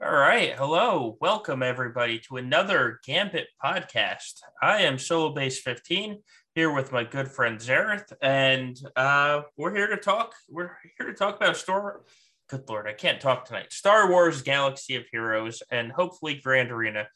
[0.00, 0.54] All right.
[0.54, 1.16] Hello.
[1.20, 4.34] Welcome, everybody, to another Gambit podcast.
[4.62, 6.18] I am Solobass15
[6.54, 10.34] here with my good friend Xaereth, and uh, we're here to talk.
[10.48, 12.02] We're here to talk about Star.
[12.48, 13.72] Good Lord, I can't talk tonight.
[13.72, 17.08] Star Wars Galaxy of Heroes and hopefully Grand Arena.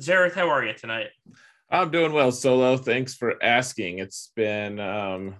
[0.00, 1.08] Xaereth, how are you tonight?
[1.70, 2.78] I'm doing well, Solo.
[2.78, 3.98] Thanks for asking.
[3.98, 5.34] It's been um,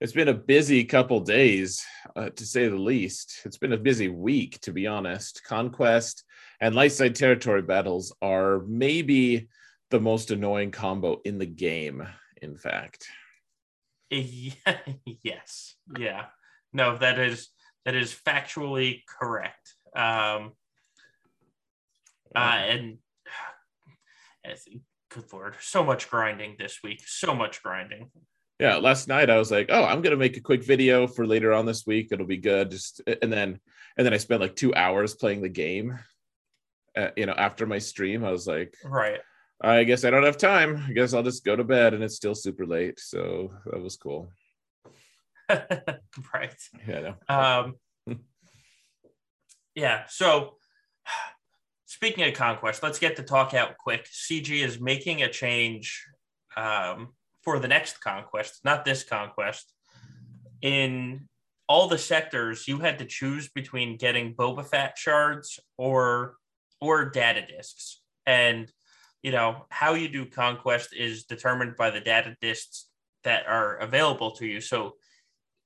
[0.00, 1.84] it's been a busy couple days,
[2.16, 3.40] uh, to say the least.
[3.44, 5.42] It's been a busy week, to be honest.
[5.44, 6.24] Conquest
[6.60, 9.48] and light side territory battles are maybe
[9.90, 12.06] the most annoying combo in the game.
[12.42, 13.06] In fact,
[14.10, 16.26] yes, yeah,
[16.72, 17.48] no, that is
[17.84, 19.74] that is factually correct.
[19.96, 20.52] Um,
[22.34, 22.98] uh, and
[25.10, 28.10] good lord, so much grinding this week, so much grinding
[28.64, 31.52] yeah last night i was like oh i'm gonna make a quick video for later
[31.52, 32.08] on this week.
[32.10, 32.70] It'll be good.
[32.70, 33.60] Just and then
[33.96, 35.98] and then i spent like two hours playing the game
[36.96, 38.24] uh, you know after my stream.
[38.24, 39.20] I was like right.
[39.60, 40.82] I guess i don't have time.
[40.88, 43.96] I guess i'll just go to bed and it's still super late so that was
[43.96, 44.30] cool.
[46.32, 46.56] Right.
[46.88, 47.74] Yeah um
[49.74, 50.56] yeah so
[51.84, 54.06] speaking of conquest let's get the talk out quick.
[54.06, 56.02] Cg is making a change
[56.56, 57.12] um
[57.44, 59.72] for the next conquest, not this conquest.
[60.62, 61.28] In
[61.68, 66.36] all the sectors, you had to choose between getting Boba Fett shards or
[66.80, 68.00] or data discs.
[68.26, 68.70] And
[69.22, 72.88] you know, how you do conquest is determined by the data discs
[73.24, 74.60] that are available to you.
[74.60, 74.96] So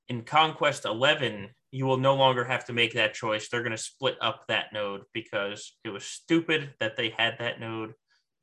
[0.07, 3.49] in Conquest 11, you will no longer have to make that choice.
[3.49, 7.59] They're going to split up that node because it was stupid that they had that
[7.59, 7.93] node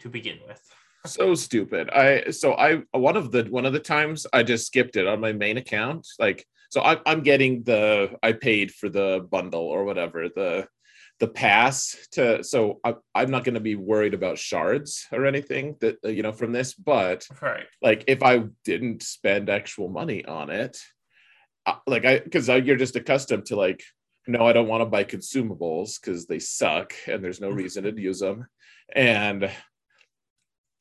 [0.00, 0.60] to begin with
[1.06, 1.90] so stupid.
[1.90, 5.20] I so I one of the one of the times I just skipped it on
[5.20, 6.06] my main account.
[6.18, 10.68] Like so I, I'm getting the I paid for the bundle or whatever the
[11.18, 15.76] the pass to so I, i'm not going to be worried about shards or anything
[15.80, 20.24] that uh, you know from this but right like if i didn't spend actual money
[20.24, 20.78] on it
[21.64, 23.82] uh, like i because you're just accustomed to like
[24.26, 27.92] no i don't want to buy consumables because they suck and there's no reason to
[28.00, 28.46] use them
[28.94, 29.50] and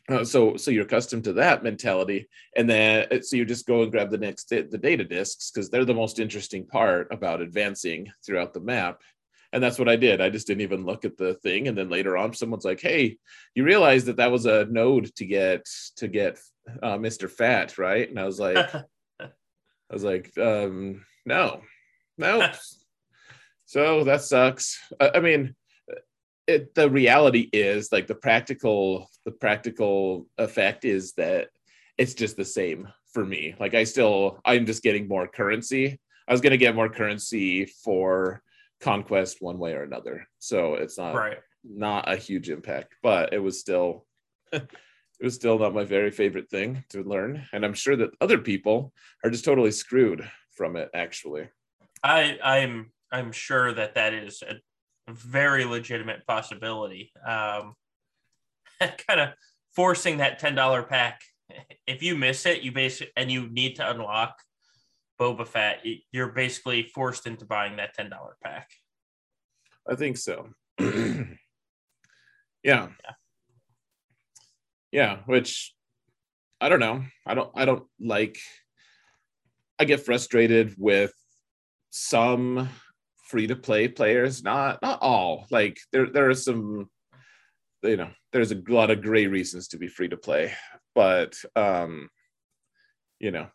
[0.10, 3.82] uh, so so you're accustomed to that mentality and then uh, so you just go
[3.82, 8.12] and grab the next the data disks because they're the most interesting part about advancing
[8.26, 9.02] throughout the map.
[9.52, 10.22] And that's what i did.
[10.22, 13.18] I just didn't even look at the thing and then later on someone's like hey
[13.56, 15.66] you realize that that was a node to get
[15.98, 16.40] to get
[16.84, 18.10] uh, mr fat right?
[18.10, 18.58] And i was like
[19.20, 19.30] i
[19.92, 21.62] was like um no.
[22.18, 22.50] No
[23.66, 24.80] so that sucks.
[25.00, 25.56] I, I mean
[26.48, 31.50] it, the reality is like the practical the practical effect is that
[31.98, 33.56] it's just the same for me.
[33.60, 36.00] Like i still i'm just getting more currency.
[36.28, 38.42] I was going to get more currency for
[38.82, 40.28] conquest one way or another.
[40.40, 41.38] So it's not right.
[41.64, 44.06] not a huge impact but it was still
[44.54, 44.70] it
[45.22, 47.46] was still not my very favorite thing to learn.
[47.54, 51.50] And i'm sure that other people are just totally screwed from it actually.
[52.04, 54.56] I i'm i'm sure that that is a
[55.08, 57.12] very legitimate possibility.
[57.26, 57.76] Um,
[59.08, 59.30] kind of
[59.76, 61.22] forcing that ten dollar pack.
[61.88, 64.42] If you miss it, you basically and you need to unlock
[65.22, 68.68] Boba Fett, you're basically forced into buying that ten dollar pack.
[69.88, 70.50] I think so.
[70.80, 71.28] yeah.
[72.64, 72.88] yeah.
[74.92, 75.76] Yeah, which
[76.60, 77.04] I don't know.
[77.26, 78.40] I don't I don't like
[79.78, 81.14] I get frustrated with
[81.90, 82.70] some
[83.36, 85.46] free to play players not not all.
[85.52, 86.90] Like there there are some
[87.84, 90.54] you know there's a lot of gray reasons to be free to play
[90.96, 92.10] but um
[93.20, 93.48] you know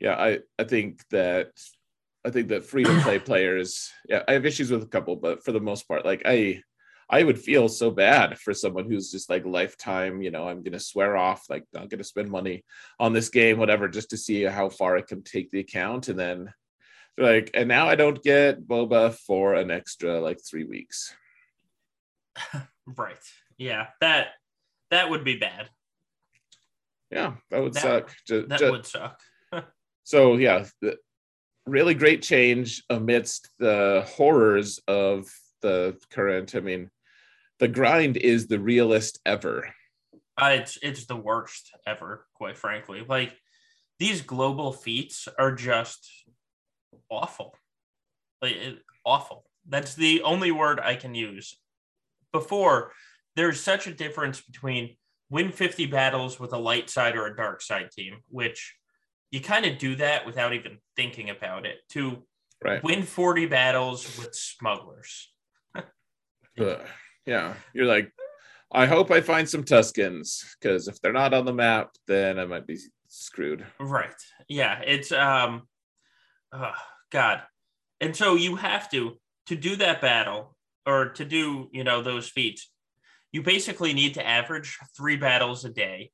[0.00, 1.52] yeah i i think that
[2.26, 5.44] i think that free to play players yeah i have issues with a couple but
[5.44, 6.60] for the most part like i
[7.08, 10.80] i would feel so bad for someone who's just like lifetime you know i'm gonna
[10.80, 12.64] swear off like not gonna spend money
[12.98, 16.18] on this game whatever just to see how far it can take the account and
[16.18, 16.52] then
[17.18, 21.14] like, and now I don't get boba for an extra like three weeks.
[22.86, 23.16] right.
[23.58, 23.88] Yeah.
[24.00, 24.28] That
[24.90, 25.68] that would be bad.
[27.10, 28.14] Yeah, that would that, suck.
[28.26, 29.20] Just, that just, would suck.
[30.04, 30.64] so yeah,
[31.66, 35.26] really great change amidst the horrors of
[35.60, 36.54] the current.
[36.54, 36.90] I mean,
[37.58, 39.72] the grind is the realest ever.
[40.40, 43.04] Uh, it's it's the worst ever, quite frankly.
[43.06, 43.36] Like
[43.98, 46.08] these global feats are just
[47.10, 47.54] awful.
[48.42, 48.56] Like
[49.04, 49.44] awful.
[49.68, 51.58] That's the only word I can use.
[52.32, 52.92] Before,
[53.36, 54.96] there's such a difference between
[55.30, 58.74] win 50 battles with a light side or a dark side team, which
[59.30, 62.24] you kind of do that without even thinking about it, to
[62.64, 62.82] right.
[62.82, 65.32] win 40 battles with smugglers.
[67.26, 68.10] Yeah, you're like,
[68.72, 72.44] I hope I find some Tuskens because if they're not on the map, then I
[72.44, 72.78] might be
[73.08, 73.64] screwed.
[73.78, 74.14] Right.
[74.48, 74.80] Yeah.
[74.80, 75.62] It's um.
[76.52, 76.72] Oh,
[77.10, 77.42] God.
[78.00, 80.56] And so you have to to do that battle
[80.86, 82.70] or to do you know those feats.
[83.32, 86.10] You basically need to average three battles a day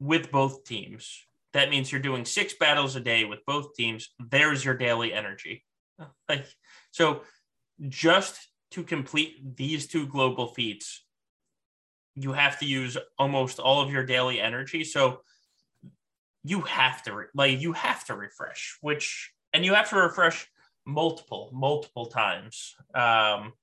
[0.00, 1.26] with both teams.
[1.52, 4.10] That means you're doing six battles a day with both teams.
[4.18, 5.64] There's your daily energy.
[6.28, 6.46] Like
[6.90, 7.22] so,
[7.88, 8.36] just
[8.72, 11.04] to complete these two global feats,
[12.16, 14.82] you have to use almost all of your daily energy.
[14.82, 15.20] So
[16.44, 20.46] you have to re- like you have to refresh, which and you have to refresh
[20.86, 23.54] multiple multiple times, um,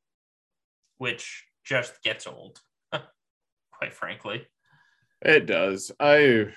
[0.98, 2.60] which just gets old,
[3.72, 4.48] quite frankly.
[5.22, 5.92] It does.
[6.00, 6.48] I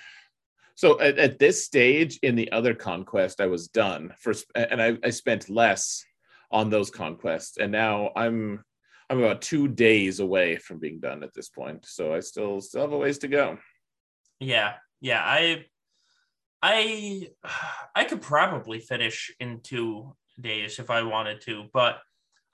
[0.73, 4.97] so at, at, this stage in the other conquest, I was done for, and I,
[5.03, 6.03] I spent less
[6.51, 8.63] on those conquests, and now I'm
[9.09, 11.85] I'm about two days away from being done at this point.
[11.85, 13.59] So I still still have a ways to go.
[14.39, 15.21] Yeah, yeah.
[15.23, 15.65] I
[16.65, 17.27] I
[17.95, 21.99] I could probably finish in two days if I wanted to, but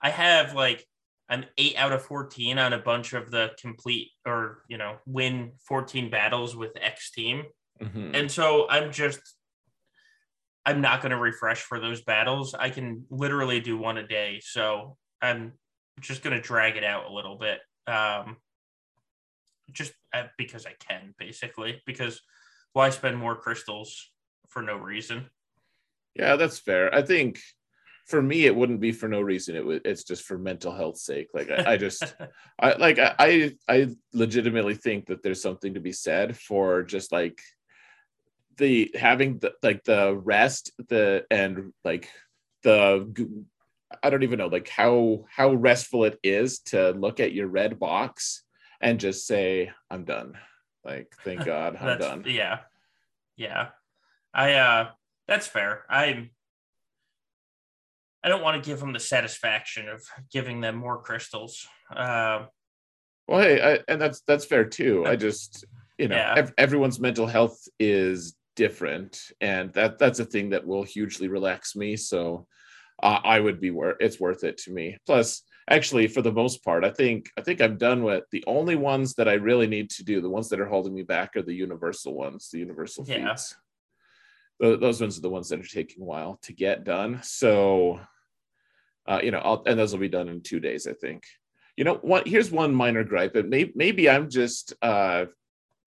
[0.00, 0.86] I have like
[1.28, 5.52] I'm eight out of 14 on a bunch of the complete or, you know, win
[5.66, 7.44] 14 battles with X team.
[7.80, 8.14] Mm-hmm.
[8.14, 9.20] And so I'm just,
[10.66, 12.54] I'm not going to refresh for those battles.
[12.54, 14.40] I can literally do one a day.
[14.44, 15.52] So I'm
[16.00, 17.60] just going to drag it out a little bit.
[17.86, 18.36] Um,
[19.70, 22.20] just uh, because I can, basically, because
[22.72, 24.10] why spend more crystals
[24.48, 25.26] for no reason?
[26.14, 26.94] Yeah, that's fair.
[26.94, 27.40] I think
[28.06, 30.98] for me it wouldn't be for no reason it would it's just for mental health
[30.98, 32.14] sake like i, I just
[32.58, 37.40] i like I i legitimately think that there's something to be said for just like
[38.56, 42.08] the having the like the rest the and like
[42.62, 43.28] the
[44.02, 47.78] i don't even know like how how restful it is to look at your red
[47.78, 48.42] box
[48.80, 50.34] and just say i'm done
[50.84, 52.60] like thank god i'm done yeah
[53.36, 53.68] yeah
[54.34, 54.88] i uh
[55.26, 56.30] that's fair i'm
[58.24, 60.02] I don't want to give them the satisfaction of
[60.32, 61.66] giving them more crystals.
[61.94, 62.46] Uh,
[63.26, 65.04] well, hey, I, and that's that's fair too.
[65.06, 65.64] I just,
[65.98, 66.34] you know, yeah.
[66.36, 71.74] ev- everyone's mental health is different, and that that's a thing that will hugely relax
[71.74, 71.96] me.
[71.96, 72.46] So,
[73.02, 74.98] uh, I would be worth it's worth it to me.
[75.04, 78.76] Plus, actually, for the most part, I think I think I'm done with the only
[78.76, 80.20] ones that I really need to do.
[80.20, 83.28] The ones that are holding me back are the universal ones, the universal yeah.
[83.28, 83.56] feats.
[84.60, 87.20] those ones are the ones that are taking a while to get done.
[87.22, 88.00] So
[89.06, 91.24] uh, you know, I'll, and those will be done in two days, I think.
[91.76, 92.28] You know, what?
[92.28, 95.26] Here's one minor gripe, but maybe maybe I'm just uh,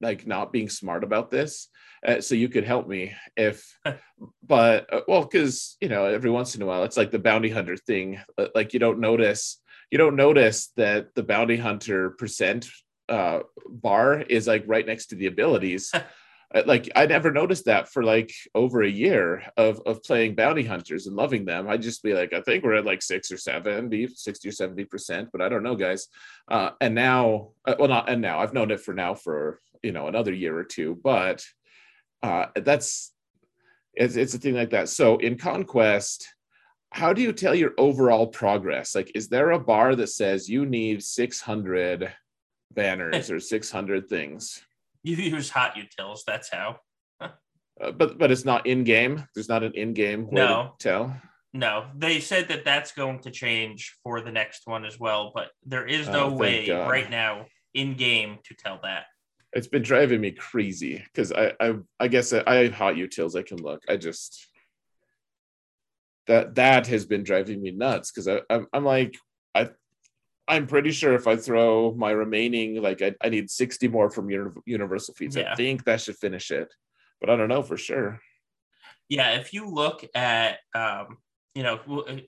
[0.01, 1.69] like not being smart about this.
[2.05, 3.79] Uh, so you could help me if,
[4.43, 7.49] but uh, well, because you know, every once in a while, it's like the bounty
[7.49, 8.19] hunter thing.
[8.37, 9.61] Uh, like you don't notice,
[9.91, 12.67] you don't notice that the bounty hunter percent
[13.09, 15.93] uh, bar is like right next to the abilities.
[16.65, 21.07] like I never noticed that for like over a year of of playing bounty hunters
[21.07, 21.67] and loving them.
[21.67, 24.51] I'd just be like, I think we're at like six or seven, be 60 or
[24.51, 26.07] 70 percent, but I don't know, guys.
[26.47, 29.91] Uh, and now, uh, well, not and now I've known it for now for you
[29.91, 31.43] know another year or two, but
[32.23, 33.11] uh, that's
[33.93, 34.89] it's it's a thing like that.
[34.89, 36.34] So in conquest,
[36.95, 38.95] how do you tell your overall progress?
[38.95, 42.13] Like, is there a bar that says you need 600
[42.71, 44.63] banners or 600 things?
[45.03, 46.21] You use HotUtils.
[46.25, 46.79] That's how.
[47.19, 49.27] uh, but but it's not in game.
[49.35, 51.13] There's not an in game no tell.
[51.53, 55.33] No, they said that that's going to change for the next one as well.
[55.35, 56.89] But there is no oh, way God.
[56.89, 59.05] right now in game to tell that.
[59.51, 63.37] It's been driving me crazy because I, I I guess I, I have HotUtils.
[63.37, 63.83] I can look.
[63.89, 64.47] I just
[66.27, 69.15] that that has been driving me nuts because I I'm, I'm like
[69.53, 69.69] I
[70.47, 74.29] I'm pretty sure if I throw my remaining, like I, I need 60 more from
[74.65, 75.35] Universal Feats.
[75.35, 75.51] Yeah.
[75.51, 76.71] I think that should finish it,
[77.19, 78.19] but I don't know for sure.
[79.09, 81.17] Yeah, if you look at, um,
[81.55, 81.79] you know,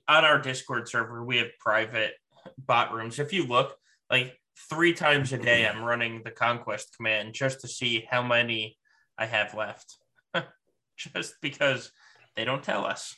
[0.08, 2.14] on our Discord server, we have private
[2.56, 3.18] bot rooms.
[3.18, 3.76] If you look,
[4.10, 4.36] like
[4.68, 8.78] three times a day, I'm running the conquest command just to see how many
[9.16, 9.96] I have left,
[10.96, 11.92] just because
[12.36, 13.14] they don't tell us.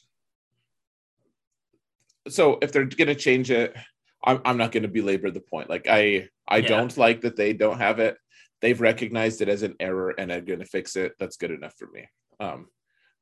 [2.31, 3.77] So if they're going to change it,
[4.25, 5.71] I'm, I'm not going to belabor the point.
[5.71, 6.69] Like I I yeah.
[6.69, 8.17] don't like that they don't have it.
[8.61, 11.13] They've recognized it as an error and are going to fix it.
[11.19, 12.07] That's good enough for me.
[12.39, 12.67] Um,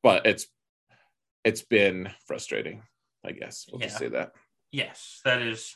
[0.03, 0.47] but it's
[1.45, 2.83] it's been frustrating.
[3.25, 3.87] I guess we'll yeah.
[3.87, 4.33] just say that.
[4.71, 5.75] Yes, that is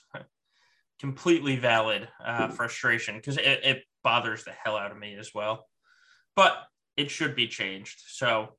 [1.01, 5.67] completely valid uh, frustration because it, it bothers the hell out of me as well.
[6.37, 6.57] But
[6.97, 8.03] it should be changed.
[8.07, 8.51] So,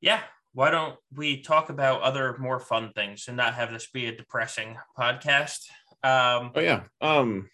[0.00, 0.20] yeah,
[0.52, 4.16] why don't we talk about other more fun things and not have this be a
[4.16, 5.68] depressing podcast?
[6.02, 6.82] Um, Oh yeah.
[7.00, 7.48] Um,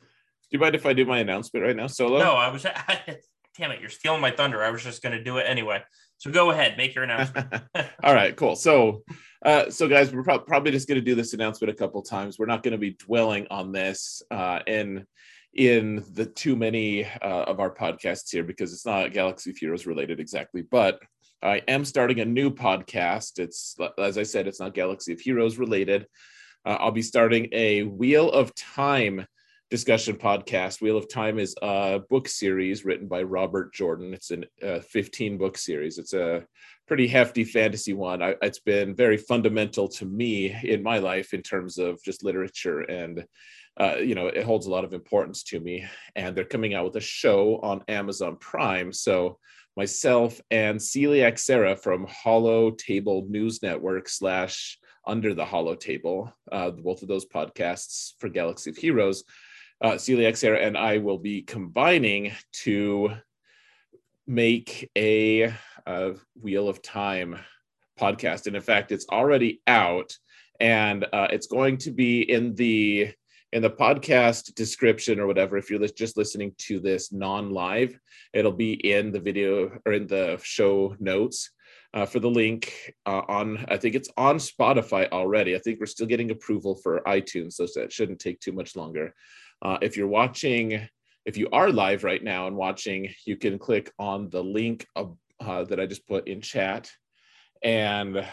[0.00, 0.06] do
[0.50, 2.18] you mind if I do my announcement right now, solo?
[2.18, 2.64] no, I was.
[3.58, 4.62] damn it, you're stealing my thunder.
[4.62, 5.82] I was just going to do it anyway.
[6.18, 7.52] So go ahead, make your announcement.
[8.02, 8.56] All right, cool.
[8.56, 9.02] So,
[9.44, 12.38] uh, so guys, we're prob- probably just going to do this announcement a couple times.
[12.38, 15.06] We're not going to be dwelling on this uh, in
[15.54, 20.20] in the too many uh, of our podcasts here because it's not Galaxy Heroes related
[20.20, 20.62] exactly.
[20.62, 21.00] But
[21.42, 23.38] I am starting a new podcast.
[23.38, 26.06] It's as I said, it's not Galaxy of Heroes related.
[26.64, 29.24] Uh, I'll be starting a Wheel of Time
[29.70, 30.80] discussion podcast.
[30.80, 34.14] Wheel of Time is a book series written by Robert Jordan.
[34.14, 35.98] It's a uh, 15 book series.
[35.98, 36.44] It's a
[36.88, 38.20] pretty hefty fantasy one.
[38.20, 42.80] I, it's been very fundamental to me in my life in terms of just literature
[42.80, 43.24] and.
[43.80, 46.84] Uh, you know, it holds a lot of importance to me, and they're coming out
[46.84, 48.92] with a show on Amazon Prime.
[48.92, 49.38] So,
[49.78, 57.08] myself and Celiac Sarah from Holotable News Network slash Under the Holotable, uh, both of
[57.08, 59.22] those podcasts for Galaxy of Heroes,
[59.80, 62.32] uh, Celiac Sarah and I will be combining
[62.64, 63.12] to
[64.26, 65.54] make a,
[65.86, 67.38] a Wheel of Time
[68.00, 68.48] podcast.
[68.48, 70.12] And in fact, it's already out,
[70.58, 73.12] and uh, it's going to be in the
[73.52, 75.56] in the podcast description or whatever.
[75.56, 77.98] If you're just listening to this non-live,
[78.32, 81.50] it'll be in the video or in the show notes.
[81.94, 85.86] Uh, for the link uh, on i think it's on spotify already i think we're
[85.86, 89.14] still getting approval for itunes so that shouldn't take too much longer
[89.62, 90.88] uh, if you're watching,
[91.24, 95.64] if you are live right now and watching, you can click on the link uh,
[95.64, 96.90] that I just put in chat.
[97.62, 98.24] And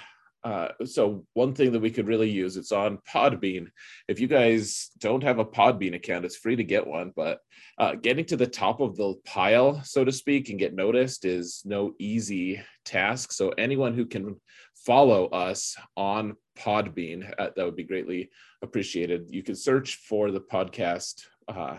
[0.46, 3.66] uh, so one thing that we could really use, it's on Podbean.
[4.08, 7.40] If you guys don't have a Podbean account, it's free to get one, but
[7.80, 11.64] uh, getting to the top of the pile, so to speak, and get noticed is
[11.66, 13.32] no easy task.
[13.32, 14.40] So anyone who can
[14.86, 18.30] follow us on Podbean, uh, that would be greatly
[18.62, 19.30] appreciated.
[19.32, 21.24] You can search for the podcast.
[21.48, 21.78] Uh,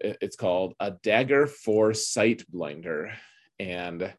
[0.00, 3.14] it's called A Dagger for Sightblinder.
[3.58, 4.12] And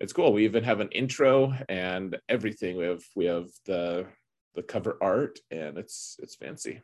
[0.00, 0.32] it's cool.
[0.32, 2.76] We even have an intro and everything.
[2.76, 4.06] We have we have the
[4.54, 6.82] the cover art and it's it's fancy.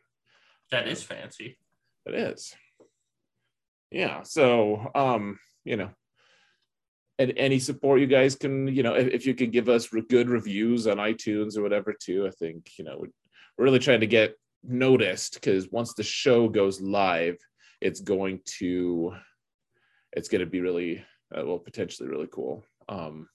[0.71, 1.57] That is fancy.
[2.05, 2.53] It is.
[3.91, 4.23] Yeah.
[4.23, 5.91] So um, you know,
[7.21, 10.29] and any support you guys can, you know, if, if you can give us good
[10.29, 13.09] reviews on iTunes or whatever too, I think, you know, we're,
[13.57, 17.37] we're really trying to get noticed because once the show goes live,
[17.79, 19.13] it's going to,
[20.13, 22.63] it's going to be really, uh, well, potentially really cool.
[22.89, 23.27] Um,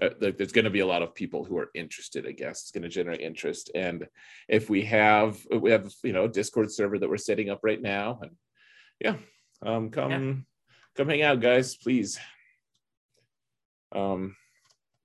[0.00, 2.62] uh, there's going to be a lot of people who are interested i guess.
[2.62, 3.70] It's going to generate interest.
[3.74, 4.06] And
[4.48, 8.18] if we have we have you know discord server that we're setting up right now
[8.22, 8.32] and
[9.00, 9.16] yeah
[9.62, 10.34] um come yeah.
[10.96, 12.18] come hang out guys please.
[13.92, 14.36] Um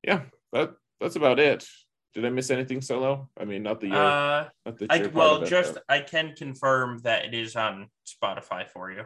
[0.04, 1.68] yeah that that's about it.
[2.16, 3.30] Did i miss anything solo?
[3.40, 7.36] I mean not the uh not the I, well just i can confirm that it
[7.36, 9.04] is on spotify for you.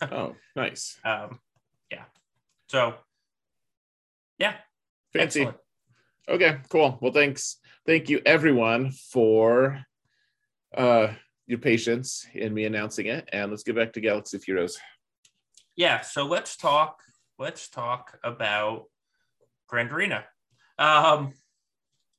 [0.02, 0.98] Oh nice.
[1.04, 1.40] Um
[1.90, 2.04] yeah.
[2.68, 2.94] So
[4.40, 4.54] yeah.
[5.12, 5.42] Fancy.
[5.42, 5.58] Excellent.
[6.28, 6.98] okay cool.
[7.00, 7.58] Well thanks.
[7.86, 9.84] Thank you everyone for
[10.76, 11.12] uh
[11.46, 13.28] your patience in me announcing it.
[13.32, 14.78] And let's get back to galaxy of heroes.
[15.76, 16.98] Yeah so let's talk
[17.38, 18.86] let's talk about
[19.70, 20.24] Grand Arena.
[20.78, 21.34] Um,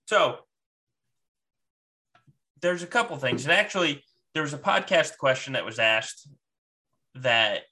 [0.07, 0.39] so
[2.61, 6.27] there's a couple things, and actually, there was a podcast question that was asked
[7.15, 7.63] that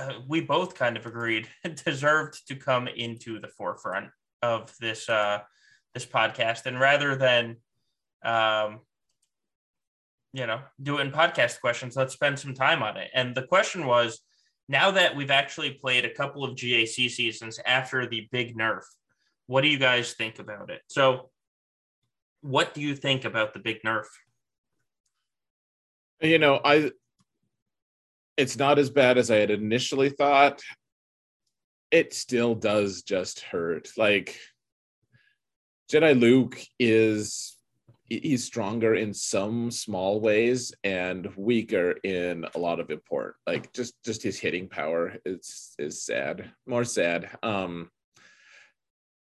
[0.00, 1.48] uh, we both kind of agreed
[1.84, 4.08] deserved to come into the forefront
[4.42, 5.40] of this uh,
[5.94, 7.56] this podcast, and rather than
[8.24, 8.80] um,
[10.32, 13.10] you know do it in podcast questions, let's spend some time on it.
[13.14, 14.20] And the question was
[14.68, 18.82] now that we've actually played a couple of GAC seasons after the big nerf,
[19.46, 20.80] what do you guys think about it?
[20.86, 21.30] So,
[22.40, 24.06] what do you think about the big nerf?
[26.22, 26.92] You know, I
[28.40, 30.62] it's not as bad as I had initially thought.
[31.90, 33.90] It still does just hurt.
[33.98, 34.38] Like
[35.92, 37.58] Jedi Luke is
[38.08, 43.94] he's stronger in some small ways and weaker in a lot of important like just
[44.04, 47.88] just his hitting power is is sad more sad um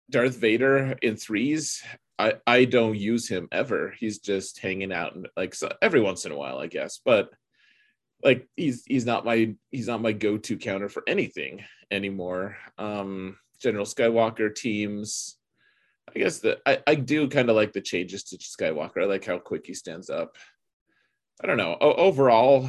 [0.08, 1.82] darth vader in threes
[2.18, 6.24] i i don't use him ever he's just hanging out and like so every once
[6.24, 7.28] in a while i guess but
[8.22, 13.84] like he's he's not my he's not my go-to counter for anything anymore um general
[13.84, 15.36] skywalker teams
[16.14, 19.02] I guess that I, I do kind of like the changes to Skywalker.
[19.02, 20.36] I like how quick he stands up.
[21.42, 21.76] I don't know.
[21.80, 22.68] O- overall,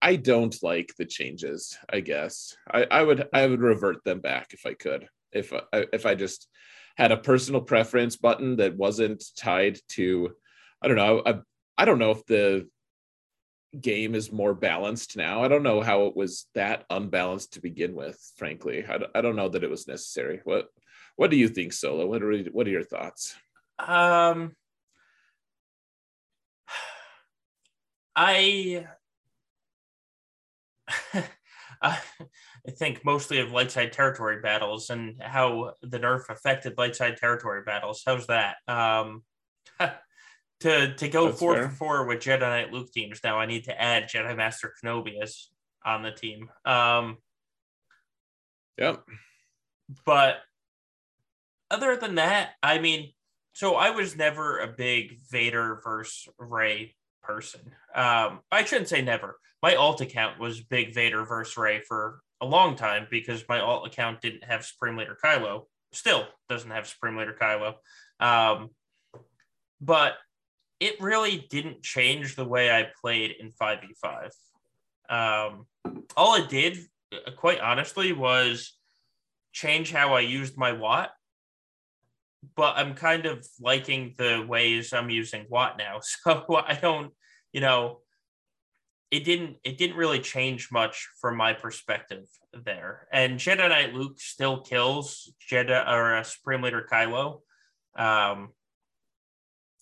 [0.00, 1.76] I don't like the changes.
[1.90, 5.08] I guess I, I would I would revert them back if I could.
[5.32, 6.48] If I, if I just
[6.96, 10.30] had a personal preference button that wasn't tied to
[10.82, 11.22] I don't know.
[11.26, 11.40] I
[11.76, 12.68] I don't know if the
[13.80, 15.42] game is more balanced now.
[15.42, 18.18] I don't know how it was that unbalanced to begin with.
[18.36, 20.40] Frankly, I, I don't know that it was necessary.
[20.44, 20.68] What
[21.16, 22.06] What do you think, Solo?
[22.06, 23.34] What are What are your thoughts?
[23.78, 24.56] Um,
[28.16, 28.86] I
[31.82, 32.00] I
[32.70, 37.62] think mostly of light side territory battles and how the nerf affected light side territory
[37.64, 38.02] battles.
[38.04, 38.56] How's that?
[38.66, 39.22] Um,
[40.60, 41.68] to to go That's four fair.
[41.68, 45.20] for four with Jedi Knight Luke teams now, I need to add Jedi Master Kenobi
[45.22, 45.48] as
[45.84, 46.50] on the team.
[46.64, 47.18] Um,
[48.76, 49.02] yep.
[50.04, 50.38] But
[51.70, 53.12] other than that, I mean,
[53.52, 57.60] so I was never a big Vader versus Rey person.
[57.94, 59.38] Um, I shouldn't say never.
[59.62, 63.86] My alt account was big Vader versus Rey for a long time because my alt
[63.86, 65.64] account didn't have Supreme Leader Kylo.
[65.92, 67.74] Still doesn't have Supreme Leader Kylo.
[68.20, 68.70] Um,
[69.80, 70.14] but
[70.80, 74.30] it really didn't change the way I played in 5v5.
[75.10, 75.66] Um,
[76.16, 76.78] all it did,
[77.12, 78.74] uh, quite honestly, was
[79.52, 81.10] change how I used my Wat.
[82.54, 86.00] But I'm kind of liking the ways I'm using Wat now.
[86.24, 87.12] So I don't,
[87.52, 88.00] you know,
[89.10, 93.08] it didn't it didn't really change much from my perspective there.
[93.12, 97.40] And Jedi Knight Luke still kills Jedi or uh, Supreme Leader Kylo.
[97.96, 98.50] Um,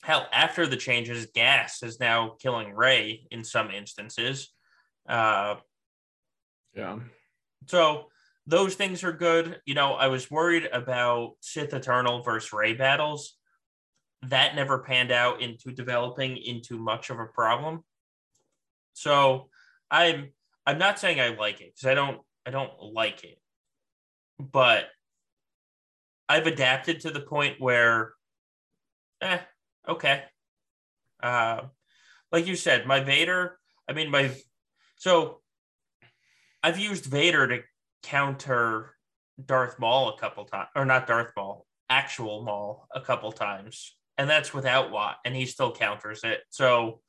[0.07, 4.53] hell, after the changes, gas is now killing Rey in some instances.
[5.09, 5.57] Uh,
[6.75, 7.01] yeah.
[7.67, 8.05] So
[8.47, 9.61] those things are good.
[9.67, 13.37] You know, I was worried about Sith Eternal versus Rey battles.
[14.23, 17.83] That never panned out into developing into much of a problem.
[18.93, 19.49] So
[19.91, 20.31] I'm
[20.65, 23.41] I'm not saying I like it because I don't I don't like it,
[24.39, 24.87] but
[26.29, 28.15] I've adapted to the point where,
[29.21, 29.39] eh,
[29.89, 30.23] okay.
[31.23, 31.63] Uh,
[32.33, 33.59] like you said, my Vader.
[33.89, 34.31] I mean, my
[34.97, 35.41] so
[36.63, 37.63] I've used Vader to
[38.03, 38.95] counter
[39.45, 44.29] Darth Maul a couple times, or not Darth Maul, actual Maul a couple times, and
[44.29, 46.41] that's without Wat, and he still counters it.
[46.51, 47.01] So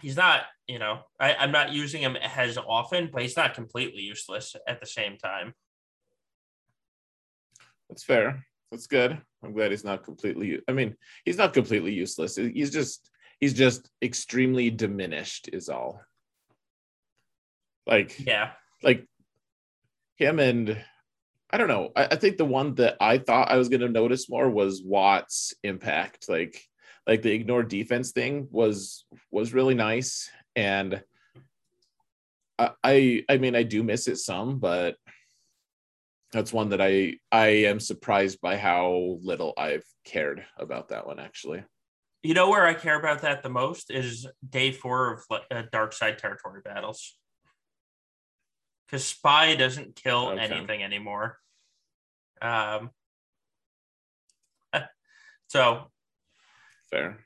[0.00, 4.02] he's not, you know, I, I'm not using him as often, but he's not completely
[4.02, 5.54] useless at the same time.
[7.88, 8.44] That's fair.
[8.70, 9.20] That's good.
[9.42, 10.60] I'm glad he's not completely.
[10.68, 12.36] I mean, he's not completely useless.
[12.36, 15.48] He's just he's just extremely diminished.
[15.52, 16.02] Is all.
[17.86, 18.50] Like yeah,
[18.82, 19.06] like
[20.16, 20.82] him and
[21.50, 21.92] I don't know.
[21.96, 24.82] I, I think the one that I thought I was going to notice more was
[24.82, 26.28] Wat's impact.
[26.28, 26.60] Like
[27.06, 31.02] like the ignore defense thing was was really nice and
[32.58, 34.96] I I mean I do miss it some, but
[36.32, 41.18] that's one that I I am surprised by how little I've cared about that one
[41.18, 41.64] actually.
[42.22, 45.92] You know where I care about that the most is day four of uh, dark
[45.92, 47.16] side territory battles,
[48.86, 50.40] because spy doesn't kill okay.
[50.42, 51.38] anything anymore.
[52.42, 52.90] Um.
[55.50, 55.90] So
[56.90, 57.24] fair.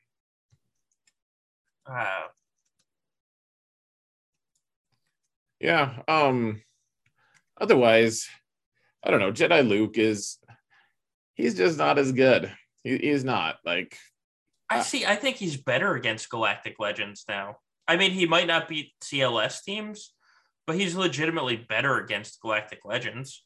[1.84, 2.28] Uh,
[5.58, 6.02] yeah.
[6.06, 6.62] Um.
[7.60, 8.28] Otherwise,
[9.04, 9.32] I don't know.
[9.32, 10.38] Jedi Luke is
[11.34, 12.52] he's just not as good.
[12.84, 13.96] He, he's not like.
[14.70, 15.04] I uh, see.
[15.04, 17.56] I think he's better against Galactic Legends now.
[17.88, 20.12] I mean, he might not beat CLS teams,
[20.66, 23.44] but he's legitimately better against Galactic Legends.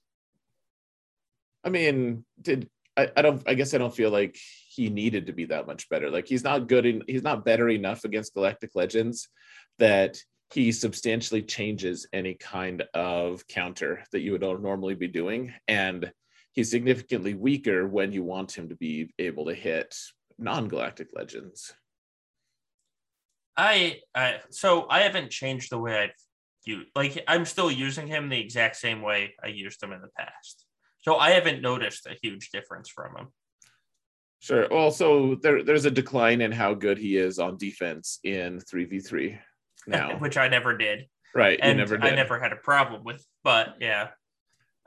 [1.65, 4.37] I mean, did I, I don't I guess I don't feel like
[4.69, 6.11] he needed to be that much better.
[6.11, 9.29] Like he's not good in, he's not better enough against Galactic Legends
[9.79, 10.19] that
[10.53, 16.11] he substantially changes any kind of counter that you would normally be doing and
[16.53, 19.97] he's significantly weaker when you want him to be able to hit
[20.39, 21.73] non-galactic legends.
[23.57, 26.11] I I so I haven't changed the way I've
[26.65, 30.11] used like I'm still using him the exact same way I used him in the
[30.19, 30.67] past.
[30.99, 33.29] So I haven't noticed a huge difference from him.
[34.41, 34.69] Sure.
[34.71, 39.39] Well, so there, there's a decline in how good he is on defense in 3v3
[39.87, 40.17] now.
[40.19, 41.07] Which I never did.
[41.35, 41.59] Right.
[41.61, 44.09] And never I never had a problem with, but yeah.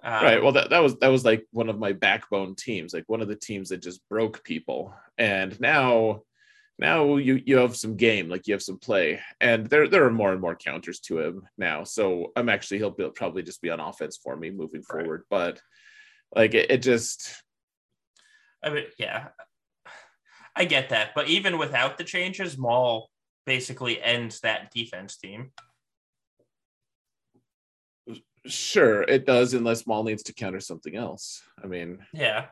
[0.01, 0.41] Um, right.
[0.41, 3.27] Well, that, that was that was like one of my backbone teams, like one of
[3.27, 4.93] the teams that just broke people.
[5.17, 6.21] And now
[6.79, 10.11] now you you have some game, like you have some play, and there there are
[10.11, 11.83] more and more counters to him now.
[11.83, 15.03] So I'm actually he'll be, probably just be on offense for me moving right.
[15.03, 15.23] forward.
[15.29, 15.61] But
[16.33, 17.43] like it, it just.
[18.63, 19.29] I mean, yeah,
[20.55, 23.09] I get that, but even without the changes, Maul
[23.49, 25.51] basically ends that defense team.
[28.45, 31.41] Sure, it does, unless Maul needs to counter something else.
[31.61, 32.45] I mean, yeah.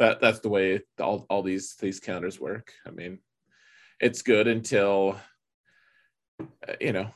[0.00, 2.72] that that's the way all, all these these counters work.
[2.84, 3.20] I mean,
[4.00, 5.20] it's good until
[6.40, 7.10] uh, you know,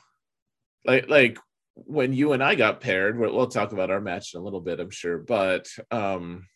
[0.87, 1.39] like like
[1.75, 3.19] when you and I got paired.
[3.19, 6.47] We'll, we'll talk about our match in a little bit, I'm sure, but um,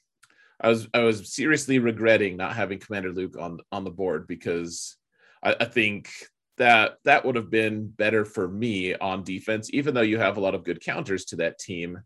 [0.60, 4.96] I was I was seriously regretting not having Commander Luke on on the board because
[5.44, 6.10] I, I think
[6.56, 10.40] that that would have been better for me on defense, even though you have a
[10.40, 12.00] lot of good counters to that team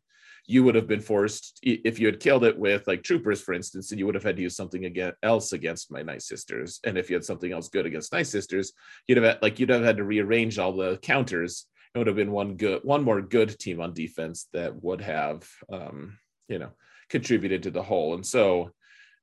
[0.51, 3.91] you would have been forced if you had killed it with like troopers for instance
[3.91, 6.81] and you would have had to use something again else against my night sisters.
[6.85, 8.73] And if you had something else good against night sisters
[9.07, 11.67] you'd have had, like you'd have had to rearrange all the counters.
[11.95, 15.47] It would have been one good one more good team on defense that would have
[15.71, 16.71] um you know
[17.11, 18.15] contributed to the whole.
[18.15, 18.71] And so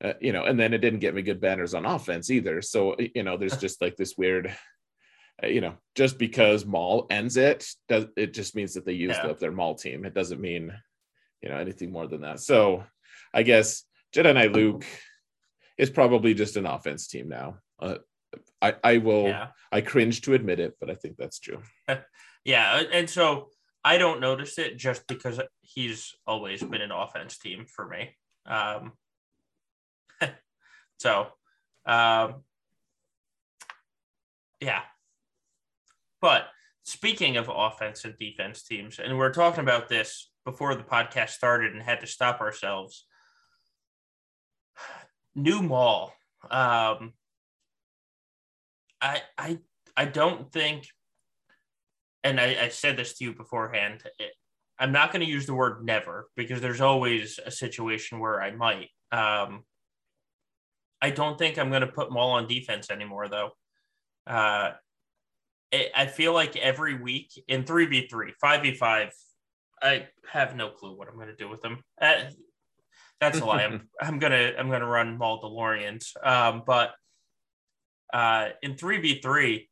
[0.04, 2.96] uh, you know and then it didn't get me good banners on offense either so
[3.16, 4.56] you know there's just like this weird
[5.44, 9.20] uh, you know just because Maul ends it does it just means that they used
[9.24, 9.30] yeah.
[9.30, 10.74] up their Maul team it doesn't mean
[11.46, 12.40] you know anything more than that.
[12.40, 12.84] So
[13.34, 14.86] I guess Jedi Knight Luke
[15.78, 17.60] is probably just an offense team now.
[17.80, 17.98] Uh,
[18.62, 19.48] I I will yeah.
[19.72, 21.62] I cringe to admit it, but I think that's true.
[22.46, 23.50] yeah, and so
[23.84, 28.16] I don't notice it just because he's always been an offense team for me.
[28.48, 28.94] Um,
[30.98, 31.28] so,
[31.86, 32.44] um,
[34.60, 34.82] yeah.
[36.22, 36.48] But
[36.84, 41.74] speaking of offense and defense teams, and we're talking about this before the podcast started
[41.74, 43.06] and had to stop ourselves.
[45.36, 46.14] New Maul.
[46.44, 47.14] Um,
[49.02, 49.60] I I
[49.98, 50.88] I don't think,
[52.24, 54.04] and I, I said this to you beforehand.
[54.20, 54.32] It,
[54.78, 58.52] I'm not going to use the word never because there's always a situation where I
[58.52, 58.90] might.
[59.12, 59.64] Um,
[61.06, 63.52] I don't think I'm going to put Maul on defense anymore, though.
[64.26, 64.72] Uh,
[65.72, 69.12] it, I feel like every week in 3v3, 5v5,
[69.84, 71.84] I have no clue what I'm going to do with them.
[72.02, 72.24] Uh,
[73.22, 73.64] that's a lie.
[73.66, 76.08] I'm, I'm gonna I'm gonna run Maul DeLoreans.
[76.26, 76.96] Um, but
[78.12, 79.70] uh, in three v three,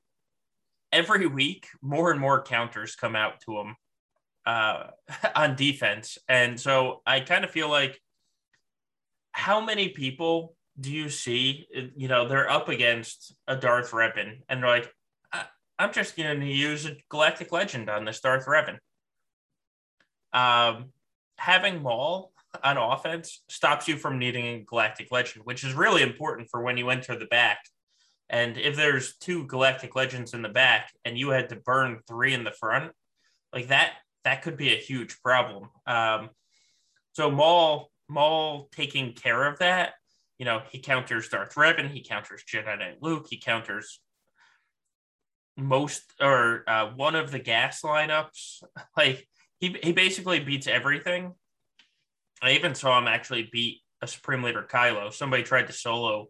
[0.92, 3.76] every week more and more counters come out to him
[4.46, 4.84] uh,
[5.36, 8.00] on defense, and so I kind of feel like
[9.32, 11.68] how many people do you see?
[11.96, 14.92] You know, they're up against a Darth Revan, and they're like,
[15.80, 18.78] I'm just going to use a Galactic Legend on this Darth Revan.
[20.32, 20.92] Um,
[21.38, 22.32] having Maul
[22.64, 26.78] on offense stops you from needing a Galactic Legend, which is really important for when
[26.78, 27.60] you enter the back.
[28.30, 32.34] And if there's two Galactic Legends in the back and you had to burn three
[32.34, 32.92] in the front,
[33.52, 35.70] like that, that could be a huge problem.
[35.86, 36.30] Um,
[37.14, 39.94] so Maul, Maul taking care of that,
[40.44, 44.02] you know, he counters Darth Revan, he counters Jedi Knight Luke, he counters
[45.56, 48.62] most or uh, one of the gas lineups.
[48.98, 49.26] Like
[49.60, 51.32] he he basically beats everything.
[52.42, 55.14] I even saw him actually beat a Supreme Leader Kylo.
[55.14, 56.28] Somebody tried to solo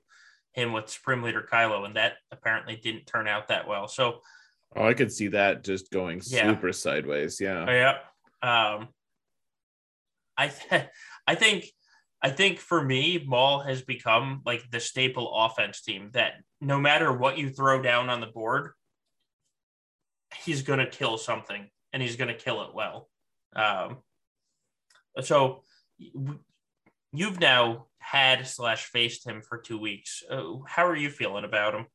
[0.52, 3.88] him with Supreme Leader Kylo, and that apparently didn't turn out that well.
[3.88, 4.20] So,
[4.76, 6.52] oh, I could see that just going yeah.
[6.52, 7.42] super sideways.
[7.42, 7.66] Yeah,
[8.44, 8.78] yeah.
[8.78, 8.90] Um,
[10.38, 10.84] I th-
[11.28, 11.66] I think
[12.24, 17.12] I think for me, Maul has become like the staple offense team that no matter
[17.12, 18.72] what you throw down on the board,
[20.46, 23.10] he's going to kill something and he's going to kill it well.
[23.54, 23.98] Um,
[25.22, 25.64] so
[27.12, 30.24] you've now had slash faced him for two weeks.
[30.30, 31.88] Uh, how are you feeling about him?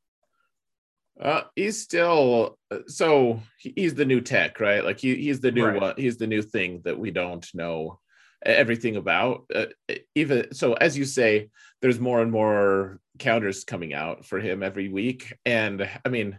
[1.20, 4.84] Uh, he's still so he's the new tech, right?
[4.84, 5.80] Like he, he's the new right.
[5.80, 5.94] one.
[5.96, 7.98] He's the new thing that we don't know
[8.44, 9.44] everything about.
[9.54, 9.66] Uh,
[10.14, 14.88] even so, as you say, there's more and more counters coming out for him every
[14.88, 16.38] week, and I mean,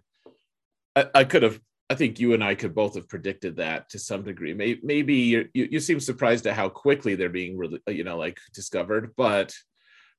[0.96, 1.60] I, I could have
[1.90, 4.54] I think you and I could both have predicted that to some degree.
[4.54, 8.40] Maybe, maybe you, you seem surprised at how quickly they're being really, you know, like
[8.54, 9.14] discovered.
[9.18, 9.56] But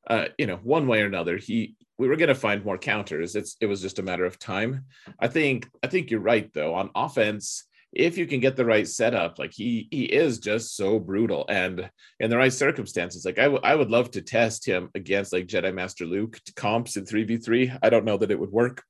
[0.08, 3.36] uh, you know, one way or another, he we were going to find more counters.
[3.36, 4.86] It's it was just a matter of time.
[5.20, 6.74] I think I think you're right though.
[6.74, 10.98] On offense, if you can get the right setup, like he he is just so
[10.98, 14.90] brutal, and in the right circumstances, like I, w- I would love to test him
[14.94, 17.72] against like Jedi Master Luke comps in three v three.
[17.82, 18.84] I don't know that it would work,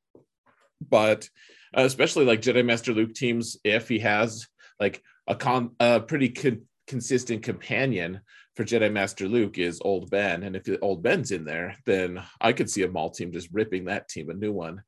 [0.86, 1.28] but
[1.76, 4.46] uh, especially like Jedi Master Luke teams, if he has
[4.78, 8.20] like a con a pretty con- consistent companion
[8.54, 12.52] for Jedi Master Luke is Old Ben, and if Old Ben's in there, then I
[12.52, 14.82] could see a Maul team just ripping that team a new one.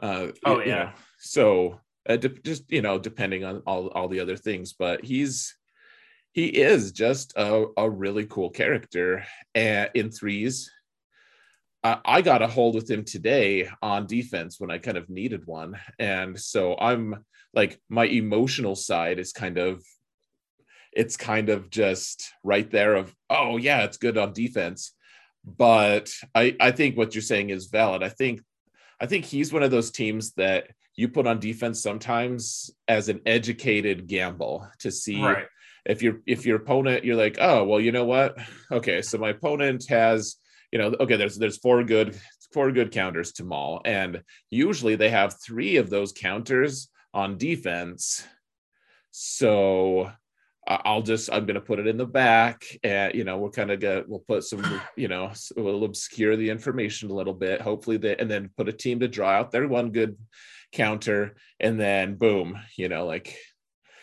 [0.00, 0.64] Uh, oh yeah.
[0.64, 4.72] You know, so uh, de- just you know, depending on all all the other things,
[4.72, 5.56] but he's
[6.32, 10.70] he is just a, a really cool character uh, in threes
[11.84, 15.80] I got a hold with him today on defense when I kind of needed one.
[15.98, 19.82] And so I'm like, my emotional side is kind of,
[20.92, 24.94] it's kind of just right there of, oh, yeah, it's good on defense.
[25.44, 28.02] but I I think what you're saying is valid.
[28.02, 28.40] I think
[29.00, 33.20] I think he's one of those teams that you put on defense sometimes as an
[33.26, 35.46] educated gamble to see Right.
[35.86, 38.36] if your if your opponent you're like oh well you know what
[38.70, 40.36] okay so my opponent has
[40.70, 42.18] you know okay there's there's four good
[42.52, 48.24] four good counters to Maul and usually they have three of those counters on defense
[49.10, 50.10] so
[50.66, 53.80] I'll just I'm gonna put it in the back and you know we're kind of
[53.80, 54.62] get we'll put some
[54.96, 58.72] you know we'll obscure the information a little bit hopefully that, and then put a
[58.72, 60.16] team to draw out their one good
[60.72, 63.36] counter and then boom you know like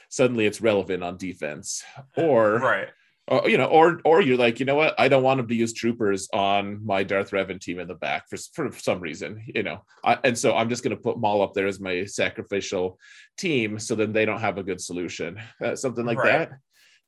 [0.10, 1.84] suddenly it's relevant on defense
[2.17, 2.88] or Right.
[3.27, 4.95] or, you know, or or you're like, you know what?
[4.99, 8.23] I don't want them to use troopers on my Darth Revan team in the back
[8.27, 9.84] for for some reason, you know.
[10.03, 12.97] I, and so I'm just going to put Maul up there as my sacrificial
[13.38, 16.49] team, so then they don't have a good solution, uh, something like Right.
[16.49, 16.51] that.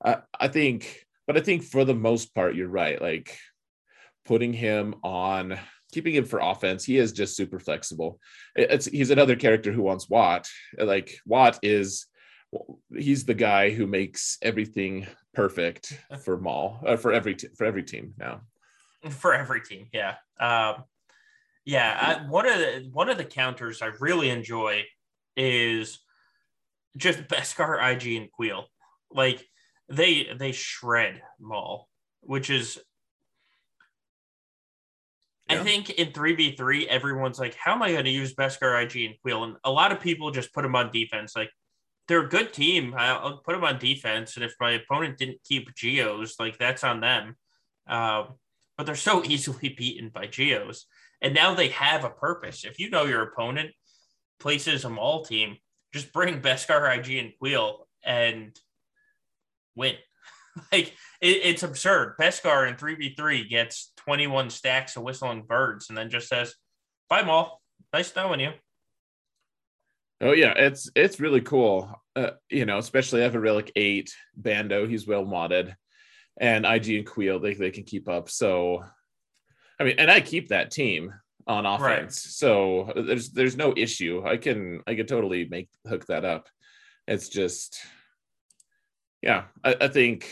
[0.05, 3.01] Uh, I think, but I think for the most part, you're right.
[3.01, 3.35] Like
[4.25, 5.57] putting him on,
[5.91, 8.19] keeping him for offense, he is just super flexible.
[8.55, 10.47] It's he's another character who wants Wat.
[10.77, 12.07] Like Wat is
[12.95, 17.83] he's the guy who makes everything perfect for Maul uh, for every t- for every
[17.83, 18.41] team now.
[19.09, 19.87] for every team.
[19.93, 20.15] Yeah.
[20.39, 20.83] Um,
[21.65, 21.97] yeah.
[21.99, 24.83] I, one of the one of the counters I really enjoy
[25.37, 25.99] is
[26.97, 28.63] just Beskar, IG, and Kuiil.
[29.11, 29.45] Like
[29.89, 31.87] they they shred Maul,
[32.21, 32.79] which is
[35.51, 35.61] Yeah.
[35.61, 39.15] I think in 3v3, everyone's like, how am I going to use Beskar, IG, and
[39.25, 39.43] Kuiil?
[39.43, 41.35] And a lot of people just put them on defense.
[41.35, 41.49] Like,
[42.07, 42.93] they're a good team.
[42.97, 44.35] I'll put them on defense.
[44.35, 47.35] And if my opponent didn't keep Geos, like, that's on them.
[47.87, 48.35] Um,
[48.77, 50.85] but they're so easily beaten by Geos.
[51.21, 52.65] And now they have a purpose.
[52.65, 53.71] If you know your opponent
[54.39, 55.57] places a Maul team,
[55.93, 58.57] just bring Beskar, IG, and Kuiil and
[59.75, 59.95] win.
[60.71, 62.15] like, it, it's absurd.
[62.19, 66.55] Beskar in 3v3 gets 21 stacks of whistling birds and then just says,
[67.09, 67.61] Bye, Maul.
[67.93, 68.51] Nice knowing you.
[70.21, 71.99] Oh yeah, it's it's really cool.
[72.15, 74.87] Uh, you know, especially I have a relic eight Mando.
[74.87, 75.75] He's well modded,
[76.39, 78.29] and IG and Kuiil they they can keep up.
[78.29, 78.85] So,
[79.79, 81.11] I mean, and I keep that team
[81.47, 81.81] on offense.
[81.81, 82.11] Right.
[82.11, 84.23] So there's there's no issue.
[84.23, 86.47] I can I can totally make hook that up.
[87.07, 87.81] It's just,
[89.21, 90.29] yeah, I, I think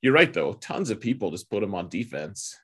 [0.00, 0.54] you're right though.
[0.54, 2.56] Tons of people just put him on defense,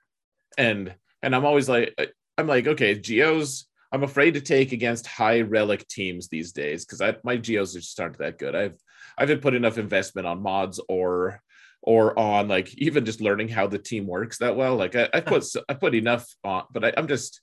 [0.56, 1.94] and and I'm always like
[2.36, 3.66] I'm like okay, Geos.
[3.90, 7.98] I'm afraid to take against high relic teams these days because I my geos just
[7.98, 8.54] aren't that good.
[8.54, 8.78] I've
[9.16, 11.40] I haven't put enough investment on mods or
[11.82, 14.76] or on like even just learning how the team works that well.
[14.76, 17.40] Like I, I put I put enough on, but I, I'm just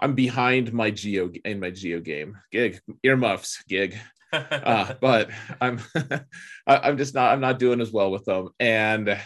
[0.00, 2.38] I'm behind my geo in my geo game.
[2.50, 3.98] Gig earmuffs gig
[4.32, 5.80] uh, but I'm
[6.66, 9.18] I- I'm just not I'm not doing as well with them, and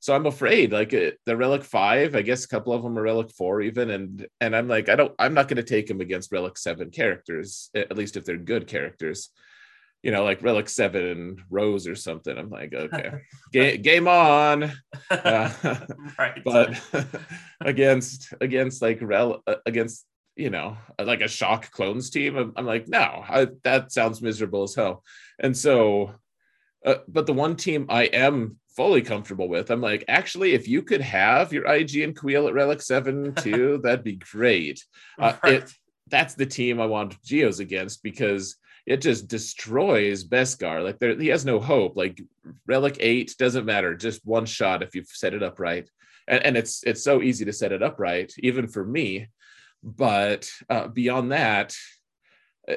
[0.00, 2.14] so I'm afraid like it, the relic five.
[2.14, 4.96] I guess a couple of them are relic four even, and and I'm like I
[4.96, 8.36] don't I'm not going to take them against relic seven characters at least if they're
[8.36, 9.30] good characters.
[10.02, 12.36] You know, like relic seven Rose or something.
[12.36, 13.10] I'm like, okay,
[13.54, 14.70] Ga- game on.
[15.10, 15.50] Uh,
[16.18, 16.42] right.
[16.44, 16.78] but
[17.60, 20.04] against against like rel uh, against
[20.36, 24.64] you know like a Shaak clones team i'm, I'm like no I, that sounds miserable
[24.64, 25.02] as hell
[25.38, 26.14] and so
[26.84, 30.82] uh, but the one team i am fully comfortable with i'm like actually if you
[30.82, 34.84] could have your ig and Kuiil at relic 7 too that'd be great
[35.18, 35.54] uh, right.
[35.54, 35.72] it-
[36.08, 40.82] that's the team i want geos against because it just destroys Beskar.
[40.82, 41.96] Like there, he has no hope.
[41.96, 42.20] Like
[42.66, 43.94] Relic Eight doesn't matter.
[43.94, 45.88] Just one shot if you've set it up right,
[46.28, 49.28] and, and it's it's so easy to set it up right, even for me.
[49.84, 51.76] But uh, beyond that,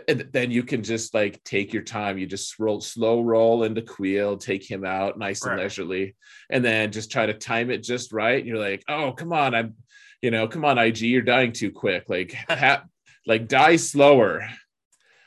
[0.08, 2.18] and then you can just like take your time.
[2.18, 5.64] You just roll slow roll into Kuiil, take him out nice and Right.
[5.64, 6.16] leisurely,
[6.50, 8.38] and then just try to time it just right.
[8.38, 9.76] And you're like, oh come on, I'm,
[10.22, 12.10] you know, come on, IG, you're dying too quick.
[12.10, 12.84] Like ha-
[13.26, 14.50] like die slower.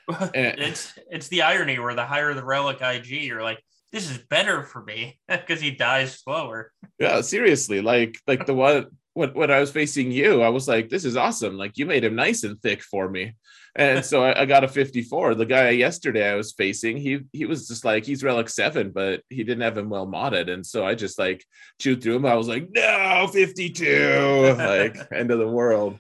[0.35, 0.55] eh.
[0.59, 4.63] it's it's the irony where the higher the relic IG, you're like, this is better
[4.63, 6.73] for me because he dies slower.
[6.99, 7.81] Yeah, seriously.
[7.81, 8.89] Like like the one
[9.21, 11.57] when when I was facing you, I was like, this is awesome.
[11.59, 13.35] Like you made him nice and thick for me.
[13.77, 15.35] And so I, I got a 54.
[15.35, 19.23] The guy yesterday I was facing, he he was just like he's relic seven, but
[19.29, 20.51] he didn't have him well modded.
[20.51, 21.45] And so I just like
[21.79, 22.27] chewed through him.
[22.27, 25.99] I was like, no, 52, like end of the world.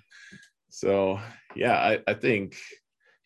[0.70, 1.20] So
[1.54, 2.56] yeah, I, I think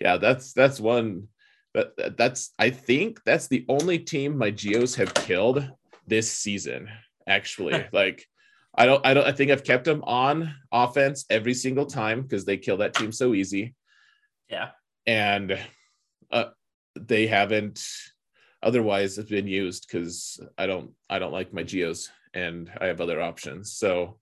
[0.01, 1.29] yeah, that's that's one
[1.73, 5.69] but that- that's I think that's the only team my Geos have killed
[6.07, 6.89] this season
[7.27, 8.27] actually like
[8.77, 12.45] i don't i don't i think i've kept them on offense every single time because
[12.45, 13.75] they kill that team so easy.
[14.49, 14.71] Yeah.
[15.07, 15.59] and
[16.31, 16.51] uh,
[16.97, 17.85] they haven't
[18.63, 23.01] otherwise have been used because i don't i don't like my geos and i have
[23.01, 23.73] other options.
[23.73, 24.19] So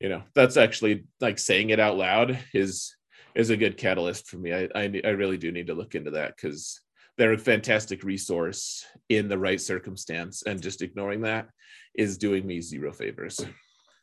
[0.00, 2.96] you know that's actually like saying it out loud is
[3.34, 4.52] is a good catalyst for me.
[4.52, 6.80] I i, I really do need to look into that because
[7.20, 11.48] they're a fantastic resource in the right circumstance and just ignoring that
[11.94, 13.40] is doing me zero favors.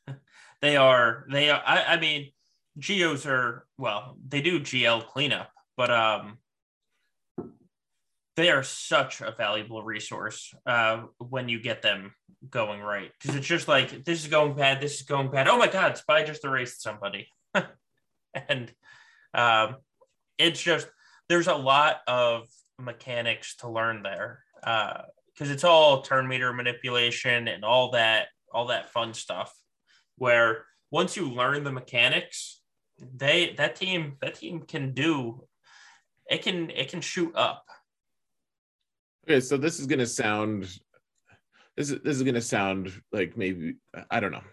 [0.60, 2.32] They are they are i, I mean
[2.80, 6.40] geos are well they do gl cleanup but um
[8.36, 12.16] they are such a valuable resource uh, when you get them
[12.50, 13.12] going right.
[13.20, 15.48] Because it's just like this is going bad this is going bad.
[15.48, 17.28] Oh my god spy just erased somebody.
[18.50, 18.72] And
[19.34, 19.78] um,
[20.40, 20.88] it's just
[21.30, 22.48] there's a lot of
[22.80, 28.68] mechanics to learn there because uh, it's all turn meter manipulation and all that all
[28.68, 29.54] that fun stuff
[30.18, 32.62] where once you learn the mechanics
[33.16, 35.44] they that team that team can do
[36.30, 37.66] it can it can shoot up
[39.28, 40.64] Okay, so this is going to sound
[41.76, 43.76] this is this is going to sound like maybe
[44.10, 44.44] I don't know.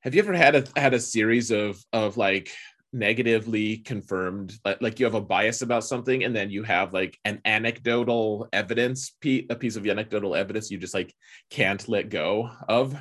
[0.00, 2.50] Have you ever had a had a series of of like
[2.92, 7.18] negatively confirmed like, like you have a bias about something and then you have like
[7.24, 11.14] an anecdotal evidence a piece of anecdotal evidence you just like
[11.50, 12.96] can't let go of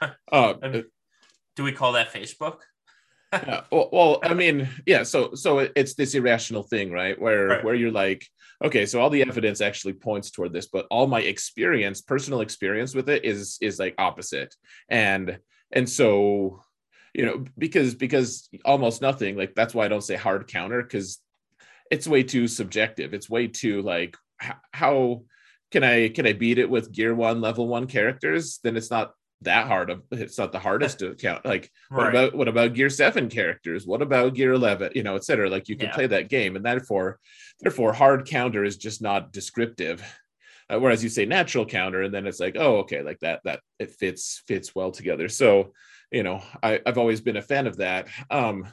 [0.32, 0.54] uh,
[1.56, 2.58] do we call that facebook
[3.32, 5.04] yeah, well, well, I mean, yeah.
[5.04, 7.20] So, so it's this irrational thing, right?
[7.20, 7.64] Where, right.
[7.64, 8.26] where you're like,
[8.64, 12.92] okay, so all the evidence actually points toward this, but all my experience, personal experience
[12.92, 14.54] with it, is is like opposite,
[14.88, 15.38] and
[15.70, 16.60] and so,
[17.14, 21.18] you know, because because almost nothing, like that's why I don't say hard counter because
[21.90, 23.14] it's way too subjective.
[23.14, 24.16] It's way too like
[24.72, 25.22] how
[25.70, 28.60] can I can I beat it with gear one level one characters?
[28.62, 32.34] Then it's not that hard of it's not the hardest to count like what about
[32.34, 35.88] what about gear 7 characters what about gear 11 you know etc like you can
[35.88, 35.94] yeah.
[35.94, 37.18] play that game and therefore
[37.60, 40.02] therefore hard counter is just not descriptive
[40.68, 43.60] uh, whereas you say natural counter and then it's like oh okay like that that
[43.78, 45.72] it fits fits well together so
[46.10, 48.08] you know I, i've always been a fan of that.
[48.30, 48.66] Um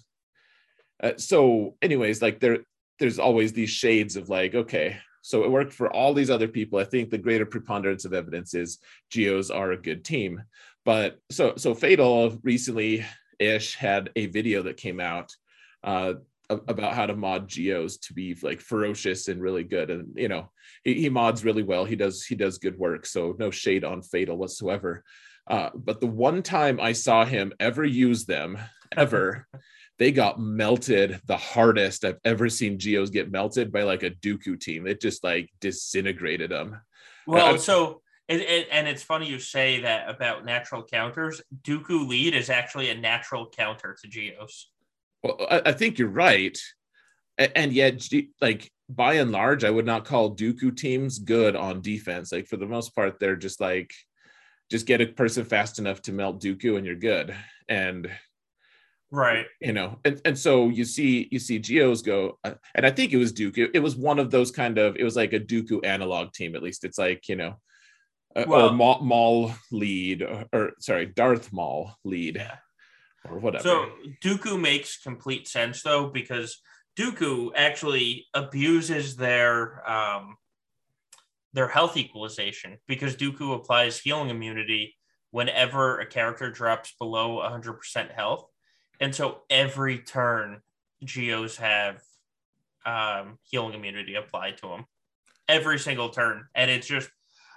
[1.02, 2.60] uh, so anyways like there
[3.00, 4.97] there's always these shades of like okay
[5.28, 6.80] so it worked for all these other people.
[6.80, 8.78] I think the greater preponderance of evidence is
[9.10, 10.41] Geos are a good team.
[10.86, 13.06] But so so Fatal recently
[13.38, 15.36] ish had a video that came out
[15.84, 16.13] uh,
[16.50, 19.89] about how to mod geos to be like ferocious and really good.
[19.89, 20.50] And you know
[20.86, 21.84] he, he, mods really well.
[21.84, 23.06] He does he does good work.
[23.06, 25.04] So no shade on fatal whatsoever
[25.50, 28.58] uh, but the one time i saw him ever use them
[28.96, 29.48] ever
[30.00, 34.60] they got melted the hardest I've ever seen Geos get melted by like a Dooku
[34.60, 34.86] team.
[34.86, 36.80] It just like disintegrated them.
[37.26, 41.42] Well, uh, so it, it, and it's funny you say that about natural counters.
[41.64, 44.70] Dooku lead is actually a natural counter to Geos.
[45.24, 46.58] Well, I, I think you're right,
[47.38, 48.04] and yet,
[48.40, 52.32] like by and large, I would not call Dooku teams good on defense.
[52.32, 53.92] Like for the most part, they're just like
[54.69, 57.36] just get a person fast enough to melt Dooku and you're good.
[57.69, 58.10] And
[59.12, 62.91] right you know and, and so you see you see geos go uh, and i
[62.91, 65.32] think it was duke it, it, was one of those kind of it was like
[65.32, 67.56] a dooku analog team at least it's like you know
[68.36, 72.58] uh, well, or Maul, Maul lead or, or, sorry darth Maul lead yeah.
[73.30, 73.89] or whatever so
[74.21, 76.60] dooku makes complete sense though because
[76.99, 80.36] dooku actually abuses their um
[81.58, 84.96] their health equalization because dooku applies healing immunity
[85.32, 88.48] whenever a character drops below 100% health
[89.00, 90.62] and so every turn,
[91.04, 92.02] Geos have
[92.86, 94.86] um, healing immunity applied to them
[95.48, 96.46] every single turn.
[96.56, 97.10] And it's just,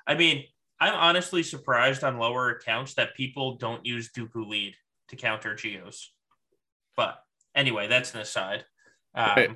[0.07, 0.45] I mean,
[0.79, 4.75] I'm honestly surprised on lower accounts that people don't use Dooku lead
[5.09, 6.13] to counter Geos.
[6.97, 7.19] But
[7.55, 8.65] anyway, that's an aside.
[9.15, 9.51] Um, right.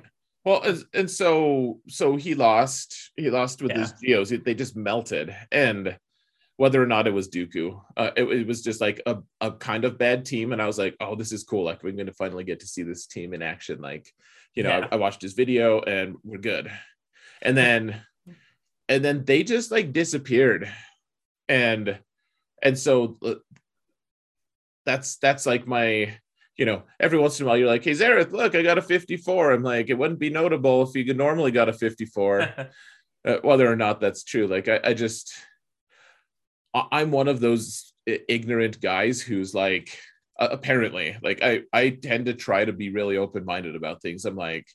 [0.45, 3.11] Well, and so so he lost.
[3.15, 3.79] He lost with yeah.
[3.79, 4.29] his Geos.
[4.29, 5.97] They just melted, and
[6.57, 7.81] whether or not it was Dooku.
[7.97, 10.53] Uh, it, it, was just like a, a kind of bad team.
[10.53, 11.65] And I was like, oh, this is cool.
[11.65, 13.81] Like, we're going to finally get to see this team in action.
[13.81, 14.09] Like,
[14.53, 14.87] you know, yeah.
[14.89, 16.71] I, I, watched his video and we're good.
[17.41, 18.01] And then,
[18.87, 20.71] and then they just like disappeared.
[21.49, 21.99] And,
[22.63, 23.35] and so uh,
[24.85, 26.17] that's, that's like my,
[26.57, 28.81] you know, every once in a while you're like, hey, Xaereth, look, I got a
[28.81, 29.51] 54.
[29.51, 32.41] I'm like, it wouldn't be notable if you could normally got a 54.
[33.27, 34.47] uh, whether or not that's true.
[34.47, 35.33] Like, I, I just,
[36.73, 39.97] I'm one of those ignorant guys who's like,
[40.37, 44.25] uh, apparently, like I I tend to try to be really open minded about things.
[44.25, 44.67] I'm like,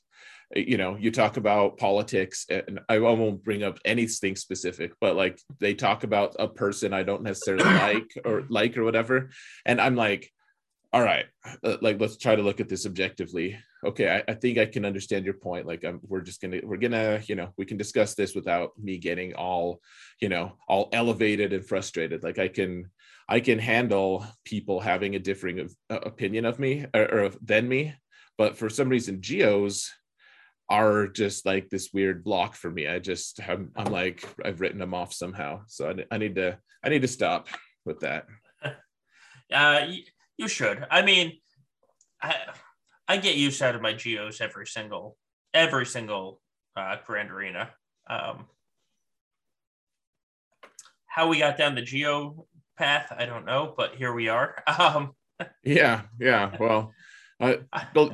[0.55, 5.39] you know, you talk about politics, and I won't bring up anything specific, but like
[5.59, 9.29] they talk about a person I don't necessarily like or like or whatever,
[9.65, 10.31] and I'm like,
[10.93, 11.25] all right,
[11.63, 13.57] uh, like let's try to look at this objectively.
[13.85, 15.65] Okay, I, I think I can understand your point.
[15.65, 18.97] Like, I'm, we're just gonna, we're gonna, you know, we can discuss this without me
[18.97, 19.79] getting all,
[20.19, 22.23] you know, all elevated and frustrated.
[22.23, 22.89] Like, I can,
[23.29, 27.37] I can handle people having a differing of, uh, opinion of me or, or of,
[27.41, 27.95] than me,
[28.37, 29.89] but for some reason, geos
[30.69, 32.87] are just like this weird block for me.
[32.87, 36.57] I just I'm, I'm like I've written them off somehow, so I, I need to
[36.83, 37.47] I need to stop
[37.85, 38.25] with that.
[39.53, 39.85] Uh,
[40.41, 40.85] you should.
[40.89, 41.37] I mean,
[42.21, 42.35] I
[43.07, 45.17] I get used out of my geos every single
[45.53, 46.41] every single
[46.75, 47.69] uh, Grand Arena.
[48.09, 48.47] Um,
[51.05, 54.63] how we got down the geo path, I don't know, but here we are.
[54.79, 55.11] Um,
[55.63, 56.55] yeah, yeah.
[56.59, 56.93] Well,
[57.39, 57.55] uh,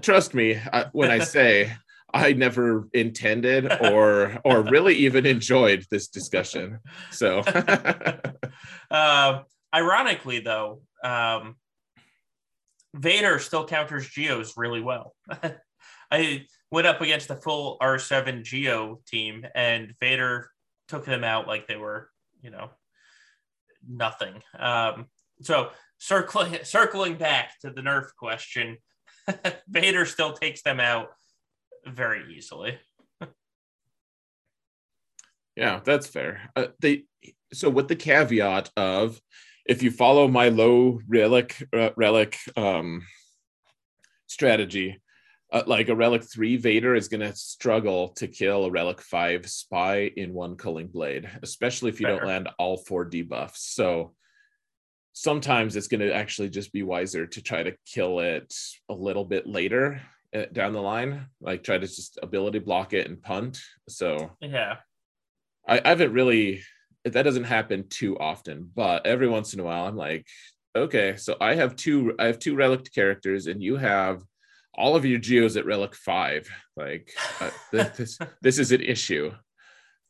[0.01, 1.73] trust me I, when I say
[2.13, 6.79] I never intended or or really even enjoyed this discussion.
[7.11, 7.39] So,
[8.91, 11.55] uh, ironically, though, um,
[12.97, 15.13] Vader still counters geos really well.
[16.11, 20.49] I went up against the full R7 Geo team, and Vader
[20.87, 22.09] took them out like they were,
[22.41, 22.69] you know,
[23.87, 24.41] nothing.
[24.57, 25.07] Um,
[25.41, 28.77] so circling circling back to the Nerf question,
[29.67, 31.09] Vader still takes them out
[31.85, 32.79] very easily.
[35.55, 36.49] yeah, that's fair.
[36.55, 37.03] Uh, they
[37.53, 39.21] so with the caveat of
[39.67, 43.05] if you follow my low relic uh, relic um,
[44.27, 45.01] strategy,
[45.51, 49.47] uh, like a relic three Vader is going to struggle to kill a relic five
[49.49, 52.17] spy in one culling blade, especially if you Fair.
[52.17, 53.57] don't land all four debuffs.
[53.57, 54.13] So
[55.13, 58.53] sometimes it's going to actually just be wiser to try to kill it
[58.89, 60.01] a little bit later
[60.33, 63.59] uh, down the line, like try to just ability block it and punt.
[63.89, 64.77] So yeah,
[65.67, 66.61] I, I haven't really.
[67.09, 70.25] That doesn't happen too often, but every once in a while, I'm like,
[70.75, 72.15] okay, so I have two.
[72.19, 74.23] I have two relic characters, and you have
[74.77, 79.31] all of your geos at relic five like uh, this this is an issue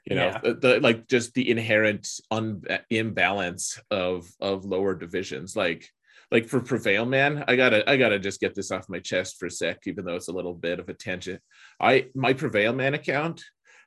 [0.06, 0.40] you know yeah.
[0.44, 5.90] the, the, like just the inherent un- imbalance of of lower divisions like
[6.32, 9.46] like for prevail man i gotta i gotta just get this off my chest for
[9.46, 11.42] a sec even though it's a little bit of a tangent
[11.80, 13.44] i my prevail man account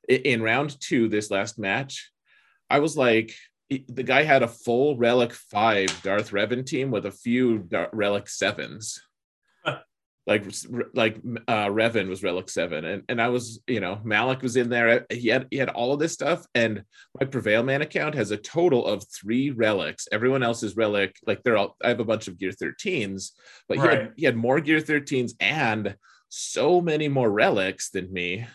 [0.08, 2.11] in round two this last match
[2.70, 3.34] i was like
[3.70, 9.00] the guy had a full relic five darth revan team with a few relic sevens.
[10.26, 10.44] Like
[10.94, 11.16] like
[11.48, 15.06] uh Revan was relic 7 and and I was you know Malak was in there
[15.10, 16.84] he had he had all of this stuff and
[17.18, 20.06] my prevail man account has a total of 3 relics.
[20.12, 23.30] Everyone else's relic like they're all I have a bunch of gear 13s
[23.66, 23.90] but right.
[23.90, 25.96] he had he had more gear 13s and
[26.28, 28.46] so many more relics than me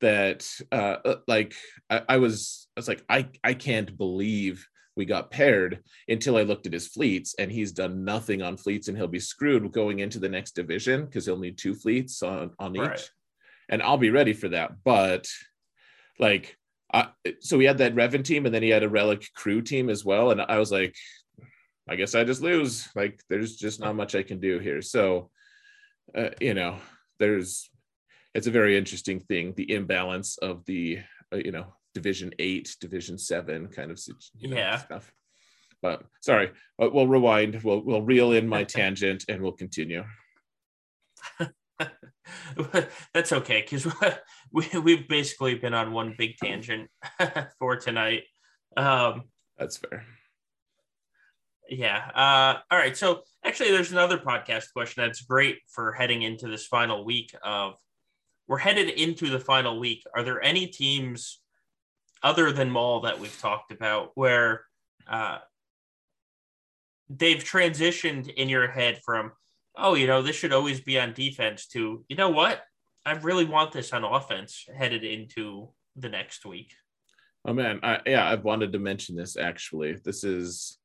[0.00, 1.54] that uh, uh like
[1.90, 4.66] I, I was I was like I I can't believe
[4.98, 8.88] we got paired until I looked at his fleets and he's done nothing on fleets
[8.88, 12.50] and he'll be screwed going into the next division because he'll need two fleets on,
[12.58, 12.82] on each.
[12.82, 13.10] Right.
[13.68, 14.72] And I'll be ready for that.
[14.84, 15.28] But
[16.18, 16.58] like,
[16.92, 19.88] I, so he had that Revan team and then he had a Relic crew team
[19.88, 20.32] as well.
[20.32, 20.96] And I was like,
[21.88, 22.88] I guess I just lose.
[22.96, 24.82] Like, there's just not much I can do here.
[24.82, 25.30] So,
[26.12, 26.76] uh, you know,
[27.20, 27.70] there's,
[28.34, 30.98] it's a very interesting thing the imbalance of the,
[31.32, 34.00] uh, you know, division eight division seven kind of
[34.38, 34.78] you know, yeah.
[34.78, 35.12] stuff.
[35.82, 40.04] But sorry but we'll rewind we'll we'll reel in my tangent and we'll continue.
[43.14, 43.86] That's okay because
[44.52, 46.90] we, we've basically been on one big tangent
[47.58, 48.24] for tonight.
[48.76, 49.24] Um
[49.56, 50.04] that's fair.
[51.68, 56.48] Yeah uh all right so actually there's another podcast question that's great for heading into
[56.48, 57.74] this final week of
[58.48, 61.40] we're headed into the final week are there any teams
[62.22, 64.64] other than Maul that we've talked about, where
[65.08, 65.38] uh,
[67.08, 69.32] they've transitioned in your head from,
[69.76, 72.62] oh, you know, this should always be on defense to, you know what?
[73.06, 76.74] I really want this on offense headed into the next week.
[77.46, 79.96] Oh man, I, yeah, I've wanted to mention this actually.
[80.04, 80.78] This is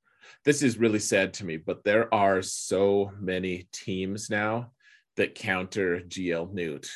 [0.45, 4.71] this is really sad to me, but there are so many teams now
[5.17, 6.89] that counter GL Nute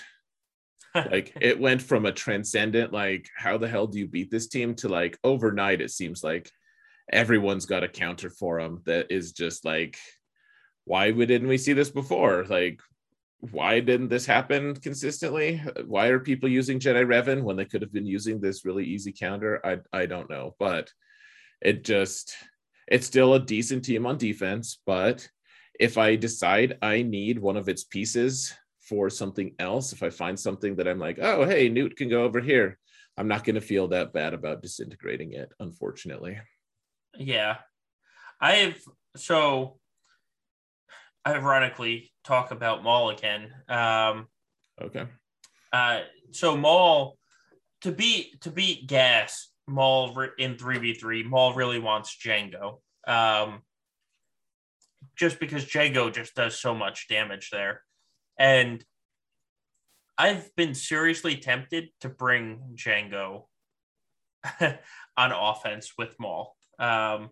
[1.11, 4.75] like it went from a transcendent like how the hell do you beat this team
[4.75, 6.49] to like overnight it seems like
[7.11, 9.97] everyone's got a counter for them that is just like
[10.87, 12.45] why didn't we see this before?
[12.45, 12.79] Like
[13.39, 15.61] why didn't this happen consistently?
[15.85, 19.11] Why are people using jedi revan when they could have been using this really easy
[19.11, 19.61] counter?
[19.65, 20.91] I i don't know but
[21.61, 22.35] it just
[22.87, 25.27] it's still a decent team on defense but
[25.79, 28.53] if i decide i need one of its pieces
[28.87, 32.23] for something else, if I find something that I'm like, oh, hey, Nute can go
[32.23, 32.77] over here,
[33.17, 36.39] I'm not going to feel that bad about disintegrating it, unfortunately.
[37.17, 37.57] Yeah.
[38.39, 38.81] I've
[39.15, 39.79] so
[41.27, 43.51] ironically talk about Maul again.
[43.67, 44.27] Um,
[44.81, 45.05] okay.
[45.73, 47.17] Uh, so Maul
[47.81, 51.23] to beat to beat Gas Maul in three v three.
[51.23, 52.79] Maul really wants Django.
[53.07, 53.61] Um,
[55.15, 57.81] just because Django just does so much damage there.
[58.37, 58.83] And
[60.17, 63.43] I've been seriously tempted to bring Django
[64.61, 66.55] on offense with Maul.
[66.79, 67.29] Um,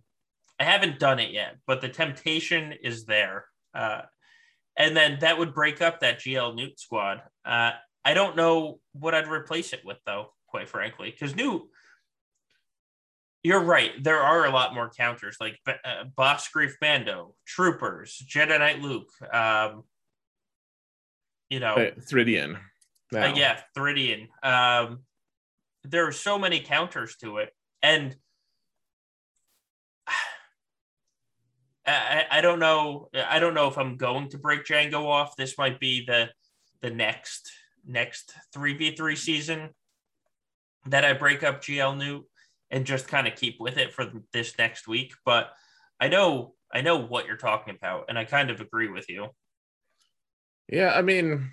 [0.59, 3.45] I haven't done it yet, but the temptation is there.
[3.73, 4.03] Uh,
[4.77, 7.21] and then that would break up that GL Nute squad.
[7.43, 7.71] Uh,
[8.03, 11.63] I don't know what I'd replace it with, though, quite frankly, because Nute.
[13.43, 13.91] You're right.
[14.03, 19.09] There are a lot more counters like uh, Bossk Greef Mando, Troopers, Jedi Knight Luke.
[19.31, 19.83] Um,
[21.49, 22.57] you know, uh, Thridian.
[23.13, 24.27] Uh, yeah, Thridian.
[24.43, 24.99] Um,
[25.83, 28.15] there are so many counters to it, and
[31.85, 33.09] I, I don't know.
[33.13, 35.35] I don't know if I'm going to break Django off.
[35.35, 36.29] This might be the
[36.81, 37.51] the next
[37.85, 39.69] next three v three season
[40.87, 42.25] that I break up GL Nute
[42.71, 45.13] and just kind of keep with it for this next week.
[45.23, 45.51] But
[45.99, 49.27] I know I know what you're talking about, and I kind of agree with you.
[50.67, 51.51] Yeah, I mean,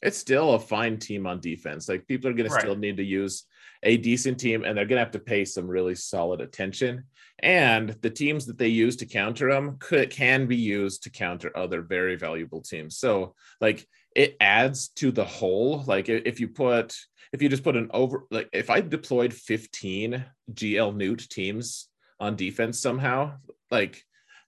[0.00, 1.88] it's still a fine team on defense.
[1.88, 2.60] Like people are going right.
[2.60, 3.44] to still need to use
[3.82, 7.04] a decent team and they're going to have to pay some really solid attention.
[7.40, 11.56] And the teams that they use to counter them could, can be used to counter
[11.56, 12.98] other very valuable teams.
[12.98, 15.84] So like it adds to the whole.
[15.86, 16.96] Like if you put,
[17.32, 21.88] if you just put an over, like if I deployed 15 GL Nute teams
[22.18, 23.34] on defense somehow,
[23.70, 24.02] like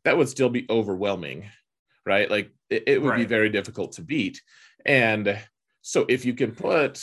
[0.05, 1.45] that would still be overwhelming,
[2.07, 2.31] right?
[2.31, 3.19] Like it, it would right.
[3.19, 4.41] be very difficult to beat.
[4.87, 5.39] And
[5.83, 7.03] so if you can put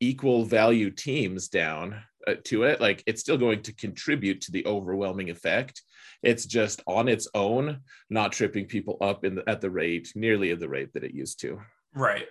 [0.00, 4.66] equal value teams down uh, to it, like it's still going to contribute to the
[4.66, 5.82] overwhelming effect.
[6.22, 10.50] It's just on its own, not tripping people up in the, at the rate nearly
[10.50, 11.60] at the rate that it used to.
[11.94, 12.26] Right.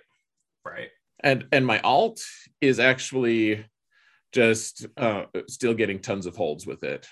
[0.64, 0.88] Right.
[1.20, 2.20] And and my alt
[2.60, 3.64] is actually
[4.32, 7.06] just uh, still getting tons of holds with it,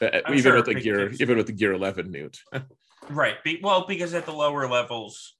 [0.00, 2.38] uh, even sure with the gear, even with the gear eleven Nute.
[3.10, 3.42] right.
[3.44, 5.34] Be, well, because at the lower levels,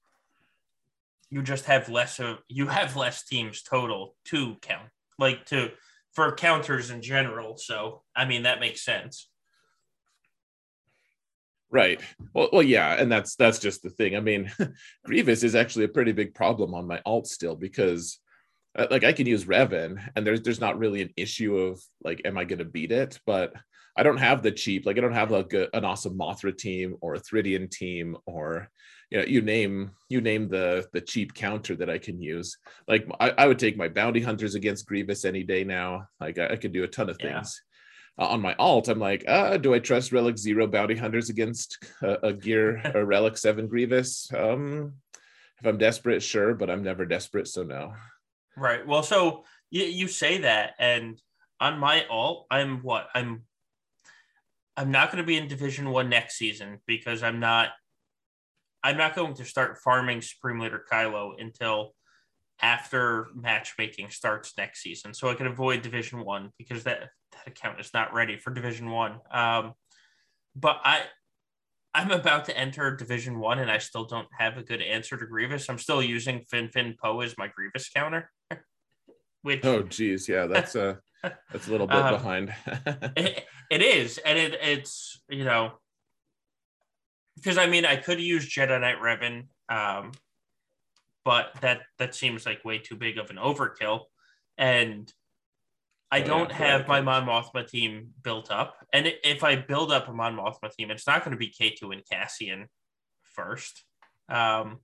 [1.29, 5.71] you just have less of you have less teams total to count like to
[6.13, 7.57] for counters in general.
[7.57, 9.29] So i mean that makes sense.
[11.71, 12.01] Right.
[12.33, 14.15] Well, well yeah and that's that's just the thing.
[14.15, 14.51] I mean
[15.05, 18.19] grievous is actually a pretty big problem on my alt still because
[18.77, 22.21] uh, like i can use revan and there's there's not really an issue of like
[22.23, 23.19] am i going to beat it?
[23.25, 23.53] But
[23.97, 26.95] i don't have the cheap like i don't have like a, an awesome Mothma team
[27.01, 28.69] or a thridian team or
[29.09, 32.57] you know you name you name the the cheap counter that i can use.
[32.87, 36.07] Like i, I would take my bounty hunters against grievous any day now.
[36.19, 37.61] Like i, I could do a ton of things.
[38.19, 38.25] Yeah.
[38.25, 41.77] uh, on my alt i'm like uh, do i trust relic zero bounty hunters against
[42.03, 44.31] a, a gear a relic seven grievous?
[44.33, 44.93] Um
[45.59, 47.93] if i'm desperate sure but i'm never desperate so no.
[48.55, 48.85] Right.
[48.85, 51.19] Well so you, you say that and
[51.59, 53.09] on my alt i'm what?
[53.15, 53.43] I'm
[54.79, 57.69] i'm not going to be in division one next season because i'm not
[58.83, 61.93] I'm not going to start farming Supreme Leader Kylo until
[62.61, 67.79] after matchmaking starts next season, so I can avoid Division One because that that account
[67.79, 69.19] is not ready for Division One.
[69.31, 69.73] Um,
[70.55, 71.03] but I
[71.93, 75.25] I'm about to enter Division One, and I still don't have a good answer to
[75.25, 75.69] Grievous.
[75.69, 78.31] I'm still using Finn Finn Poe as my Grievous counter.
[79.41, 82.53] Which oh geez, yeah, that's a that's a little bit um, behind.
[83.15, 85.73] it, it is, and it, it's you know
[87.35, 90.11] because I mean I could use Jedi Knight Revan, um,
[91.25, 94.01] but that that seems like way too big of an overkill,
[94.57, 95.11] and
[96.11, 98.75] I oh, don't yeah, have my Mon Mothma team built up.
[98.93, 101.71] And if I build up a Mon Mothma team, it's not going to be K
[101.71, 102.67] two and Cassian
[103.23, 103.83] first.
[104.27, 104.79] Um,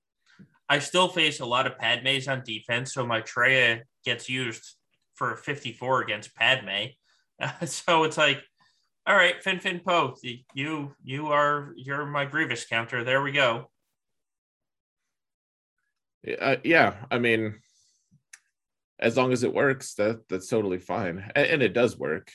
[0.67, 4.75] I still face a lot of Padmes on defense, so my Treya gets used
[5.15, 6.91] for 54 against Padme.
[7.41, 8.43] Uh, so it's like
[9.07, 10.15] all right, Finn Finn Poe,
[10.55, 13.03] you you are you're my Grievous counter.
[13.03, 13.69] There we go.
[16.41, 17.59] Uh, yeah, I mean,
[18.99, 22.31] as long as it works, that that's totally fine, and, and it does work.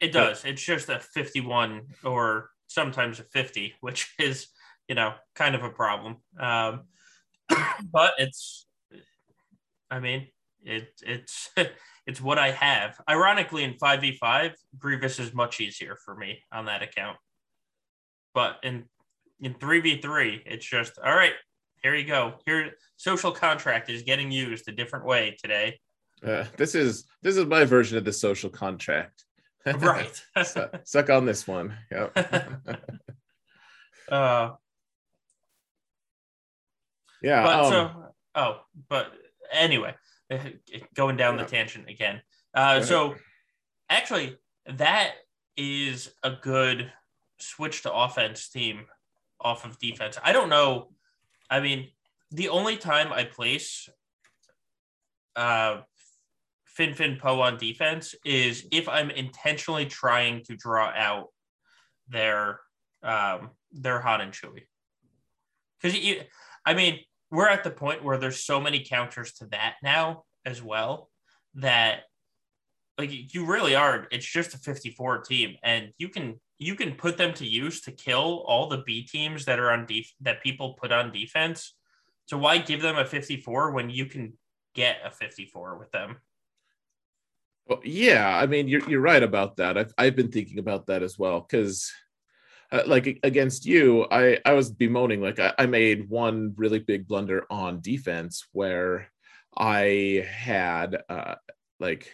[0.00, 0.42] It does.
[0.42, 4.46] But, it's just a fifty-one or sometimes a fifty, which is
[4.88, 6.16] you know kind of a problem.
[6.40, 6.84] Um,
[7.92, 8.66] but it's,
[9.90, 10.28] I mean,
[10.62, 11.50] it it's
[12.06, 13.00] it's what I have.
[13.08, 17.16] Ironically, in 5v5, Grievous is much easier for me on that account.
[18.34, 18.84] But in
[19.40, 21.34] in 3v3, it's just all right,
[21.82, 22.34] here you go.
[22.46, 25.78] Here social contract is getting used a different way today.
[26.24, 29.24] Uh, this is this is my version of the social contract.
[29.78, 30.22] right.
[30.42, 31.74] suck, suck on this one.
[31.90, 32.16] Yep.
[34.10, 34.50] uh
[37.22, 37.42] yeah.
[37.42, 37.90] But um, so
[38.34, 39.12] oh, but
[39.52, 39.94] anyway,
[40.94, 42.20] going down the tangent again.
[42.54, 43.14] Uh, so
[43.90, 45.12] actually, that
[45.56, 46.90] is a good
[47.38, 48.86] switch to offense team
[49.40, 50.18] off of defense.
[50.22, 50.92] I don't know.
[51.50, 51.88] I mean,
[52.30, 53.88] the only time I place
[55.36, 55.80] uh,
[56.66, 61.28] Finn Finn Poe on defense is if I'm intentionally trying to draw out
[62.08, 62.60] their
[63.02, 64.62] um, their hot and Chewie.
[65.80, 65.98] Because
[66.64, 67.00] I mean,
[67.30, 71.10] we're at the point where there's so many counters to that now as well
[71.54, 72.00] that
[72.98, 77.16] like you really are it's just a 54 team and you can you can put
[77.16, 80.74] them to use to kill all the b teams that are on def- that people
[80.74, 81.74] put on defense.
[82.26, 84.34] So why give them a 54 when you can
[84.74, 86.16] get a 54 with them?
[87.66, 89.76] Well yeah i mean you're, you're right about that.
[89.76, 91.92] I've, I've been thinking about that as well because
[92.74, 97.06] uh, like against you i i was bemoaning like I, I made one really big
[97.06, 99.10] blunder on defense where
[99.56, 101.36] i had uh
[101.80, 102.10] like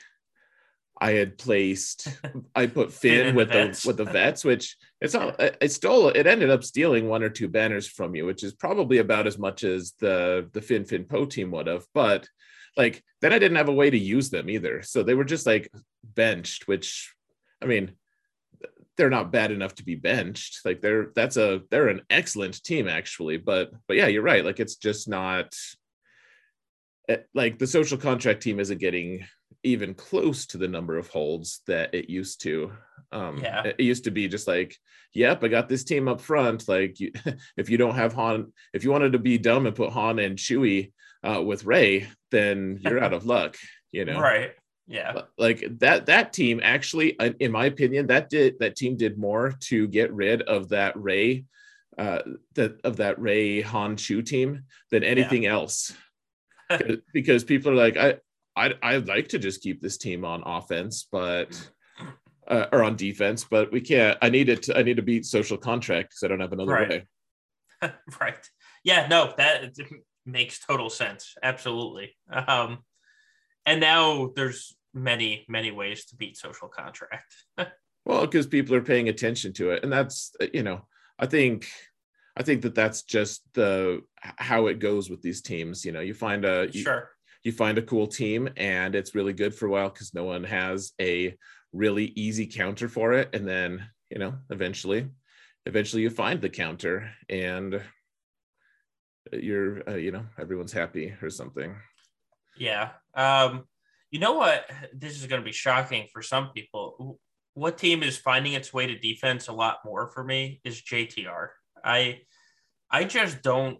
[1.00, 2.08] I had placed
[2.54, 6.26] I put Finn, with the, the with the vets, which it's not it stole it
[6.26, 9.64] ended up stealing one or two banners from you, which is probably about as much
[9.64, 11.86] as the the Finn Finn Poe team would have.
[11.94, 12.28] But
[12.76, 14.82] like then I didn't have a way to use them either.
[14.82, 15.72] So they were just like
[16.04, 17.14] benched, which
[17.62, 17.92] I mean
[19.00, 20.60] they're not bad enough to be benched.
[20.62, 24.44] Like they're that's a they're an excellent team actually, but but yeah, you're right.
[24.44, 25.54] Like it's just not
[27.08, 29.24] eh, like the social contract team isn't getting
[29.62, 32.72] even close to the number of holds that it used to.
[33.10, 33.62] Um, yeah.
[33.64, 34.76] It used to be just like,
[35.14, 36.68] yep, I got this team up front.
[36.68, 37.12] Like, you,
[37.56, 40.38] if you don't have Han, if you wanted to be dumb and put Han and
[40.38, 40.92] Chewie
[41.24, 43.56] uh, with Rey, then you're out of luck.
[43.92, 44.52] You know, right?
[44.90, 45.22] Yeah.
[45.38, 46.06] Like that.
[46.06, 50.42] That team actually, in my opinion, that did that team did more to get rid
[50.42, 51.44] of that Rey
[51.96, 52.22] uh,
[52.54, 55.52] that of that Rey Han Chew team than anything yeah.
[55.52, 55.94] else
[57.12, 58.16] because people are like, I,
[58.56, 61.70] I'd, I'd like to just keep this team on offense, but
[62.48, 64.18] uh, or on defense, but we can't.
[64.20, 64.64] I need it.
[64.64, 66.88] To, I need to beat social contract because I don't have another right.
[66.88, 67.92] way.
[68.20, 68.50] right.
[68.82, 69.06] Yeah.
[69.06, 69.72] No, that
[70.26, 71.34] makes total sense.
[71.42, 72.16] Absolutely.
[72.28, 72.78] Um,
[73.66, 77.34] and now there's many, many ways to beat social contract.
[78.04, 80.86] well, because people are paying attention to it, and that's uh, you know,
[81.18, 81.68] I think
[82.36, 85.84] I think that that's just the how it goes with these teams.
[85.84, 87.10] You know, you find a you, sure
[87.42, 90.44] you find a cool team and it's really good for a while because no one
[90.44, 91.36] has a
[91.72, 95.08] really easy counter for it and then you know eventually
[95.66, 97.80] eventually you find the counter and
[99.32, 101.74] you're uh, you know everyone's happy or something
[102.58, 103.64] yeah um
[104.10, 107.18] you know what this is going to be shocking for some people
[107.54, 111.48] what team is finding its way to defense a lot more for me is jtr
[111.84, 112.20] i
[112.90, 113.78] i just don't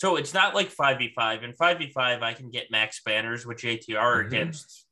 [0.00, 1.44] so it's not like 5v5.
[1.44, 4.28] In 5v5, I can get max banners with JTR mm-hmm.
[4.28, 4.86] against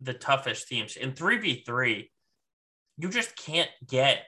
[0.00, 0.96] the toughest teams.
[0.96, 2.08] In 3v3,
[2.96, 4.24] you just can't get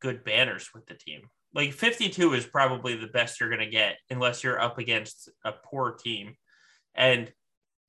[0.00, 1.28] good banners with the team.
[1.54, 5.52] Like 52 is probably the best you're going to get unless you're up against a
[5.52, 6.34] poor team.
[6.94, 7.30] And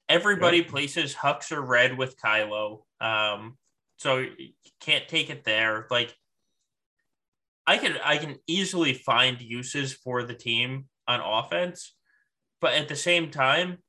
[0.09, 0.67] everybody yep.
[0.67, 2.81] places Hux or Red with Kylo.
[3.01, 3.57] Um,
[3.97, 4.49] so you
[4.79, 5.87] can't take it there.
[5.89, 6.15] Like
[7.67, 11.93] I can I can easily find uses for the team on offense,
[12.61, 13.79] but at the same time,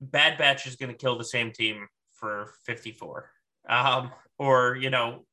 [0.00, 3.30] Bad Batch is going to kill the same team for 54.
[3.68, 5.24] Um, or, you know,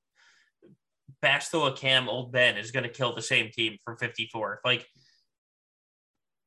[1.23, 4.61] Bastila Cam Old Ben is going to kill the same team for 54.
[4.65, 4.87] Like,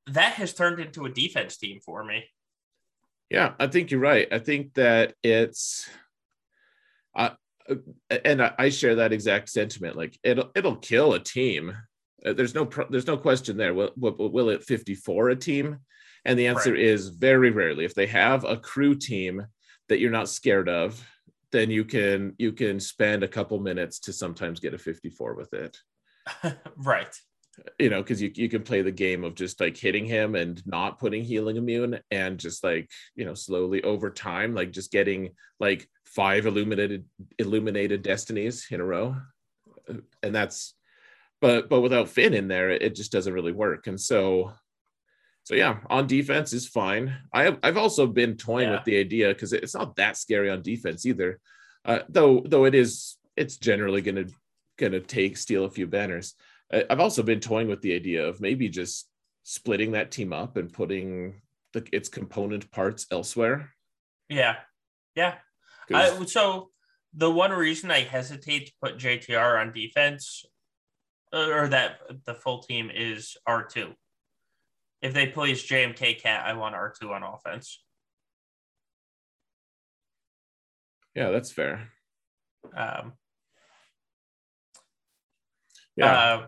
[0.09, 2.25] that has turned into a defense team for me.
[3.31, 4.26] Yeah, I think you're right.
[4.33, 5.89] I think that it's,
[7.14, 7.31] uh,
[8.24, 9.97] and I share that exact sentiment.
[9.97, 11.76] Like it'll it'll kill a team
[12.24, 13.74] uh, there's no there's no question there.
[13.74, 15.79] Will, will, will it 54 a team?
[16.24, 16.81] And the answer right.
[16.81, 17.85] is very rarely.
[17.85, 19.47] If they have a crew team
[19.89, 21.03] that you're not scared of,
[21.53, 25.55] then you can you can spend a couple minutes to sometimes get a 54 with
[25.55, 25.79] it.
[26.76, 27.14] right.
[27.78, 30.64] You know, because you, you can play the game of just like hitting him and
[30.66, 35.30] not putting healing immune and just like, you know, slowly over time, like just getting
[35.59, 37.04] like five illuminated
[37.38, 39.16] illuminated destinies in a row.
[40.22, 40.74] And that's
[41.40, 43.86] but but without Finn in there, it just doesn't really work.
[43.86, 44.52] And so,
[45.44, 47.14] so yeah, on defense is fine.
[47.32, 48.74] I have, I've also been toying yeah.
[48.76, 51.38] with the idea because it's not that scary on defense either,
[51.84, 54.26] uh, though though it is it's generally gonna
[54.78, 56.34] gonna take steal a few banners.
[56.73, 59.09] I've also been toying with the idea of maybe just
[59.43, 61.41] splitting that team up and putting
[61.73, 63.71] the, its component parts elsewhere.
[64.29, 64.57] Yeah,
[65.14, 65.37] yeah.
[65.93, 66.69] I, so
[67.14, 70.45] the one reason I hesitate to put JTR on defense
[71.33, 73.95] or that the full team is R2.
[75.01, 77.83] If they place JMK Cat, I want R2 on offense.
[81.14, 81.89] Yeah, that's fair.
[82.77, 83.12] Um,
[85.97, 86.12] yeah.
[86.12, 86.47] Uh,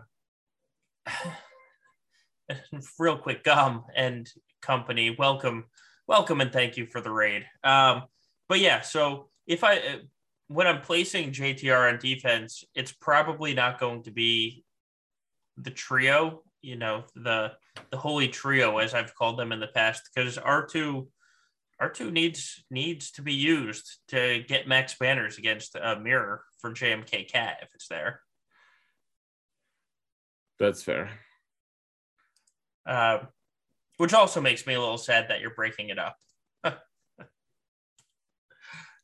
[2.99, 4.29] real quick, Gum and
[4.61, 5.65] company, welcome,
[6.07, 7.45] welcome, and thank you for the raid.
[7.63, 8.03] Um,
[8.47, 10.01] but yeah, so if I
[10.47, 14.65] when I'm placing JTR on defense, it's probably not going to be
[15.57, 17.53] the trio, you know, the
[17.89, 21.07] the holy trio as I've called them in the past, because R2
[21.81, 27.31] R2 needs needs to be used to get max banners against a mirror for JMK
[27.31, 28.21] Cat if it's there.
[30.61, 31.09] That's fair.
[32.85, 33.17] Uh,
[33.97, 36.17] which also makes me a little sad that you're breaking it up.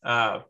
[0.03, 0.41] uh,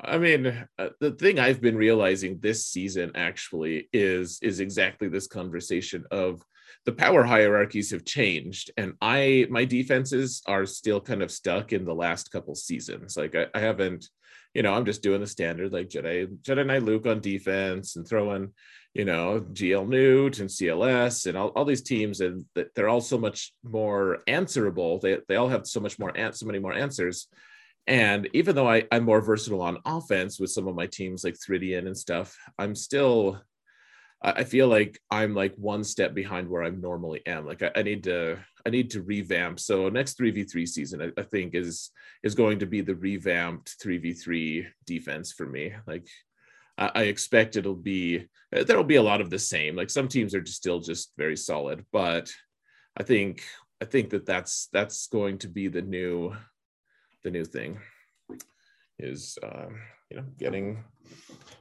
[0.00, 5.26] I mean, uh, the thing I've been realizing this season actually is is exactly this
[5.26, 6.40] conversation of
[6.86, 11.84] the power hierarchies have changed, and I my defenses are still kind of stuck in
[11.84, 13.16] the last couple seasons.
[13.16, 14.08] Like I, I haven't,
[14.54, 18.06] you know, I'm just doing the standard like Jedi Jedi Knight Luke on defense and
[18.06, 18.52] throwing,
[18.94, 23.18] you know, GL Nute and CLS and all, all these teams, and they're all so
[23.18, 24.98] much more answerable.
[24.98, 27.28] They they all have so much more so many more answers
[27.86, 31.34] and even though I, I'm more versatile on offense with some of my teams like
[31.34, 33.42] Thridian and stuff, I'm still
[34.22, 37.46] I feel like I'm like one step behind where I normally am.
[37.46, 39.60] Like I, I need to I need to revamp.
[39.60, 41.90] So next 3v3 season, I, I, think is
[42.22, 45.74] is going to be the revamped 3v3 defense for me.
[45.86, 46.08] Like
[46.76, 49.76] I, expect it'll be there'll be a lot of the same.
[49.76, 52.32] Like some teams are just still just very solid, but
[52.96, 53.44] I think
[53.80, 56.34] I think that that's that's going to be the new
[57.22, 57.78] the new thing
[58.98, 59.66] is uh,
[60.10, 60.84] you know getting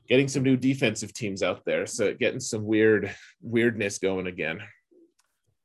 [0.07, 4.59] getting some new defensive teams out there so getting some weird weirdness going again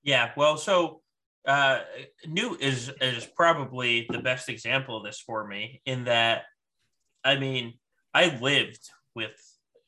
[0.02, 1.00] yeah well so
[1.46, 1.80] uh
[2.26, 6.42] Nute is is probably the best example of this for me in that
[7.24, 7.74] i mean
[8.14, 9.36] i lived with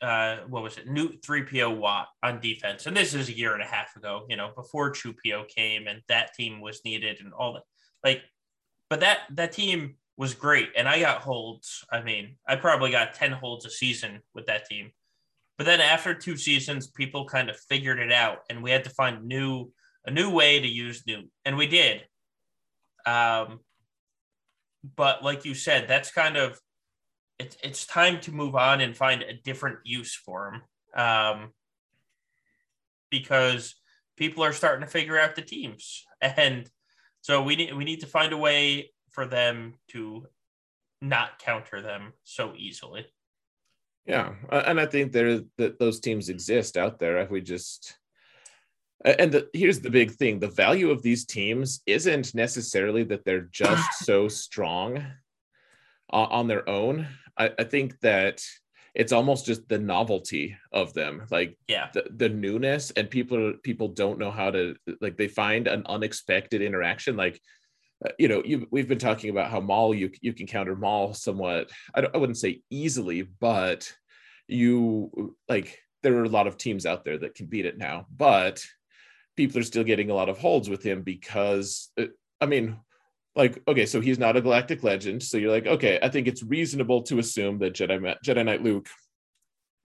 [0.03, 3.63] uh what was it Nute 3po Wat on defense and this is a year and
[3.63, 7.53] a half ago you know before 2po came and that team was needed and all
[7.55, 7.63] that
[8.03, 8.23] like
[8.91, 10.69] but that that team was great.
[10.77, 11.83] And I got holds.
[11.91, 14.91] I mean, I probably got 10 holds a season with that team.
[15.57, 18.91] But then after two seasons, people kind of figured it out and we had to
[18.91, 19.73] find new
[20.05, 22.05] a new way to use Nute and we did.
[23.07, 23.61] Um
[24.97, 26.59] but like you said, that's kind of
[27.41, 30.53] it's it's time to move on and find a different use for
[30.95, 31.05] them.
[31.05, 31.53] Um
[33.11, 33.75] because
[34.17, 36.07] people are starting to figure out the teams.
[36.23, 36.71] And
[37.23, 40.27] so we need we need to find a way for them to
[41.01, 43.07] not counter them so easily.
[44.07, 47.19] Yeah, and I think there that those teams exist out there.
[47.19, 47.97] If we just
[49.05, 53.49] and the, here's the big thing: the value of these teams isn't necessarily that they're
[53.51, 54.99] just so strong
[56.13, 57.07] uh, on their own.
[57.41, 58.43] I, I, think that
[58.95, 63.89] it's almost just the novelty of them, like yeah, the, the newness, and people people
[63.89, 67.41] don't know how to like they find an unexpected interaction, like
[68.05, 71.15] uh, you know, you, we've been talking about how Maul you you can counter Maul
[71.15, 71.71] somewhat.
[71.95, 73.93] I, I wouldn't say easily, but
[74.47, 78.07] you like there are a lot of teams out there that can beat it now,
[78.15, 78.65] but
[79.37, 82.07] people are still getting a lot of holds with him because uh,
[82.41, 82.79] I mean,
[83.37, 86.43] like okay, so he's not a galactic legend, so you're like okay, I think it's
[86.43, 88.89] reasonable to assume that Jedi Jedi Knight Luke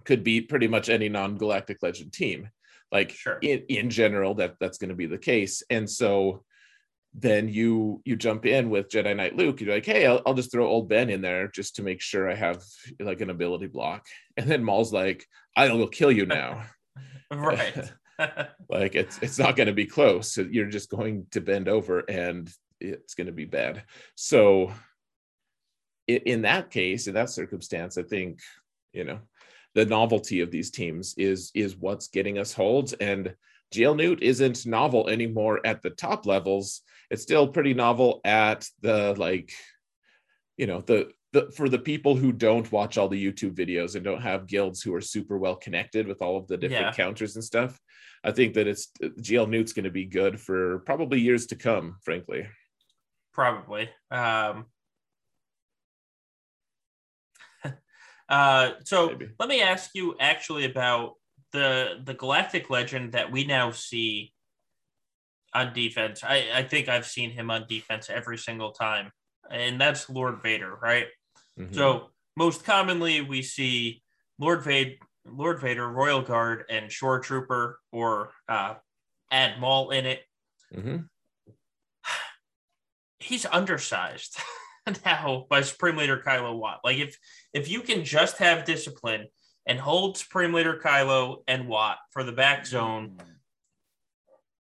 [0.03, 2.49] could beat pretty much any non-galactic legend team.
[2.91, 3.39] Like sure.
[3.41, 6.43] in in general, that that's going to be the case, and so
[7.17, 9.61] then you you jump in with Jedi Knight Luke.
[9.61, 12.29] You're like, hey, I'll, I'll, just throw old Ben in there just to make sure
[12.29, 12.61] I have
[12.99, 14.05] like an ability block.
[14.35, 15.25] And then Maul's like,
[15.55, 16.63] I will kill you now.
[17.31, 17.91] right.
[18.69, 20.37] like it's it's not going to be close.
[20.37, 22.51] You're just going to bend over and
[22.89, 23.83] it's going to be bad.
[24.15, 24.71] So
[26.07, 28.39] in that case, in that circumstance, I think
[28.93, 29.19] you know
[29.73, 33.36] the novelty of these teams is is what's getting us holds and
[33.73, 36.81] GL Nute isn't novel anymore at the top levels.
[37.09, 39.51] It's still pretty novel at the like,
[40.57, 44.03] you know, the the for the people who don't watch all the YouTube videos and
[44.03, 46.93] don't have guilds who are super well connected with all of the different yeah.
[46.93, 47.79] counters and stuff.
[48.23, 51.97] I think that it's GL Nute's going to be good for probably years to come,
[52.01, 52.47] frankly.
[53.36, 53.89] Probably.
[54.09, 54.67] Um,
[58.29, 59.27] uh, so Maybe.
[59.38, 61.15] let me ask you actually about
[61.51, 64.31] the the galactic legend that we now see
[65.53, 66.23] on defense.
[66.23, 69.11] I, I think I've seen him on defense every single time,
[69.51, 71.07] and that's Lord Vader, right?
[71.59, 71.73] Mm-hmm.
[71.73, 74.01] So most commonly we see
[74.39, 78.75] Lord Vader, Lord Vader, Royal Guard, and Shore Trooper, or uh,
[79.29, 80.21] add Maul in it.
[80.73, 80.97] Mm-hmm.
[83.26, 84.38] He's undersized
[85.05, 86.82] now by Supreme Leader Kylo Wat.
[86.84, 87.17] Like if
[87.53, 89.28] if you can just have discipline
[89.65, 93.17] and hold Supreme Leader Kylo and Wat for the back zone,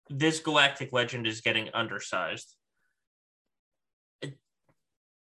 [0.08, 2.54] this galactic legend is getting undersized.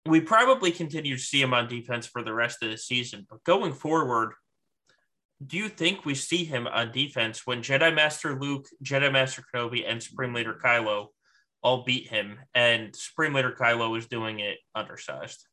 [0.07, 3.45] We probably continue to see him on defense for the rest of the season, but
[3.45, 4.32] going forward,
[5.45, 9.84] do you think we see him on defense when Jedi Master Luke, Jedi Master Kenobi,
[9.87, 11.09] and Supreme Leader Kylo
[11.66, 15.44] all beat him, and Supreme Leader Kylo is doing it undersized?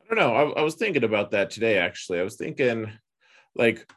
[0.00, 0.34] I don't know.
[0.34, 1.76] I, I was thinking about that today.
[1.76, 2.88] Actually, I was thinking,
[3.56, 3.92] like,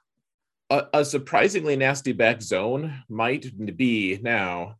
[0.71, 3.45] a, a surprisingly nasty back zone might
[3.77, 4.77] be now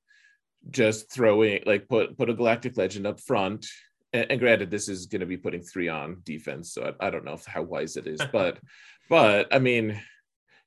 [0.72, 3.68] just throwing like put put a galactic legend up front
[4.14, 7.10] and, and granted this is going to be putting three on defense so I, I
[7.12, 8.58] don't know how wise it is but
[9.12, 10.02] but i mean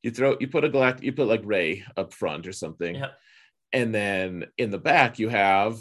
[0.05, 3.19] you throw you put a galactic you put like Rey up front or something Yep.
[3.73, 5.81] And then in the back you have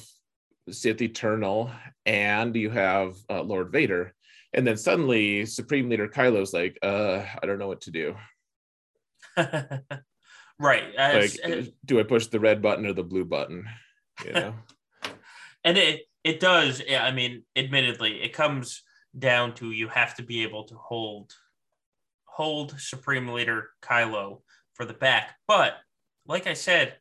[0.70, 1.72] sith eternal
[2.06, 4.14] and you have uh, lord vader
[4.54, 8.16] and then suddenly supreme leader kylo's like uh i don't know what to do
[10.60, 10.96] right.
[10.98, 13.66] As- like do i push the red button or the blue button
[14.26, 14.54] you know
[15.64, 16.82] and it it does.
[16.90, 18.84] I mean, admittedly, it comes
[19.18, 21.32] down to you have to be able to hold
[22.26, 24.42] hold Supreme Leader Kylo
[24.74, 25.38] for the back.
[25.48, 25.76] But
[26.26, 26.98] like I said,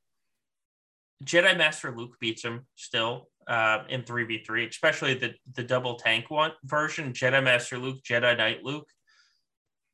[1.24, 5.94] Jedi Master Luke beats him still uh, in three v three, especially the the double
[5.96, 7.12] tank one version.
[7.12, 8.88] Jedi Master Luke, Jedi Knight Luke,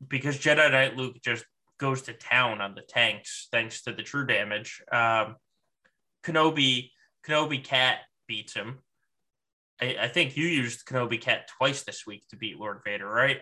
[0.06, 1.44] because Jedi Knight Luke just
[1.78, 4.82] goes to town on the tanks thanks to the true damage.
[4.92, 5.36] Um,
[6.24, 6.90] Kenobi
[7.26, 8.78] Kenobi Cat beats him.
[9.80, 13.40] I, I think you used Kenobi Cat twice this week to beat Lord Vader, right?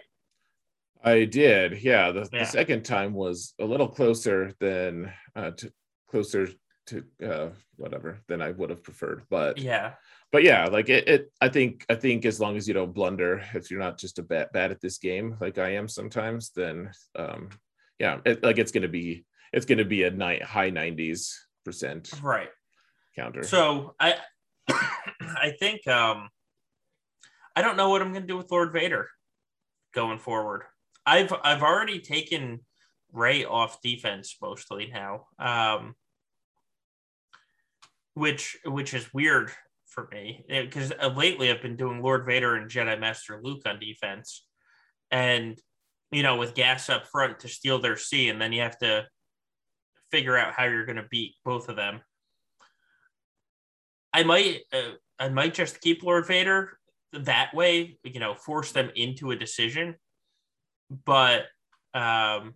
[1.02, 1.82] I did.
[1.82, 2.12] Yeah.
[2.12, 2.40] The, Yeah.
[2.40, 5.72] the second time was a little closer than uh to
[6.10, 6.48] closer
[6.90, 9.22] to uh whatever than I would have preferred.
[9.30, 9.94] But Yeah.
[10.32, 13.42] but yeah, like it, it I think I think as long as you don't blunder,
[13.54, 16.90] if you're not just a bad bad at this game like I am sometimes, then
[17.16, 17.50] um
[17.98, 21.34] yeah, it, like it's gonna be it's gonna be a night high 90s
[21.64, 22.50] percent Right.
[23.16, 23.42] counter.
[23.42, 24.16] So I
[24.68, 26.28] I think um
[27.56, 29.08] I don't know what I'm gonna do with Lord Vader
[29.94, 30.64] going forward.
[31.06, 32.60] I've I've already taken
[33.12, 35.26] Rey off defense mostly now.
[35.38, 35.94] Um
[38.14, 39.50] which which is weird
[39.86, 44.46] for me because lately I've been doing Lord Vader and Jedi Master Luke on defense,
[45.10, 45.60] and
[46.10, 49.06] you know with gas up front to steal their C, and then you have to
[50.10, 52.00] figure out how you're going to beat both of them.
[54.12, 56.78] I might uh, I might just keep Lord Vader
[57.12, 59.96] that way, you know, force them into a decision.
[61.04, 61.42] But
[61.94, 62.54] um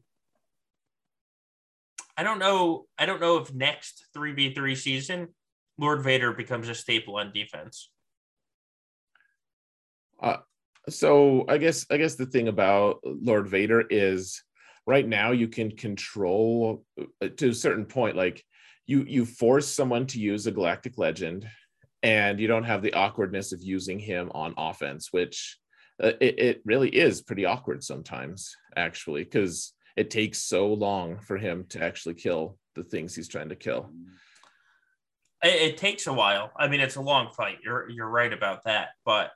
[2.16, 5.28] I don't know I don't know if next 3v3 season
[5.78, 7.90] Lord Vader becomes a staple on defense.
[10.88, 14.42] so I guess I guess the thing about Lord Vader is
[14.86, 18.44] right now you can control uh, to a certain point like
[18.86, 21.46] you you force someone to use a galactic legend
[22.02, 25.58] and you don't have the awkwardness of using him on offense which
[26.02, 31.38] uh, it, it really is pretty awkward sometimes actually because it takes so long for
[31.38, 33.90] him to actually kill the things he's trying to kill
[35.44, 36.50] It, it takes a while.
[36.56, 37.58] I mean, it's a long fight.
[37.62, 39.30] You're you're right about that, but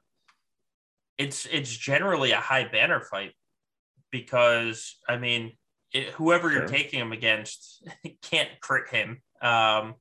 [1.19, 3.33] it's it's generally a high banner fight
[4.11, 5.53] because I mean,
[5.93, 7.87] it, whoever you're taking him against
[8.23, 9.23] can't crit him.
[9.43, 9.95] Um,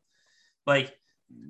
[0.65, 0.97] like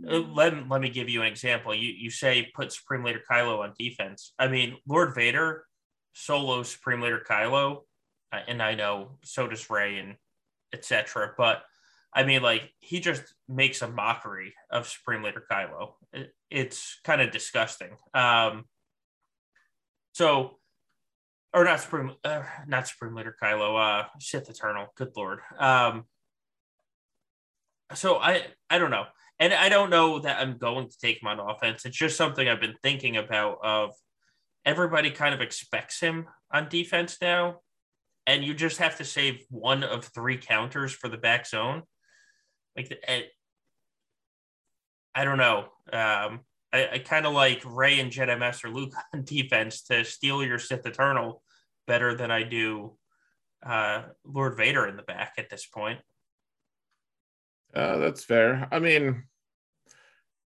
[0.10, 1.74] uh, let, let me give you an example.
[1.74, 4.34] You you say put Supreme Leader Kylo on defense.
[4.40, 5.66] I mean, Lord Vader
[6.14, 7.82] solo Supreme Leader Kylo,
[8.34, 10.16] uh, and I know so does Rey and
[10.74, 11.34] etc.
[11.38, 11.64] But
[12.14, 15.94] I mean, like he just makes a mockery of Supreme Leader Kylo.
[16.14, 17.90] It, it's kind of disgusting.
[18.14, 18.66] Um,
[20.14, 20.58] so,
[21.54, 24.88] or not Supreme, uh, not Supreme Leader Kylo, uh, Sith Eternal.
[24.96, 25.40] Good lord.
[25.60, 26.06] Um,
[27.94, 29.06] so I, I don't know,
[29.40, 31.86] and I don't know that I'm going to take him on offense.
[31.86, 33.60] It's just something I've been thinking about.
[33.64, 33.92] Of
[34.66, 37.60] everybody kind of expects him on defense now,
[38.26, 41.84] and you just have to save one of three counters for the back zone.
[42.78, 43.24] Like, the, eh,
[45.16, 45.66] I don't know.
[45.92, 50.44] Um, I, I kind of like Rey and Jedi Master Luke on defense to steal
[50.44, 51.42] your Sith Eternal
[51.88, 52.98] better than I do
[53.66, 56.00] uh, Lord Vader in the back at this point.
[57.74, 58.68] Uh, that's fair.
[58.72, 59.24] I mean,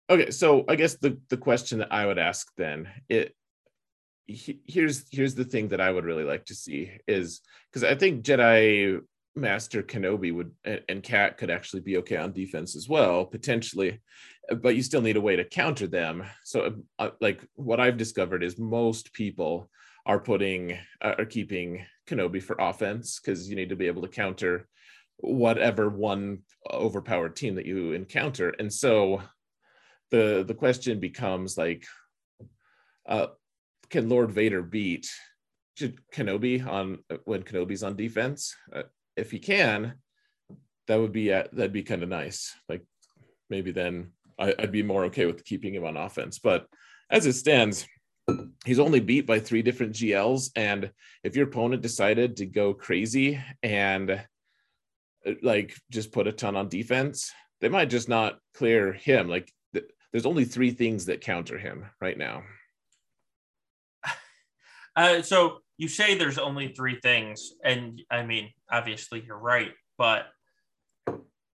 [0.09, 0.31] okay.
[0.31, 3.35] So I guess the the question that I would ask then it
[4.25, 7.95] he- here's here's the thing that I would really like to see is because I
[7.95, 8.99] think Jedi
[9.35, 14.01] Master Kenobi would and, Cat could actually be okay on defense as well potentially,
[14.61, 16.23] but you still need a way to counter them.
[16.43, 19.69] So uh, like what I've discovered is most people
[20.05, 24.07] are putting uh, are keeping Kenobi for offense because you need to be able to
[24.07, 24.67] counter
[25.17, 26.39] whatever one
[26.71, 28.49] overpowered team that you encounter.
[28.49, 29.21] And so
[30.09, 31.85] the the question becomes like
[33.07, 33.27] uh
[33.89, 35.09] can Lord Vader beat
[36.13, 38.55] Kenobi on when Kenobi's on defense?
[38.73, 38.83] Uh,
[39.21, 39.93] if he can,
[40.87, 42.53] that would be uh, that'd be kind of nice.
[42.67, 42.83] Like
[43.49, 46.39] maybe then I, I'd be more okay with keeping him on offense.
[46.39, 46.67] But
[47.09, 47.87] as it stands,
[48.65, 50.49] he's only beat by three different GLs.
[50.55, 50.91] And
[51.23, 56.67] if your opponent decided to go crazy and uh, like just put a ton on
[56.67, 59.29] defense, they might just not clear him.
[59.29, 62.43] Like th- there's only three things that counter him right now.
[64.93, 70.27] Uh, so you say there's only three things, and I mean, obviously you're right, but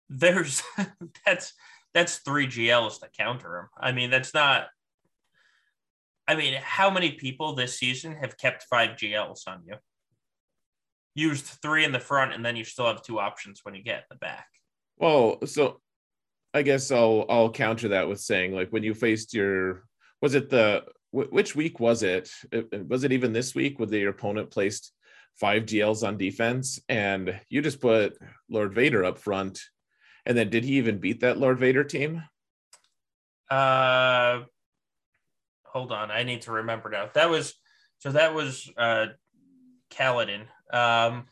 [0.09, 0.61] there's
[1.25, 1.53] that's
[1.93, 3.67] that's three GLs to counter him.
[3.79, 4.67] I mean, that's not.
[6.27, 9.75] I mean, how many people this season have kept five GLs on you?
[11.15, 13.99] Used three in the front, and then you still have two options when you get
[13.99, 14.47] in the back.
[14.97, 15.79] Well, so
[16.53, 19.85] I guess I'll I'll counter that with saying like when you faced your
[20.21, 22.29] was it the which week was it?
[22.87, 24.91] Was it even this week when your opponent placed
[25.35, 28.17] five GLs on defense and you just put
[28.49, 29.61] Lord Vader up front?
[30.25, 32.23] And then did he even beat that Lord Vader team?
[33.49, 34.41] Uh,
[35.63, 37.09] hold on, I need to remember now.
[37.13, 37.53] That was
[37.99, 39.07] so that was uh
[39.89, 40.47] Kaladin.
[40.71, 41.27] Um,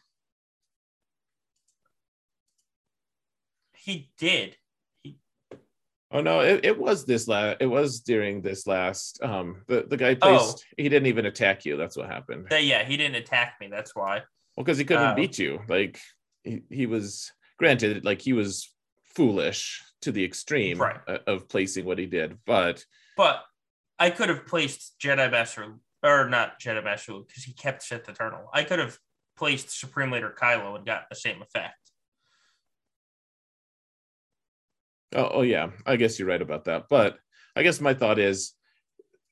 [3.73, 4.55] he did.
[6.15, 7.57] Oh no, it, it was this last.
[7.59, 9.21] It was during this last.
[9.21, 10.65] Um, the the guy placed.
[10.65, 10.73] Oh.
[10.77, 11.75] He didn't even attack you.
[11.75, 12.47] That's what happened.
[12.51, 13.67] yeah, he didn't attack me.
[13.67, 14.21] That's why.
[14.55, 15.59] Well, because he couldn't um, beat you.
[15.67, 15.99] Like
[16.45, 18.05] he, he was granted.
[18.05, 18.73] Like he was
[19.13, 21.01] foolish to the extreme right.
[21.27, 22.85] of placing what he did, but
[23.17, 23.43] but
[23.99, 28.49] I could have placed Jedi Master or not Jedi Master because he kept Sith Eternal.
[28.53, 28.97] I could have
[29.35, 31.84] placed Supreme Leader Kylo and got the same effect.
[35.15, 36.85] Oh, oh yeah, I guess you're right about that.
[36.89, 37.17] But
[37.55, 38.53] I guess my thought is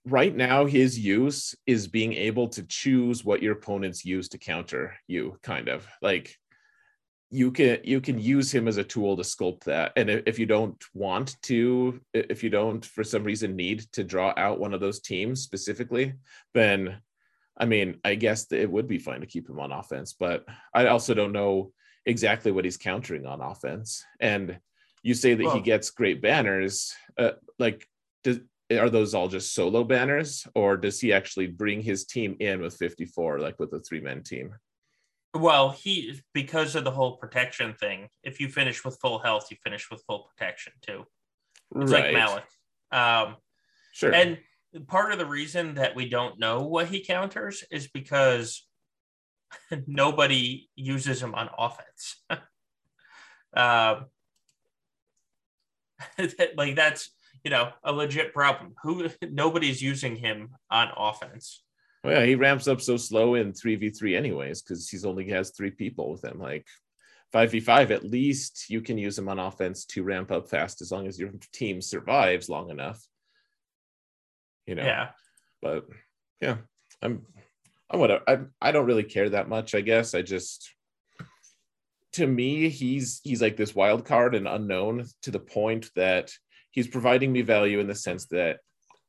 [0.05, 4.95] right now his use is being able to choose what your opponents use to counter
[5.07, 5.85] you kind of.
[6.01, 6.37] Like
[7.29, 9.91] you can you can use him as a tool to sculpt that.
[9.97, 14.33] And if you don't want to if you don't for some reason need to draw
[14.37, 16.13] out one of those teams specifically
[16.53, 16.97] then
[17.57, 20.13] i mean i guess it would be fine to keep him on offense.
[20.13, 21.71] But i also don't know
[22.05, 24.03] exactly what he's countering on offense.
[24.19, 24.59] And
[25.03, 27.87] you say that well, he gets great banners uh, like
[28.23, 28.39] does
[28.71, 32.75] are those all just solo banners or does he actually bring his team in with
[32.75, 34.55] 54 like with a three-man team?
[35.35, 39.57] Well he because of the whole protection thing if you finish with full health you
[39.63, 41.05] finish with full protection too.
[41.75, 42.05] It's right.
[42.05, 42.47] like Malak
[42.91, 43.35] um
[43.91, 44.13] sure.
[44.13, 44.39] and
[44.87, 48.65] part of the reason that we don't know what he counters is because
[49.87, 52.23] nobody uses him on offense.
[53.55, 54.07] Um
[56.57, 57.11] like that's
[57.43, 58.73] you know a legit problem.
[58.83, 61.63] Who nobody's using him on offense.
[62.03, 65.29] Well, yeah, he ramps up so slow in three v three anyways because he's only
[65.29, 66.39] has three people with him.
[66.39, 66.67] Like
[67.31, 70.81] five v five, at least you can use him on offense to ramp up fast
[70.81, 73.01] as long as your team survives long enough.
[74.65, 74.83] You know.
[74.83, 75.09] Yeah.
[75.61, 75.85] But
[76.41, 76.57] yeah,
[77.01, 77.25] I'm.
[77.89, 78.23] I'm whatever.
[78.27, 79.75] I I don't really care that much.
[79.75, 80.73] I guess I just
[82.13, 86.31] to me, he's he's like this wild card and unknown to the point that
[86.71, 88.59] he's providing me value in the sense that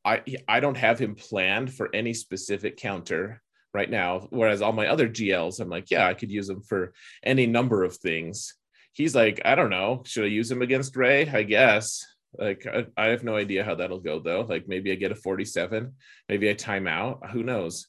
[0.05, 3.42] I I don't have him planned for any specific counter
[3.72, 4.28] right now.
[4.30, 6.92] Whereas all my other GLs, I'm like, yeah, I could use them for
[7.22, 8.55] any number of things.
[8.92, 11.28] He's like, I don't know, should I use him against Rey?
[11.28, 12.05] I guess.
[12.38, 14.42] Like I, I have no idea how that'll go though.
[14.42, 15.92] Like maybe I get a 47,
[16.28, 17.30] maybe I time out.
[17.30, 17.86] Who knows?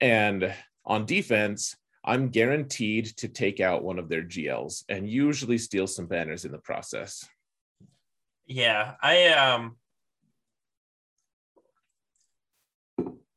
[0.00, 0.52] And
[0.84, 6.06] on defense, I'm guaranteed to take out one of their GLs and usually steal some
[6.06, 7.26] banners in the process.
[8.46, 9.76] Yeah, I um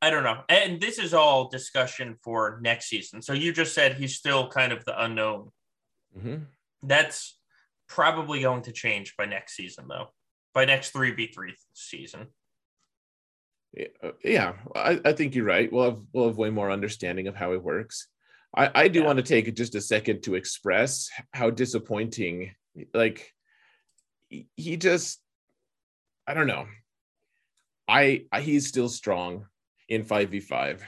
[0.00, 0.42] I don't know.
[0.48, 3.20] And this is all discussion for next season.
[3.20, 5.50] So you just said he's still kind of the unknown.
[6.16, 6.44] Mm-hmm.
[6.84, 7.36] That's
[7.88, 10.08] probably going to change by next season, though.
[10.54, 12.28] By next 3v3 season.
[14.24, 15.70] Yeah, I, I think you're right.
[15.70, 18.06] We'll have we'll have way more understanding of how it works.
[18.56, 19.06] I, I do yeah.
[19.06, 22.52] want to take just a second to express how disappointing,
[22.94, 23.32] like,
[24.28, 25.20] he just,
[26.26, 26.66] I don't know.
[27.88, 29.46] I, I he's still strong
[29.88, 30.82] in 5v5.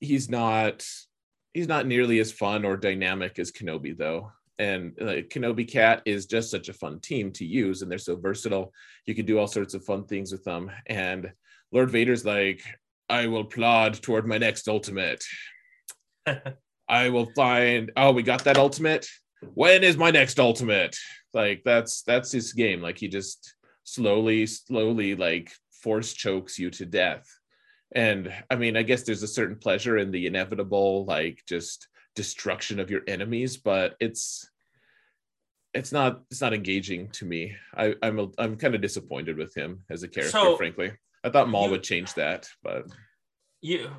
[0.00, 0.86] He's not
[1.52, 4.30] he's not nearly as fun or dynamic as Kenobi though.
[4.58, 8.16] And uh, Kenobi Cat is just such a fun team to use, and they're so
[8.16, 8.74] versatile.
[9.06, 10.70] You can do all sorts of fun things with them.
[10.86, 11.32] And
[11.72, 12.62] Lord Vader's like,
[13.08, 15.24] I will plod toward my next ultimate.
[16.88, 17.92] I will find.
[17.96, 19.06] Oh, we got that ultimate.
[19.54, 20.96] when is my next ultimate?
[21.32, 22.82] Like that's that's his game.
[22.82, 23.54] Like he just
[23.84, 25.52] slowly, slowly like
[25.82, 27.26] force chokes you to death.
[27.92, 32.80] And I mean, I guess there's a certain pleasure in the inevitable, like just destruction
[32.80, 34.48] of your enemies, but it's
[35.72, 37.54] it's not it's not engaging to me.
[37.76, 40.92] I, I'm a, I'm kind of disappointed with him as a character, So, frankly.
[41.22, 42.86] I thought Maul you- would change that, but
[43.60, 43.90] You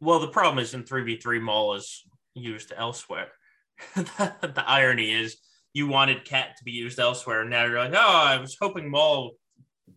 [0.00, 3.28] well, the problem is in three v three, Maul is used elsewhere.
[3.94, 5.36] the irony is
[5.72, 8.90] you wanted Cat to be used elsewhere, and now you're like, oh, I was hoping
[8.90, 9.32] Maul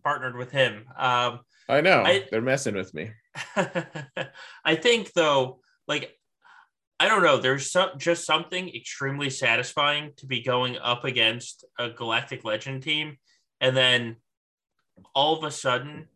[0.02, 0.84] partnered with him.
[0.96, 3.10] Um, I know I- they're messing with me.
[4.64, 6.16] I think though, like
[7.00, 11.90] I don't know, there's some, just something extremely satisfying to be going up against a
[11.90, 13.16] Galactic Legend team,
[13.60, 14.16] and then
[15.14, 16.08] all of a sudden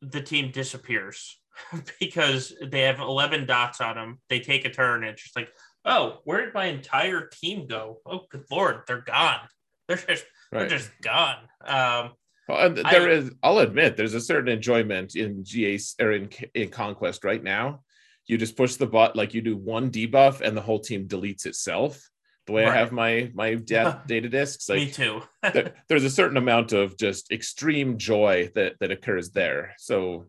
[0.00, 1.38] the team disappears
[2.00, 4.20] because they have 11 dots on them.
[4.28, 5.50] They take a turn, and it's just like,
[5.84, 8.00] oh, where did my entire team go?
[8.06, 9.40] Oh, good lord, they're gone.
[9.88, 10.68] They're just Right.
[10.68, 11.36] they're just gone.
[11.64, 12.12] Um,
[12.48, 16.28] Well, and there I- is- I'll admit, there's a certain enjoyment in GA or in,
[16.54, 17.82] in Conquest right now.
[18.26, 21.44] You just push the button, like you do one debuff, and the whole team deletes
[21.46, 22.08] itself.
[22.46, 25.22] The way I have my my da- data discs, me too.
[25.42, 29.74] there- there's a certain amount of just extreme joy that that occurs there.
[29.78, 30.26] So,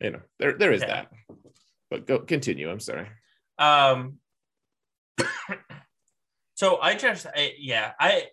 [0.00, 0.86] you know, there there is Yeah.
[0.88, 1.12] that.
[1.90, 2.70] But go continue.
[2.70, 3.08] I'm sorry.
[3.58, 4.18] Um,
[6.54, 8.26] so I just, I, yeah, I,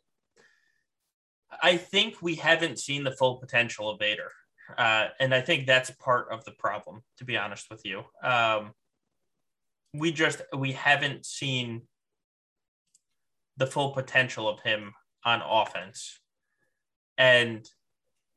[1.61, 4.31] I think we haven't seen the full potential of Vader,
[4.77, 7.01] uh, and I think that's part of the problem.
[7.17, 8.73] To be honest with you, um,
[9.93, 11.81] we just we haven't seen
[13.57, 14.93] the full potential of him
[15.25, 16.19] on offense,
[17.17, 17.67] and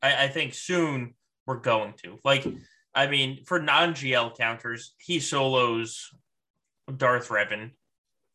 [0.01, 1.13] I, I think soon
[1.45, 2.17] we're going to.
[2.23, 2.45] Like,
[2.93, 6.09] I mean, for non-GL counters, he solos
[6.97, 7.71] Darth Revan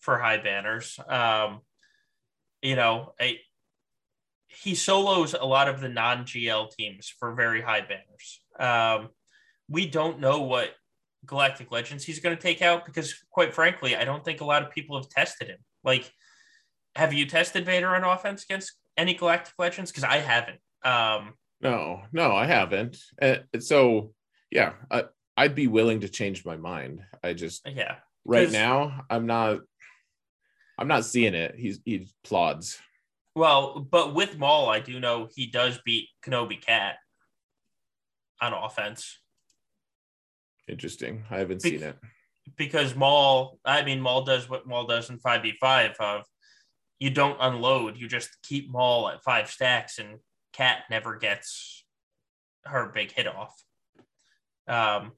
[0.01, 0.99] for high banners.
[1.09, 1.61] Um,
[2.63, 3.39] you know, I,
[4.49, 8.41] he solos a lot of the non GL teams for very high banners.
[8.59, 9.11] Um,
[9.69, 10.71] we don't know what
[11.27, 14.63] Galactic Legends he's going to take out because, quite frankly, I don't think a lot
[14.63, 15.59] of people have tested him.
[15.85, 16.11] Like,
[16.95, 19.91] have you tested Vader on offense against any Galactic Legends?
[19.91, 20.61] Because I haven't.
[20.85, 22.97] Um, No, no, I haven't.
[23.21, 24.13] Uh, so,
[24.51, 25.05] yeah, I,
[25.37, 27.03] I'd be willing to change my mind.
[27.23, 27.97] I just yeah.
[28.25, 29.61] Right now, I'm not.
[30.79, 31.55] I'm not seeing it.
[31.57, 32.79] He's he plods.
[33.35, 36.97] Well, but with Maul, I do know he does beat Kenobi Cat
[38.41, 39.19] on offense.
[40.69, 41.25] Interesting.
[41.31, 41.99] I haven't Be- seen it.
[42.57, 46.23] because Maul, I mean, Maul does what Maul does in 5v5 of
[46.99, 50.19] you don't unload, you just keep Maul at five stacks, and
[50.53, 51.85] Cat never gets
[52.65, 53.55] her big hit off.
[54.69, 55.13] Um,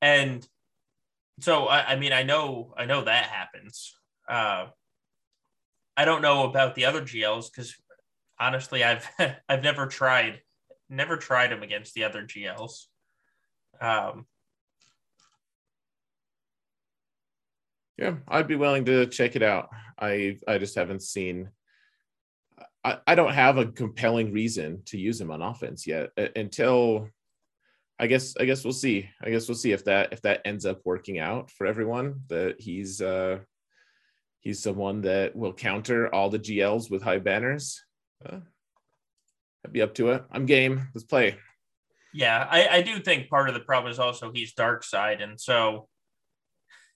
[0.00, 0.46] and
[1.40, 3.94] so I, I mean, I know, I know that happens.
[4.28, 4.66] Uh,
[5.96, 7.74] I don't know about the other GLs because
[8.38, 9.08] honestly, I've
[9.48, 10.40] I've never tried,
[10.88, 12.86] never tried them against the other GLs.
[13.80, 14.26] Um,
[17.98, 19.70] Yeah, I'd be willing to check it out.
[19.98, 21.50] I I just haven't seen.
[22.84, 27.08] I, I don't have a compelling reason to use him on offense yet until
[27.98, 29.08] I guess I guess we'll see.
[29.22, 32.60] I guess we'll see if that if that ends up working out for everyone that
[32.60, 33.38] he's uh
[34.40, 37.82] he's someone that will counter all the GLs with high banners.
[38.24, 38.40] Uh,
[39.64, 40.24] I'd be up to it.
[40.30, 40.88] I'm game.
[40.94, 41.36] Let's play.
[42.14, 45.40] Yeah, I, I do think part of the problem is also he's dark side, and
[45.40, 45.88] so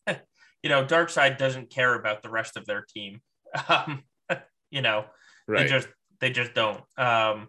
[0.09, 3.21] you know, dark side doesn't care about the rest of their team.
[3.69, 4.05] Um,
[4.71, 5.07] you know,
[5.49, 5.65] Right.
[5.65, 5.89] they just
[6.21, 6.83] they just don't.
[6.97, 7.49] Um,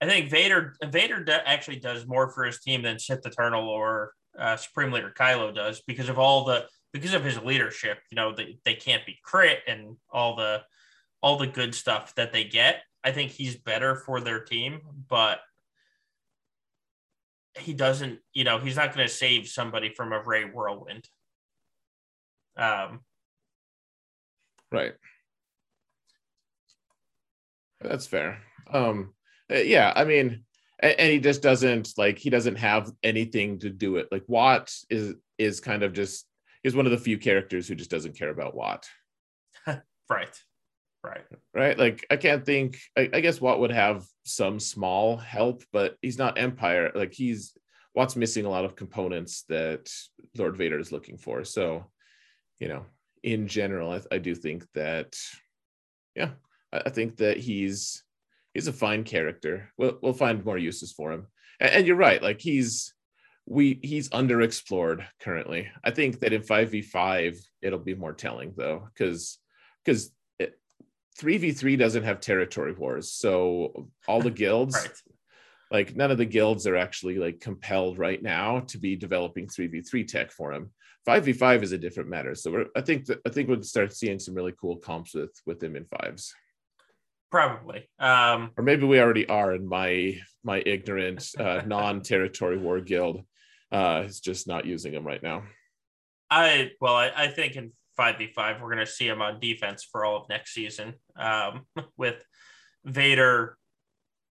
[0.00, 4.56] I think Vader Vader actually does more for his team than Sith Eternal or uh,
[4.56, 7.98] Supreme Leader Kylo does because of all the because of his leadership.
[8.10, 10.62] You know, they, they can't be crit and all the
[11.22, 12.82] all the good stuff that they get.
[13.04, 15.40] I think he's better for their team, but
[17.58, 18.20] he doesn't.
[18.32, 21.08] You know, he's not going to save somebody from a Rey whirlwind.
[22.56, 23.00] Um,
[24.72, 24.92] Right.
[27.80, 28.38] That's fair.
[28.72, 29.14] Um
[29.50, 30.44] Uh, yeah, I mean
[30.82, 34.08] and he just doesn't like he doesn't have anything to do it.
[34.10, 36.26] Like Wat is is kind of just
[36.62, 38.86] he's one of the few characters who just doesn't care about Wat.
[39.66, 41.24] right, right.
[41.54, 41.78] Right?
[41.78, 46.18] Like I can't think I, I guess Wat would have some small help, but he's
[46.18, 46.92] not Empire.
[46.94, 47.56] Like he's
[47.94, 49.90] Wat's missing a lot of components that
[50.38, 51.44] Lord Vader is looking for.
[51.44, 51.90] So,
[52.58, 52.86] you know,
[53.22, 55.16] in general, I, I do think that,
[56.14, 56.30] yeah,
[56.72, 58.04] I, I think that he's
[58.54, 59.72] he's a fine character.
[59.76, 61.26] We'll we'll find more uses for him.
[61.60, 62.22] And, and you're right.
[62.22, 62.94] Like he's
[63.46, 65.68] we he's underexplored currently.
[65.84, 69.38] I think that in 5v5 it'll be more telling though, because
[69.84, 70.10] because
[71.20, 73.12] 3v3 doesn't have territory wars.
[73.12, 74.90] So all the guilds, right.
[75.70, 80.06] like none of the guilds are actually like compelled right now to be developing 3v3
[80.06, 80.70] tech for him.
[81.08, 82.34] 5v5 is a different matter.
[82.34, 85.32] So we're, I think that I think we'll start seeing some really cool comps with
[85.46, 86.34] with them in fives.
[87.30, 87.88] Probably.
[87.98, 93.24] Um, or maybe we already are in my my ignorant uh, non-territory war guild
[93.70, 95.44] uh, is just not using them right now.
[96.30, 99.40] I well, I, I think in five v five we're going to see him on
[99.40, 101.66] defense for all of next season um,
[101.96, 102.24] with
[102.84, 103.56] Vader.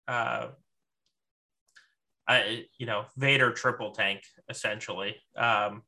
[0.08, 0.48] Uh,
[2.28, 5.82] I you know Vader triple tank essentially um,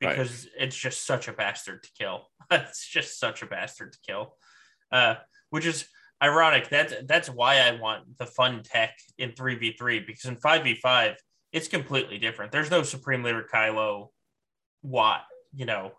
[0.00, 0.64] because right.
[0.64, 2.26] it's just such a bastard to kill.
[2.50, 4.36] it's just such a bastard to kill,
[4.90, 5.16] uh,
[5.50, 5.86] which is
[6.22, 6.68] ironic.
[6.68, 10.64] That's that's why I want the fun tech in three v three because in five
[10.64, 11.16] v five
[11.52, 12.52] it's completely different.
[12.52, 14.08] There's no Supreme Leader Kylo
[14.82, 15.22] Wat,
[15.54, 15.92] you know,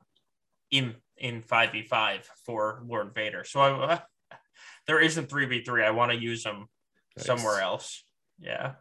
[0.72, 3.44] in in 5v5 for Lord Vader.
[3.44, 4.02] So I,
[4.88, 5.84] there isn't 3v3.
[5.84, 6.68] I want to use them
[7.18, 7.26] nice.
[7.26, 8.03] somewhere else.
[8.39, 8.73] Yeah.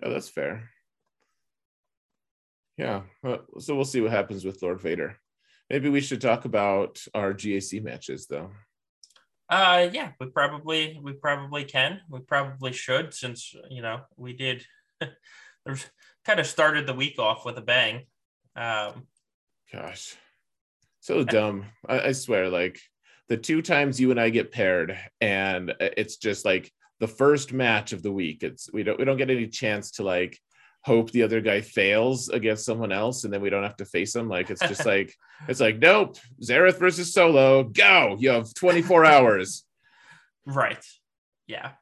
[0.00, 0.70] Yeah, that's fair.
[2.78, 3.02] Yeah.
[3.58, 5.18] So we'll see what happens with Lord Vader.
[5.68, 8.50] Maybe we should talk about our GAC matches though.
[9.48, 12.00] Uh yeah, we probably we probably can.
[12.08, 14.64] We probably should since you know we did
[15.64, 15.86] there's
[16.24, 18.06] kind of started the week off with a bang.
[18.56, 19.06] Um,
[19.72, 20.16] Gosh,
[21.00, 21.66] so dumb.
[21.88, 22.80] I, I swear, like
[23.28, 27.92] the two times you and I get paired, and it's just like the first match
[27.92, 28.42] of the week.
[28.42, 30.38] It's we don't we don't get any chance to like
[30.86, 34.14] hope the other guy fails against someone else and then we don't have to face
[34.14, 35.12] him like it's just like
[35.48, 39.64] it's like nope Xaereth versus solo go you have 24 hours
[40.46, 40.84] right
[41.46, 41.72] yeah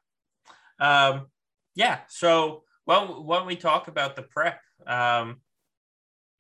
[0.81, 1.27] um
[1.75, 5.41] yeah so well, when we talk about the prep, um,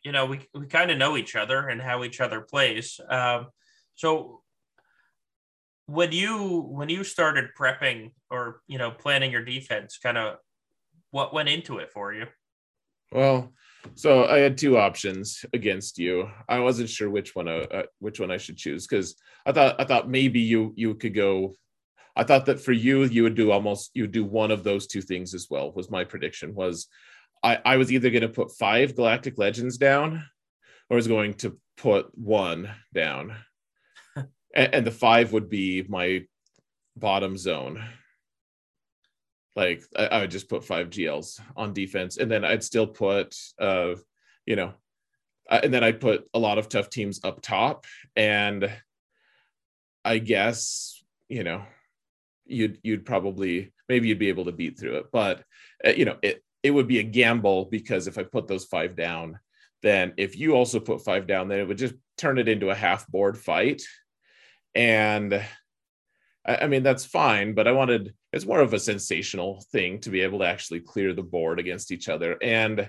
[0.03, 3.01] you know, we, we kind of know each other and how each other plays.
[3.09, 3.47] Um,
[3.95, 4.43] so
[5.87, 10.37] when you when you started prepping or you know planning your defense, kind of
[11.11, 12.27] what went into it for you?
[13.15, 13.53] Well,
[13.95, 16.29] so I had two options against you.
[16.49, 19.15] I wasn't sure which one uh, uh which one I should choose because
[19.47, 21.55] I thought I thought maybe you you could go
[22.17, 24.89] I thought that for you, you would do almost you would do one of those
[24.89, 25.73] two things as well.
[25.73, 26.89] Was my prediction was
[27.43, 30.25] I, I was either going to put five Galactic Legends down,
[30.91, 33.37] or was going to put one down,
[34.17, 34.27] and,
[34.75, 36.25] and the five would be my
[36.97, 37.85] bottom zone.
[39.57, 43.37] Like I, I would just put five GLs on defense, and then I'd still put
[43.59, 43.95] uh,
[44.47, 44.75] you know,
[45.49, 47.87] uh, and then I'd put a lot of tough teams up top,
[48.17, 48.71] and
[50.05, 51.63] I guess you know
[52.47, 55.43] you'd you'd probably maybe you'd be able to beat through it but
[55.87, 58.97] uh, you know it it would be a gamble because if i put those five
[58.97, 59.39] down
[59.83, 62.75] then if you also put five down then it would just turn it into a
[62.75, 63.83] half board fight
[64.75, 65.43] and
[66.47, 70.11] I, I mean that's fine but i wanted it's more of a sensational thing to
[70.11, 72.89] be able to actually clear the board against each other and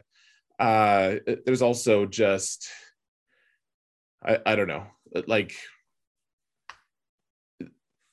[0.60, 1.16] uh
[1.46, 2.70] there's also just
[4.24, 4.88] I, I don't know
[5.28, 5.54] like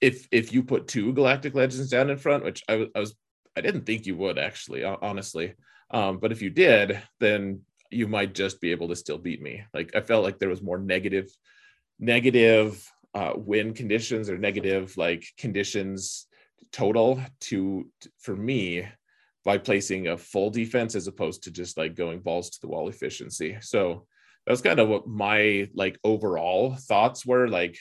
[0.03, 3.15] if if you put two Galactic Legends down in front, which I, I was
[3.57, 5.55] I didn't think you would actually, honestly.
[5.91, 7.61] Um, but if you did, then
[7.91, 9.63] you might just be able to still beat me.
[9.73, 11.29] Like I felt like there was more negative,
[11.99, 16.27] negative uh, win conditions or negative like conditions
[16.73, 17.87] total to
[18.19, 18.87] for me
[19.45, 22.89] by placing a full defense as opposed to just like going balls to the wall
[22.89, 23.59] efficiency.
[23.61, 24.07] So
[24.47, 27.49] that's kind of what my like overall thoughts were.
[27.49, 27.77] Like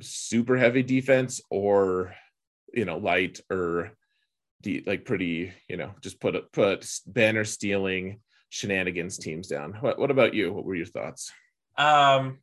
[0.00, 2.14] super heavy defense or
[2.72, 3.92] you know light or
[4.62, 8.20] de- like pretty you know just put put banner stealing
[8.50, 11.32] shenanigans teams down what, what about you what were your thoughts
[11.76, 12.38] um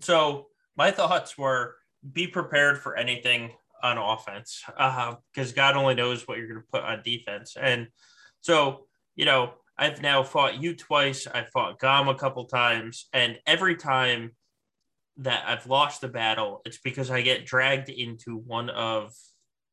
[0.00, 0.46] so
[0.78, 1.76] my thoughts were
[2.12, 3.52] be prepared for anything
[3.82, 7.88] on offense because uh, god only knows what you're going to put on defense and
[8.40, 13.38] so you know i've now fought you twice i fought gom a couple times and
[13.46, 14.30] every time
[15.18, 19.12] that I've lost the battle, it's because I get dragged into one of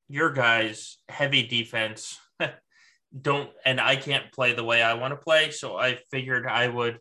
[0.08, 2.20] your guys' heavy defense.
[3.22, 6.68] Don't and I can't play the way I want to play, so I figured I
[6.68, 7.00] would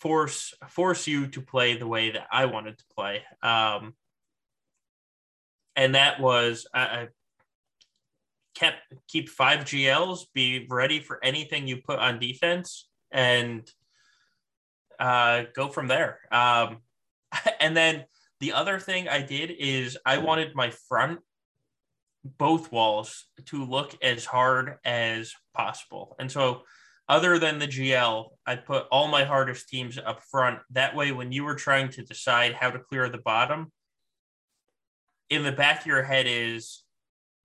[0.00, 3.22] force force you to play the way that I wanted to play.
[3.42, 3.94] Um,
[5.74, 7.08] and that was I, I
[8.54, 8.78] kept
[9.08, 13.70] keep five GLs, be ready for anything you put on defense, and
[14.98, 16.20] uh, go from there.
[16.32, 16.78] Um,
[17.60, 18.04] and then
[18.40, 21.20] the other thing I did is I wanted my front
[22.38, 26.16] both walls to look as hard as possible.
[26.18, 26.62] And so
[27.08, 30.58] other than the GL, I put all my hardest teams up front.
[30.70, 33.70] That way, when you were trying to decide how to clear the bottom,
[35.30, 36.82] in the back of your head is,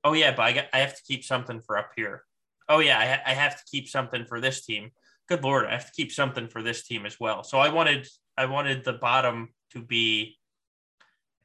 [0.04, 2.24] oh yeah, but I, got, I have to keep something for up here.
[2.70, 4.92] Oh yeah, I, I have to keep something for this team.
[5.28, 7.44] Good lord, I have to keep something for this team as well.
[7.44, 8.08] So I wanted
[8.38, 10.38] I wanted the bottom to be.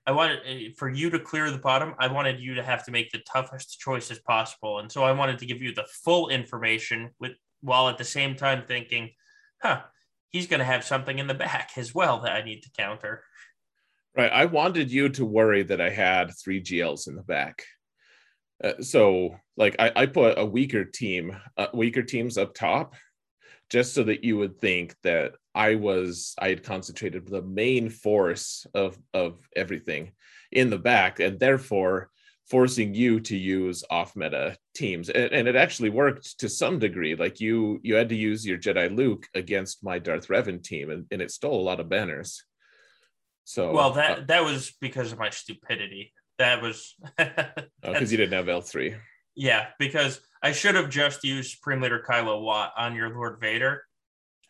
[0.07, 1.95] I wanted eh, for you to clear the bottom.
[1.99, 5.39] I wanted you to have to make the toughest choices possible, and so I wanted
[5.41, 9.11] to give you the full information with while at the same time thinking,
[9.63, 9.83] huh,
[10.31, 13.23] he's going to have something in the back as well that I need to counter.
[14.17, 14.33] Right.
[14.33, 17.63] I wanted you to worry that I had three GLs in the back.
[18.65, 22.95] Uh, so, like, I, I, put a weaker team, uh, weaker teams up top,
[23.69, 28.67] just so that you would think that I was, I had concentrated the main force
[28.73, 30.13] of of everything
[30.53, 32.11] in the back, and therefore
[32.49, 35.09] forcing you to use off meta teams.
[35.09, 37.17] And, and, it actually worked to some degree.
[37.17, 41.07] Like you you had to use your jedi luke against my darth revan team and,
[41.11, 42.45] and it stole a lot of banners.
[43.45, 46.13] So well that uh, that was because of my stupidity.
[46.39, 48.99] That was because oh, you didn't have l3
[49.37, 53.86] yeah because i should have just used supreme leader kylo wat on your lord vader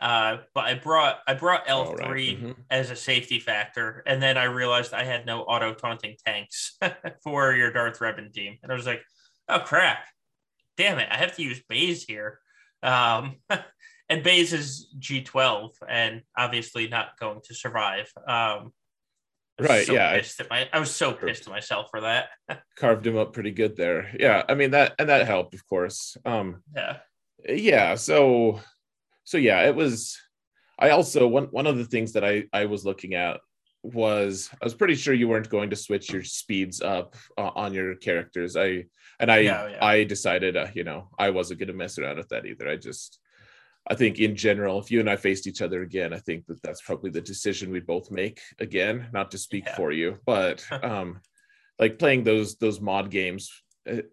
[0.00, 2.42] uh, but I brought I brought L three right.
[2.42, 2.60] mm-hmm.
[2.70, 6.76] as a safety factor, and then I realized I had no auto taunting tanks
[7.22, 9.02] for your Darth Revan team, and I was like,
[9.48, 10.04] "Oh crap,
[10.76, 11.08] damn it!
[11.10, 12.40] I have to use Baze here."
[12.82, 13.36] Um,
[14.10, 18.12] and Baze is G twelve, and obviously not going to survive.
[18.26, 18.72] Um,
[19.58, 19.86] right?
[19.86, 20.20] So yeah,
[20.50, 22.28] my, I was so pissed at myself for that.
[22.76, 24.14] carved him up pretty good there.
[24.20, 26.18] Yeah, I mean that, and that helped, of course.
[26.26, 26.98] Um, yeah,
[27.48, 27.94] yeah.
[27.94, 28.60] So
[29.26, 30.18] so yeah, it was.
[30.78, 33.40] I also one one of the things that I I was looking at
[33.82, 37.74] was I was pretty sure you weren't going to switch your speeds up uh, on
[37.74, 38.56] your characters.
[38.56, 38.86] I
[39.18, 39.84] and I yeah, yeah.
[39.84, 42.68] I decided uh, you know I wasn't going to mess around with that either.
[42.68, 43.18] I just
[43.88, 46.62] I think in general, if you and I faced each other again, I think that
[46.62, 49.08] that's probably the decision we both make again.
[49.12, 49.76] Not to speak yeah.
[49.76, 51.20] for you, but um,
[51.80, 53.50] like playing those those mod games,
[53.84, 54.08] it, uh,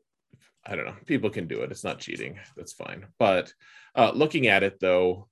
[0.66, 0.96] I don't know.
[1.06, 1.72] People can do it.
[1.72, 2.40] It's not cheating.
[2.56, 3.06] That's fine.
[3.20, 3.54] But
[3.96, 5.28] uh, looking at it though,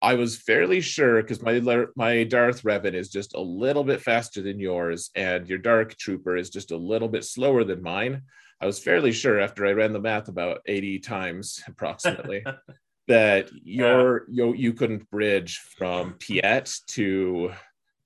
[0.00, 1.60] I was fairly sure because my
[1.94, 6.36] my Darth Revan is just a little bit faster than yours, and your Dark Trooper
[6.36, 8.22] is just a little bit slower than mine.
[8.60, 12.44] I was fairly sure after I ran the math about 80 times approximately
[13.08, 14.46] that your yeah.
[14.46, 17.52] you, you couldn't bridge from Piett to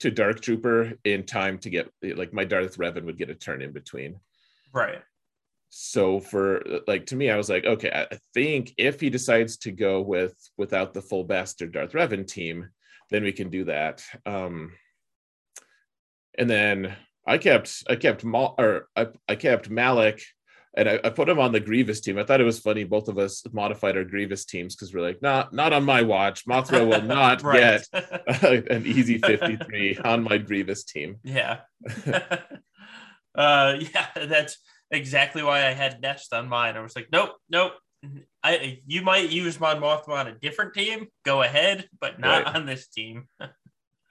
[0.01, 3.63] to Dark Trooper in time to get like my Darth Revan would get a turn
[3.63, 4.21] in between.
[4.75, 5.01] Right
[5.69, 9.71] so for like to me i was like okay i think if he decides to
[9.73, 12.69] go with without the full bastard darth revan team
[13.11, 14.03] then we can do that.
[14.25, 14.73] Um
[16.39, 16.95] and then
[17.27, 20.21] i kept i kept Mal, or I, I kept malak
[20.77, 22.19] and I, I, put him on the grievous team.
[22.19, 25.23] I thought it was funny both of us modified our grievous teams because we're like
[25.23, 26.45] not not on my watch.
[26.47, 27.87] Mothma will not get
[28.71, 31.17] an easy 53 on my grievous team.
[31.23, 31.61] Yeah.
[33.35, 34.59] Uh yeah that's
[34.91, 36.77] exactly why I had Nest on mine.
[36.77, 37.73] I was like, nope, nope.
[38.43, 41.09] I you might use Mon Mothma on a different team.
[41.25, 42.55] Go ahead, but not right.
[42.55, 43.27] on this team.
[43.41, 43.49] oh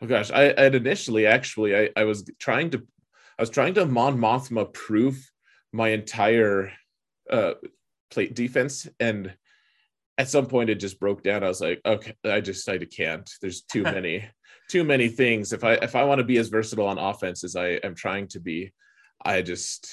[0.06, 2.86] gosh, I had initially actually I, I was trying to
[3.38, 5.32] I was trying to Mon Mothma proof
[5.72, 6.72] my entire
[7.30, 7.54] uh
[8.12, 9.34] plate defense and
[10.18, 11.44] at some point it just broke down.
[11.44, 13.30] I was like, okay, I just I can't.
[13.42, 14.26] There's too many,
[14.70, 15.54] too many things.
[15.54, 18.28] If I if I want to be as versatile on offense as I am trying
[18.30, 18.74] to be,
[19.24, 19.90] I just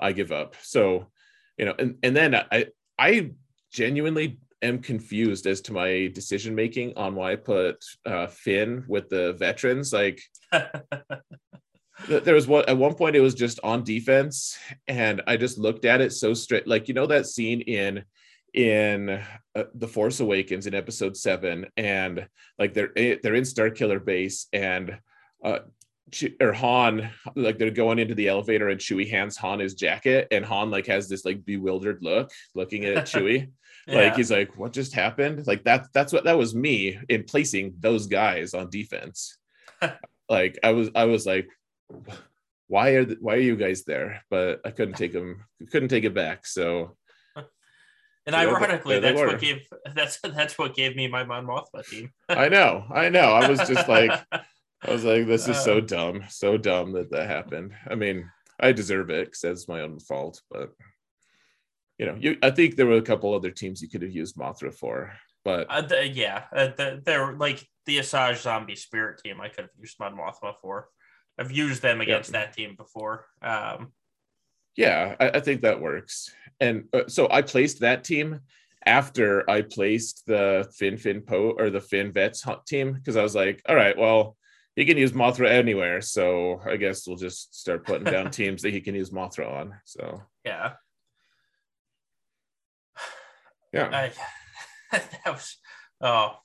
[0.00, 0.56] I give up.
[0.62, 1.06] So,
[1.56, 2.66] you know, and, and then I
[2.98, 3.30] I
[3.72, 9.08] genuinely am confused as to my decision making on why I put uh, Finn with
[9.08, 9.92] the veterans.
[9.92, 10.20] Like
[12.08, 15.84] there was one at one point it was just on defense, and I just looked
[15.84, 16.66] at it so straight.
[16.66, 18.04] Like you know that scene in
[18.54, 19.10] in
[19.54, 22.26] uh, the Force Awakens in Episode Seven, and
[22.58, 24.98] like they're eh, they're in Starkiller Base, and
[25.44, 25.60] uh,
[26.40, 30.44] or Han, like they're going into the elevator and Chewie hands Han his jacket, and
[30.44, 33.50] Han like has this like bewildered look looking at Chewie.
[33.86, 33.94] yeah.
[33.94, 35.46] Like he's like, what just happened?
[35.46, 39.36] Like that that's what that was me in placing those guys on defense.
[40.28, 41.48] like I was I was like,
[42.68, 44.22] why are the, why are you guys there?
[44.30, 46.46] But I couldn't take them, couldn't take it back.
[46.46, 46.96] So
[48.26, 49.60] and ironically, that's what gave
[49.94, 52.10] that's that's what gave me my Mon Mothma team.
[52.28, 53.32] I know, I know.
[53.32, 54.10] I was just like
[54.82, 55.80] I was like, this is so uh.
[55.80, 57.72] dumb, so dumb that that happened.
[57.88, 58.30] I mean,
[58.60, 60.72] I deserve it because that's my own fault, but
[61.98, 64.36] you know, you I think there were a couple other teams you could have used
[64.36, 69.40] Mothma for, but uh, the, yeah, uh, the, they're like the Asajj Zombie Spirit team.
[69.40, 70.88] I could have used Mon Mothma for.
[71.38, 73.26] I've used them against that team before.
[73.42, 73.92] Um,
[74.76, 76.30] yeah, I, I, think that works.
[76.60, 78.40] And uh, so I placed that team
[78.84, 83.34] after I placed the Finn Finn Poe or the Finn Vets team because I was
[83.34, 84.36] like, all right, well,
[84.76, 88.72] he can use Mothma anywhere, so I guess we'll just start putting down teams that
[88.72, 89.74] he can use Mothma on.
[89.84, 90.74] So yeah,
[93.72, 94.12] yeah, I,
[95.24, 95.56] that was
[96.00, 96.36] oh.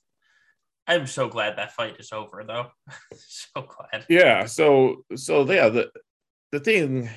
[0.88, 2.68] I'm so glad that fight is over, though.
[3.16, 4.06] so glad.
[4.10, 4.46] Yeah.
[4.46, 5.92] So, so yeah, the
[6.52, 7.10] the thing,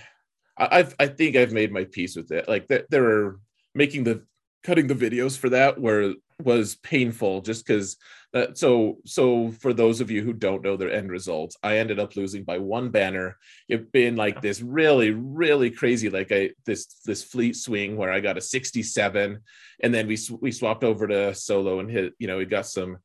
[0.56, 2.46] I, I've I think I've made my peace with it.
[2.46, 3.40] Like that, there are
[3.74, 4.22] making the
[4.62, 7.96] cutting the videos for that were was painful just because
[8.32, 11.78] that uh, so so for those of you who don't know their end results i
[11.78, 13.38] ended up losing by one banner.
[13.68, 18.18] It's been like this really really crazy like i this this fleet swing where i
[18.18, 19.38] got a 67
[19.82, 22.98] and then we we swapped over to solo and hit you know we got some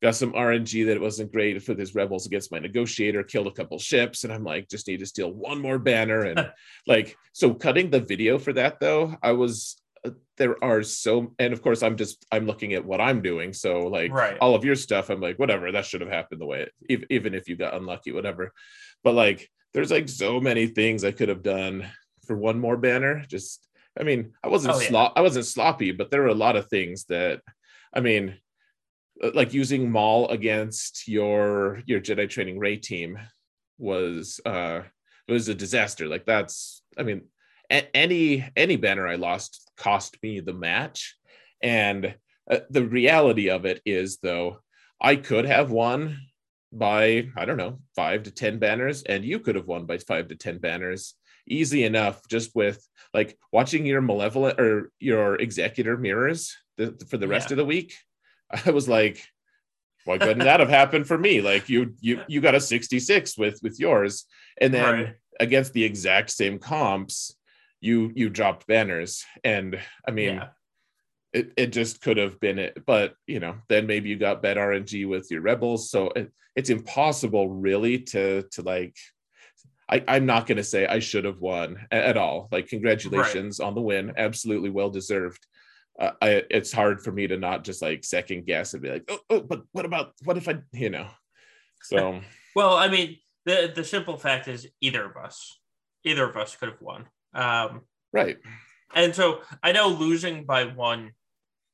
[0.00, 3.52] got some rng that it wasn't great for his rebels against my negotiator killed a
[3.52, 6.52] couple ships and i'm like just need to steal one more banner and
[6.86, 9.80] like so cutting the video for that though i was
[10.36, 13.86] there are so and of course i'm just i'm looking at what i'm doing so
[13.86, 14.36] like right.
[14.40, 17.34] all of your stuff i'm like whatever that should have happened the way it, even
[17.34, 18.52] if you got unlucky whatever
[19.02, 21.86] but like there's like so many things i could have done
[22.26, 23.66] for one more banner just
[23.98, 24.88] i mean i wasn't oh, yeah.
[24.88, 27.40] Slo- i wasn't sloppy but there were a lot of things that
[27.94, 28.36] i mean
[29.22, 33.18] uh, like using maul against your your jedi training rey team
[33.78, 34.82] was uh
[35.28, 37.22] it was a disaster like that's i mean
[37.70, 41.16] any any banner I lost cost me the match,
[41.62, 42.14] and
[42.50, 44.58] uh, the reality of it is though
[45.00, 46.18] I could have won
[46.72, 50.28] by I don't know five to ten banners, and you could have won by five
[50.28, 51.14] to ten banners
[51.48, 57.28] easy enough just with like watching your malevolent or your executor mirrors the, for the
[57.28, 57.54] rest yeah.
[57.54, 57.94] of the week.
[58.66, 59.24] I was like,
[60.04, 61.40] why couldn't that have happened for me?
[61.40, 64.24] Like you you you got a 66 with with yours,
[64.60, 65.14] and then right.
[65.40, 67.34] against the exact same comps,
[67.80, 69.24] you you dropped banners.
[69.44, 70.48] And i mean yeah.
[71.32, 74.56] it, it just could have been it but you know then maybe you got bad
[74.56, 75.90] rng with your rebels.
[75.90, 78.96] So it, it's impossible really to to like
[79.88, 82.48] I, i'm not going to say i should have won at all.
[82.50, 83.66] Like congratulations right.
[83.66, 84.14] on the win.
[84.16, 85.46] Absolutely well deserved.
[85.98, 89.04] Uh, I, it's hard for me to not just like second guess and be like
[89.08, 91.08] oh, oh but what about what if i you know?
[91.82, 92.20] So
[92.56, 95.58] well i mean the the simple fact is either of us
[96.04, 97.82] either of us could have won um,
[98.12, 98.38] right.
[98.94, 101.12] And so I know losing by one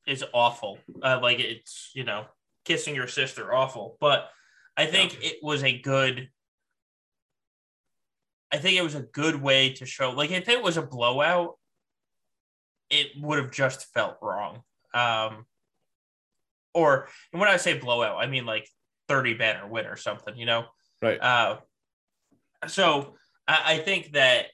[0.06, 0.78] is awful.
[1.02, 2.24] Uh, like it's, you know,
[2.64, 3.96] kissing your sister awful.
[4.00, 4.28] But
[4.76, 5.30] I think yeah.
[5.30, 6.28] it was a good
[8.54, 11.56] I think it was a good way to show like if it was a blowout,
[12.90, 14.62] it would have just felt wrong.
[14.92, 15.46] Um
[16.74, 18.68] or and when I say blowout, I mean like
[19.08, 20.66] 30 banner win or something, you know?
[21.00, 21.20] Right.
[21.20, 21.58] Uh
[22.66, 23.14] so
[23.46, 24.46] I, I think that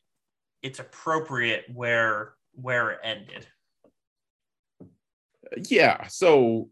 [0.62, 3.47] it's appropriate where where it ended.
[5.68, 6.70] Yeah, so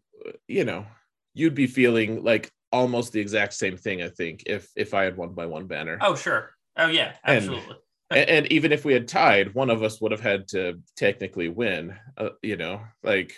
[0.48, 0.86] you know,
[1.34, 4.02] you'd be feeling like almost the exact same thing.
[4.02, 5.98] I think if if I had won by one banner.
[6.00, 6.50] Oh sure.
[6.76, 7.76] Oh yeah, absolutely.
[8.08, 11.48] And, and even if we had tied, one of us would have had to technically
[11.48, 11.96] win.
[12.16, 13.34] Uh, you know, like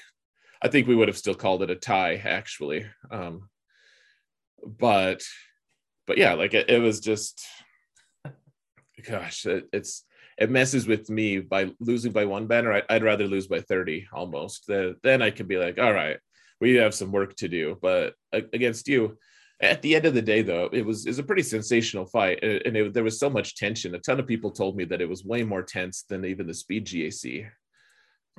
[0.60, 2.84] I think we would have still called it a tie actually.
[3.10, 3.48] Um,
[4.62, 5.22] but
[6.06, 7.46] but yeah, like it, it was just
[9.08, 10.04] gosh, it, it's
[10.38, 12.72] it messes with me by losing by one banner.
[12.88, 14.66] I, would rather lose by 30 almost.
[14.68, 16.18] The, then I can be like, all right,
[16.60, 17.76] we have some work to do.
[17.82, 19.18] But against you,
[19.60, 22.38] at the end of the day, though, it was, it was a pretty sensational fight.
[22.42, 23.96] And it, there was so much tension.
[23.96, 26.54] A ton of people told me that it was way more tense than even the
[26.54, 27.48] speed GAC.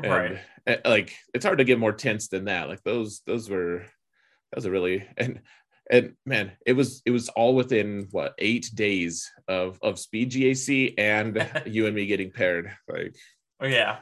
[0.02, 0.40] And right.
[0.68, 2.70] Eh, like, it's hard to get more tense than that.
[2.70, 5.42] Like those, those were, that was a really, and
[5.90, 10.94] and man, it was it was all within what eight days of of speed GAC
[10.98, 12.72] and you and me getting paired.
[12.88, 13.16] Like,
[13.62, 14.00] oh yeah,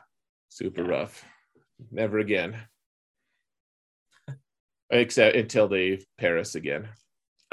[0.50, 0.90] super yeah.
[0.90, 1.24] rough.
[1.92, 2.58] Never again.
[4.90, 6.90] Except until they pair us again.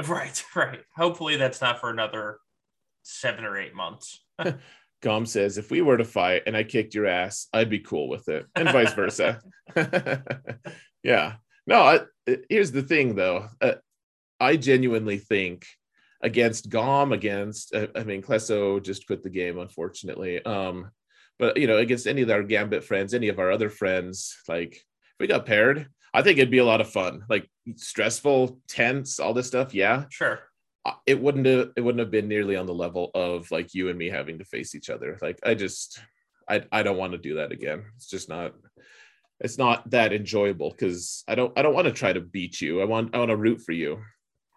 [0.09, 0.81] Right, right.
[0.97, 2.39] Hopefully that's not for another
[3.05, 4.25] seven or eight months.
[5.03, 8.09] Gom says, if we were to fight and I kicked your ass, I'd be cool
[8.09, 9.41] with it, and vice versa.
[11.05, 11.35] yeah.
[11.65, 12.01] No, I,
[12.49, 13.47] here's the thing though.
[13.61, 13.75] Uh,
[14.45, 15.67] I genuinely think
[16.23, 20.45] against Gom, against I mean Klesso just quit the game, unfortunately.
[20.45, 20.91] Um,
[21.39, 24.73] but you know, against any of our Gambit friends, any of our other friends, like
[24.75, 27.25] if we got paired, I think it'd be a lot of fun.
[27.29, 29.75] Like stressful, tense, all this stuff.
[29.75, 30.41] Yeah, sure.
[30.87, 33.89] Uh, it wouldn't have it wouldn't have been nearly on the level of like you
[33.89, 35.19] and me having to face each other.
[35.21, 36.01] Like I just
[36.49, 37.85] I I don't want to do that again.
[37.97, 38.55] It's just not
[39.41, 42.81] it's not that enjoyable because I don't I don't want to try to beat you.
[42.81, 44.01] I want I want to root for you.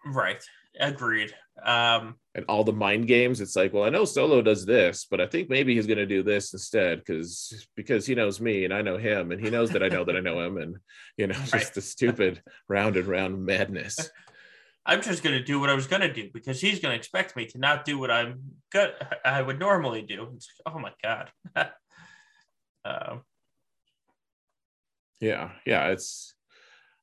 [0.08, 0.42] Right.
[0.78, 1.34] Agreed.
[1.62, 3.40] Um, and all the mind games.
[3.40, 6.06] It's like, well, I know Solo does this, but I think maybe he's going to
[6.06, 9.70] do this instead because because he knows me and I know him, and he knows
[9.70, 10.76] that I know that I know him, and
[11.16, 11.74] you know, just Right.
[11.74, 14.10] the stupid round and round madness.
[14.86, 17.58] I'm just gonna do what I was gonna do because he's gonna expect me to
[17.58, 18.40] not do what I'm
[18.72, 18.94] good
[19.24, 20.30] I would normally do.
[20.34, 21.30] It's like, oh my god.
[22.84, 23.22] um,
[25.20, 26.34] Yeah, yeah, it's.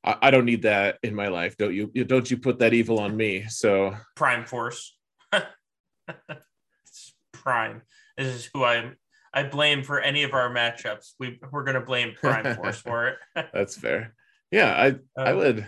[0.05, 1.57] I, I don't need that in my life.
[1.57, 1.87] Don't you?
[1.87, 3.45] Don't you put that evil on me?
[3.49, 4.95] So Prime Force.
[5.33, 7.81] it's Prime.
[8.17, 8.91] This is who I
[9.33, 11.13] I blame for any of our matchups.
[11.19, 13.17] We we're gonna blame Prime Force for it.
[13.53, 14.15] that's fair.
[14.51, 15.67] Yeah, I I Um, would.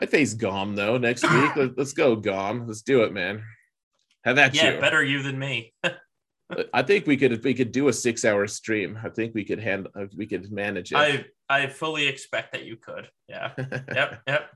[0.00, 1.54] I'd face Gom though next week.
[1.56, 2.66] Let, let's go, Gom.
[2.66, 3.42] Let's do it, man.
[4.24, 4.80] Have at yeah, you.
[4.80, 5.74] better you than me.
[6.72, 8.98] I think we could we could do a six hour stream.
[9.02, 10.96] I think we could handle we could manage it.
[10.96, 13.08] I I fully expect that you could.
[13.28, 13.52] Yeah.
[13.58, 14.22] Yep.
[14.26, 14.50] Yep.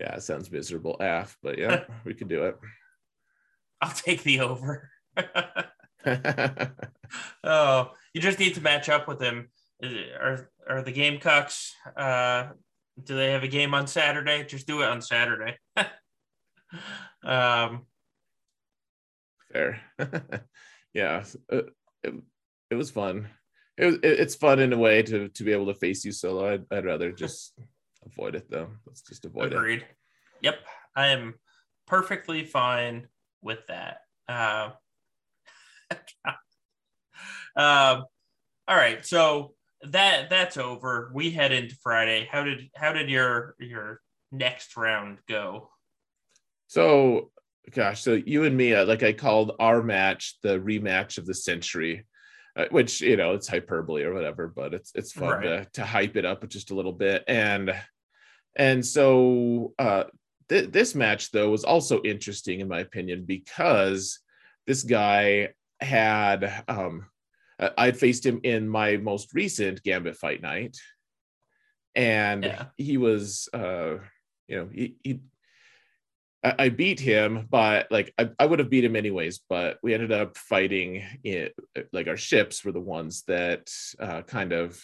[0.00, 2.56] yeah, it sounds miserable, af, but yeah, we could do it.
[3.80, 4.90] I'll take the over.
[7.44, 9.48] oh, you just need to match up with him.
[9.80, 11.74] It- Are are the Gamecocks?
[11.96, 12.48] Uh,
[13.02, 14.44] do they have a game on Saturday?
[14.44, 15.56] Just do it on Saturday.
[17.22, 17.86] um,
[19.52, 19.80] Fair.
[20.96, 21.66] Yeah, it,
[22.02, 22.14] it,
[22.70, 23.28] it was fun.
[23.76, 26.12] It was it, it's fun in a way to to be able to face you
[26.12, 26.54] solo.
[26.54, 27.52] I'd, I'd rather just
[28.06, 28.70] avoid it though.
[28.86, 29.56] Let's just avoid it.
[29.56, 29.84] agreed.
[30.40, 30.56] Yep,
[30.96, 31.34] I am
[31.86, 33.08] perfectly fine
[33.42, 33.98] with that.
[34.26, 34.70] Uh,
[37.54, 38.04] um,
[38.66, 39.52] all right, so
[39.82, 41.10] that that's over.
[41.12, 42.26] We head into Friday.
[42.30, 44.00] How did how did your your
[44.32, 45.68] next round go?
[46.68, 47.30] So,
[47.72, 52.04] gosh, so you and me, like I called our match the rematch of the century,
[52.56, 55.72] uh, which you know it's hyperbole or whatever, but it's it's fun to Right.
[55.74, 57.72] to hype it up just a little bit, and
[58.54, 60.04] and so uh,
[60.48, 64.20] th- this match though was also interesting in my opinion because
[64.66, 67.06] this guy had um,
[67.60, 70.76] I- I'd faced him in my most recent Gambit fight night,
[71.94, 72.64] and Yeah.
[72.76, 73.96] he was uh,
[74.48, 75.20] you know he, he
[76.46, 79.40] I I beat him, but like I, I would have beat him anyways.
[79.48, 81.54] But we ended up fighting it.
[81.92, 84.80] Like our ships were the ones that uh, kind of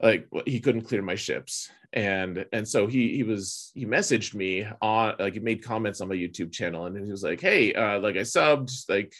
[0.00, 4.66] like he couldn't clear my ships, and and so he he was he messaged me
[4.80, 8.00] on like he made comments on my YouTube channel, and he was like, hey, uh,
[8.00, 9.14] like I subbed, like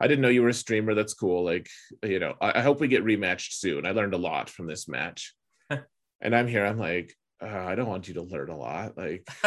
[0.00, 0.94] I didn't know you were a streamer.
[0.94, 1.44] That's cool.
[1.44, 1.68] Like
[2.04, 3.84] you know, I, I hope we get rematched soon.
[3.84, 5.34] I learned a lot from this match,
[5.70, 6.64] and I'm here.
[6.64, 7.14] I'm like.
[7.40, 8.96] Uh, I don't want you to learn a lot.
[8.96, 9.28] Like,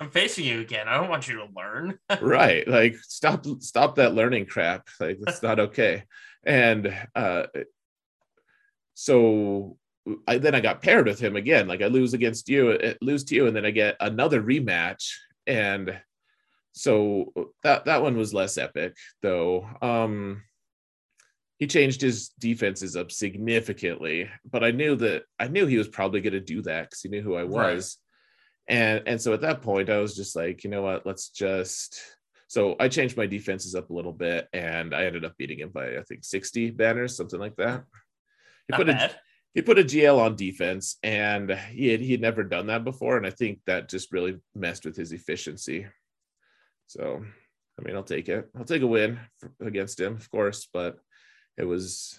[0.00, 0.88] I'm facing you again.
[0.88, 1.98] I don't want you to learn.
[2.20, 6.04] right like stop stop that learning crap like it's not okay
[6.44, 7.44] and uh
[8.94, 9.76] so
[10.26, 13.24] i then i got paired with him again like i lose against you uh, lose
[13.24, 15.12] to you and then i get another rematch
[15.46, 15.98] and
[16.72, 20.42] so that that one was less epic though um
[21.60, 26.20] he changed his defenses up significantly but i knew that i knew he was probably
[26.20, 27.76] going to do that because he knew who i Right.
[27.76, 27.98] was.
[28.66, 31.04] And and so at that point i was just like you know what?
[31.06, 32.00] Let's just
[32.48, 35.70] so i changed my defenses up a little bit and i ended up beating him
[35.70, 37.84] by i think 60 banners something like that.
[38.66, 39.10] He Not put a
[39.54, 43.16] he put a gl on defense and he had he had never done that before
[43.16, 45.86] and i think that just really messed with his efficiency.
[46.86, 47.24] So
[47.78, 48.48] i mean i'll take it.
[48.56, 50.98] I'll take a win for, against him of course but
[51.60, 52.18] it was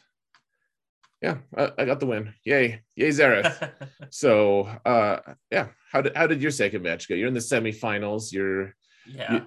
[1.22, 3.72] yeah I, I got the win yay yay Xaereth
[4.10, 5.18] so uh
[5.52, 8.76] yeah how did how did your second match go you're in the semifinals you're
[9.08, 9.42] yeah.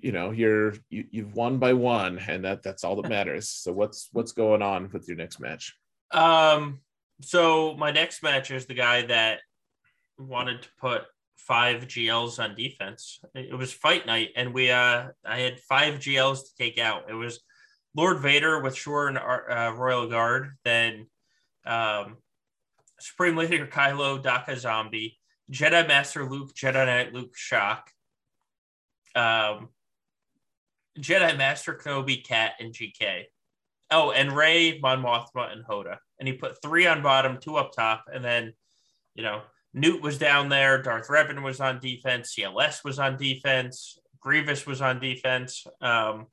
[0.00, 3.72] you know you're you, you've won by one and that that's all that matters so
[3.72, 5.74] what's what's going on with your next match
[6.10, 6.80] Um.
[7.20, 9.40] So my next match is the guy that
[10.18, 11.02] wanted to put
[11.36, 13.20] five GLs on defense.
[13.34, 17.10] It was fight night, and we uh I had five GLs to take out.
[17.10, 17.40] It was
[17.94, 21.06] Lord Vader with Shore and uh, Royal Guard, then
[21.64, 22.16] um,
[22.98, 25.18] Supreme Leader Kylo, Daka Zombie,
[25.50, 27.90] Jedi Master Luke, Jedi Knight Luke Shaak,
[29.14, 29.68] um,
[30.98, 33.24] Jedi Master Kenobi, Cat, and GK.
[33.90, 35.98] Oh, and Rey, Mon Mothma, and Hoda.
[36.18, 38.54] And he put three on bottom, two up top, and then,
[39.14, 39.42] you know,
[39.72, 40.80] Nute was down there.
[40.80, 42.34] Darth Revan was on defense.
[42.34, 43.98] CLS was on defense.
[44.20, 45.66] Grievous was on defense.
[45.80, 46.28] Um,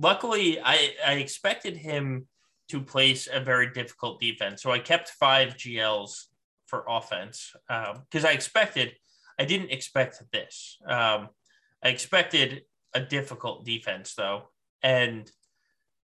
[0.00, 2.26] luckily, I, I expected him
[2.68, 4.62] to place a very difficult defense.
[4.62, 6.26] So I kept five GLs
[6.66, 8.94] for offense because I expected,
[9.38, 10.78] I didn't expect this.
[10.86, 11.28] Um,
[11.82, 12.62] I expected
[12.94, 14.50] a difficult defense, though.
[14.82, 15.30] And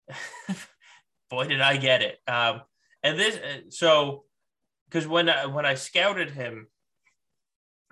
[1.30, 2.18] boy, did I get it.
[2.28, 2.62] Um,
[3.02, 3.38] and this,
[3.70, 4.24] so
[4.88, 6.68] because when I, when I scouted him,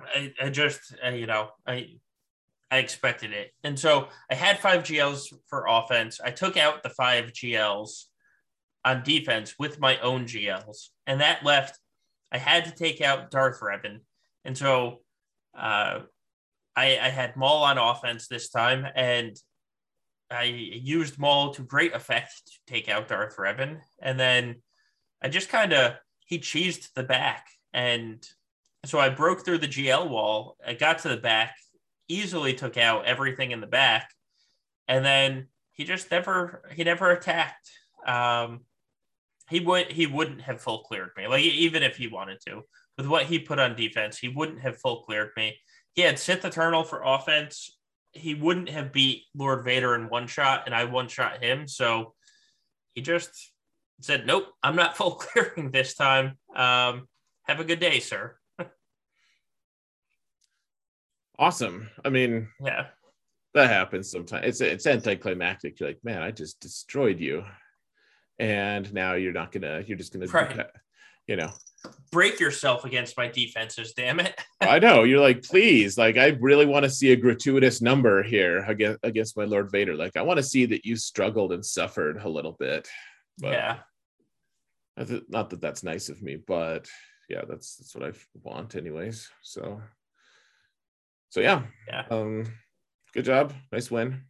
[0.01, 1.97] I, I just uh, you know I
[2.71, 3.51] I expected it.
[3.65, 6.21] And so I had five GLs for offense.
[6.25, 8.05] I took out the five GLs
[8.85, 11.79] on defense with my own GLs, and that left.
[12.33, 14.01] I had to take out Darth Revan,
[14.45, 15.01] and so
[15.55, 16.01] uh,
[16.77, 19.37] I, I had Maul on offense this time, and
[20.31, 24.63] I used Maul to great effect to take out Darth Revan, and then
[25.21, 25.95] I just kind of
[26.25, 28.25] he cheesed the back, and
[28.85, 30.57] so I broke through the GL wall.
[30.65, 31.57] I got to the back,
[32.11, 34.11] easily took out everything in the back,
[34.89, 37.71] and then he just never he never attacked.
[38.07, 38.61] Um,
[39.49, 41.27] he would he wouldn't have full cleared me.
[41.27, 42.63] Like even if he wanted to,
[42.97, 45.57] with what he put on defense, he wouldn't have full cleared me.
[45.95, 47.79] He had Sith Eternal for offense.
[48.13, 51.67] He wouldn't have beat Lord Vader in one shot, and I one shot him.
[51.69, 52.15] So
[52.95, 53.53] he just
[54.01, 56.39] said, "Nope, I'm not full clearing this time.
[56.55, 57.09] Um,
[57.45, 58.37] have a good day, sir."
[61.41, 61.89] Awesome.
[62.05, 62.87] I mean, yeah,
[63.55, 64.47] that happens sometimes.
[64.47, 65.81] It's it's anticlimactic.
[65.81, 67.45] You're like, man, I just destroyed you,
[68.39, 69.83] and now you're not gonna.
[69.87, 70.67] You're just gonna, Right.
[71.27, 71.51] you know.
[72.13, 73.95] break yourself against my defenses.
[73.95, 74.39] Damn it.
[74.61, 75.03] I know.
[75.05, 79.37] You're like, please, like, I really want to see a gratuitous number here against against
[79.37, 79.97] my Lord Vader.
[79.97, 82.87] Like, I want to see that you struggled and suffered a little bit.
[83.39, 83.79] But yeah,
[85.31, 86.87] not that that's nice of me, but
[87.31, 88.13] yeah, that's that's what I
[88.43, 89.31] want, anyways.
[89.43, 89.81] So,
[91.31, 92.05] so yeah, Yeah.
[92.11, 92.45] Um,
[93.15, 94.23] good job, nice win.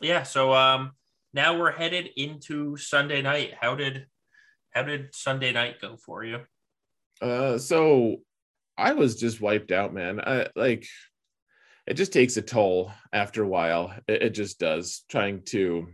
[0.00, 0.22] yeah.
[0.22, 0.92] So um,
[1.32, 3.54] now we're headed into Sunday night.
[3.60, 4.06] How did
[4.70, 6.40] how did Sunday night go for you?
[7.20, 8.16] Uh, so
[8.76, 10.20] I was just wiped out, man.
[10.20, 10.86] I like
[11.86, 13.94] it just takes a toll after a while.
[14.08, 15.04] It, it just does.
[15.08, 15.86] Trying to,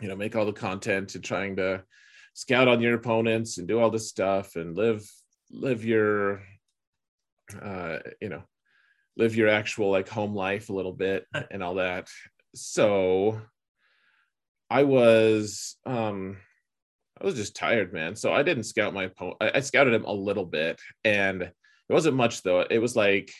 [0.00, 1.82] you know, make all the content and trying to
[2.34, 5.08] scout on your opponents and do all this stuff and live
[5.50, 6.42] live your
[7.62, 8.42] uh you know
[9.16, 12.08] live your actual like home life a little bit and all that
[12.54, 13.40] so
[14.70, 16.36] i was um
[17.20, 18.14] I was just tired, man.
[18.14, 19.36] So I didn't scout my opponent.
[19.40, 21.52] I, scouted him a little bit, and it
[21.88, 22.60] wasn't much though.
[22.60, 23.32] It was like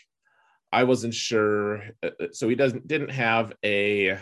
[0.72, 1.82] I wasn't sure.
[2.02, 4.18] uh, uh, So he doesn't didn't have a.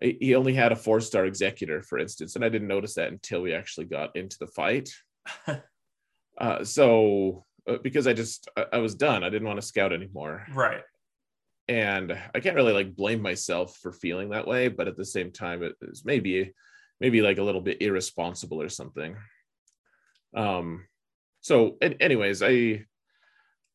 [0.00, 3.42] He only had a four star executor, for instance, and I didn't notice that until
[3.42, 4.88] we actually got into the fight.
[6.40, 7.49] uh, so uh,
[7.82, 10.82] because I just I, I was done, I didn't want to scout anymore Right.
[11.68, 15.30] and I can't really like blame myself for feeling that way, but at the same
[15.32, 16.52] time, it is maybe
[17.00, 19.16] maybe like a little bit irresponsible or something.
[20.34, 20.86] Um,
[21.40, 22.84] so an- anyways, I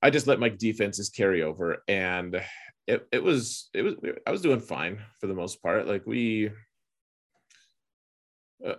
[0.01, 2.41] I just let my defenses carry over, and
[2.87, 3.95] it it was it was
[4.27, 5.87] I was doing fine for the most part.
[5.87, 6.51] Like we.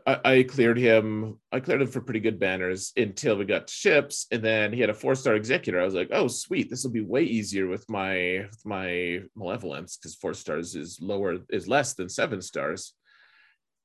[0.06, 1.38] I, I cleared him.
[1.52, 4.80] I cleared him for pretty good banners until we got to ships, and then he
[4.80, 5.80] had a four-star executor.
[5.80, 6.70] I was like, "Oh, sweet!
[6.70, 11.38] This will be way easier with my with my malevolence because four stars is lower
[11.50, 12.94] is less than seven stars."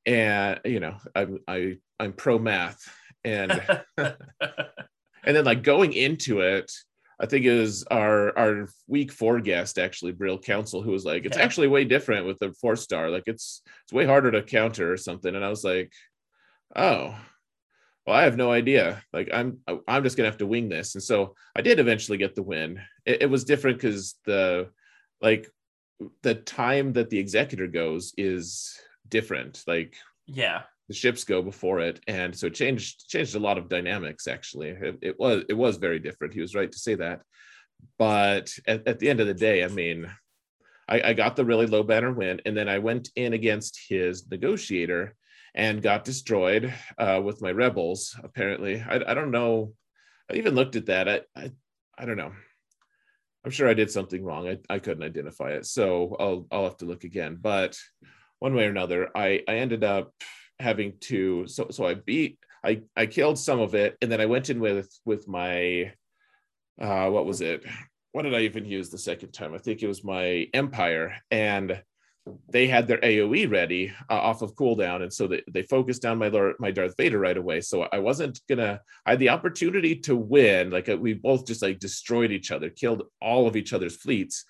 [0.05, 2.81] And you know, I'm I I'm pro math,
[3.23, 3.51] and
[3.97, 4.15] and
[5.23, 6.71] then like going into it,
[7.21, 11.23] I think it was our our week four guest actually Brill Council who was like,
[11.25, 11.43] it's Yeah.
[11.43, 13.11] actually way different with the four star.
[13.11, 15.35] Like it's it's way harder to counter or something.
[15.35, 15.93] And I was like,
[16.75, 17.15] oh,
[18.07, 19.03] well, I have no idea.
[19.13, 20.95] Like I'm I'm just gonna have to wing this.
[20.95, 22.81] And so I did eventually get the win.
[23.05, 24.69] It, it was different because the
[25.21, 25.47] like
[26.23, 29.63] the time that the executor goes is different.
[29.67, 29.95] Like
[30.25, 30.63] yeah.
[30.91, 32.01] The ships go before it.
[32.07, 34.69] And so it changed changed a lot of dynamics actually.
[34.69, 36.33] It, it was it was very different.
[36.33, 37.21] He was right to say that.
[37.97, 40.07] But at, at the end of the day i mean
[40.87, 44.29] I, I got the really low banner win and then i went in against his
[44.29, 45.15] negotiator
[45.55, 48.81] and got destroyed uh, with my rebels apparently.
[48.81, 49.73] I, I don't know.
[50.29, 51.09] I even looked at that.
[51.09, 51.51] I, I
[51.97, 52.33] i don't know.
[53.43, 54.47] I'm sure i did something wrong.
[54.47, 55.65] I, I couldn't identify it.
[55.65, 57.37] So i'll i'll have to look again.
[57.39, 57.77] But
[58.39, 60.13] one way or another i i ended up
[60.61, 64.25] having to so so i beat i i killed some of it and then i
[64.25, 65.91] went in with with my
[66.81, 67.63] uh what was it?
[68.11, 69.53] What did i even use the second time?
[69.53, 71.81] I think it was my empire and
[72.49, 76.19] they had their aoe ready uh, off of cooldown and so they, they focused down
[76.19, 77.61] my lord my darth vader right away.
[77.61, 81.61] So i wasn't gonna i had the opportunity to win like uh, we both just
[81.61, 84.45] like destroyed each other killed all of each other's fleets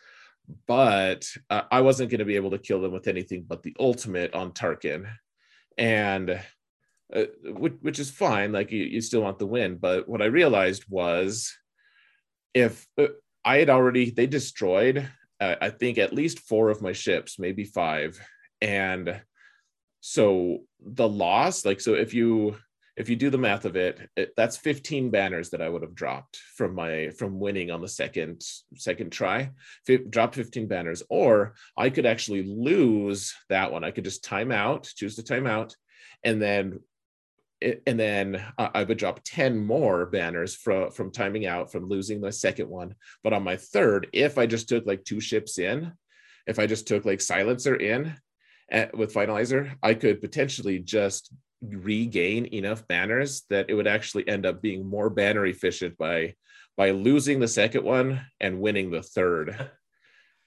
[0.68, 4.34] but uh, i wasn't to be able to kill them with anything but the ultimate
[4.34, 5.06] on tarkin
[5.78, 6.40] and
[7.14, 9.78] uh, which, which is fine like you, you still want the win.
[9.78, 11.54] But what i realized was
[12.54, 13.08] if uh,
[13.44, 15.08] i had already they destroyed
[15.40, 18.20] uh, i think at least four of my ships maybe five.
[18.62, 19.22] And
[20.02, 22.58] so the loss like so if you
[23.02, 25.96] if you do the math of it, it, that's 15 banners that I would have
[25.96, 28.44] dropped from my from winning on the second
[28.76, 29.50] second try.
[29.90, 33.84] F- drop 15 banners, or I could actually lose that one.
[33.84, 35.76] I could just time out, choose to time out,
[36.24, 36.80] and then
[37.88, 42.32] and then I would drop 10 more banners from from timing out from losing the
[42.32, 42.94] second one.
[43.24, 45.92] But on my third, if I just took like two ships in,
[46.46, 48.16] if I just took like silencer in
[48.70, 54.46] at, with finalizer, I could potentially just regain enough banners that it would actually end
[54.46, 56.34] up being more banner efficient by
[56.78, 59.70] by losing the second one and winning the third.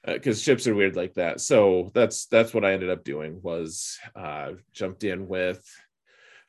[0.05, 1.41] Because uh, ships are weird like that.
[1.41, 5.65] So that's that's what i ended up doing was uh jumped in with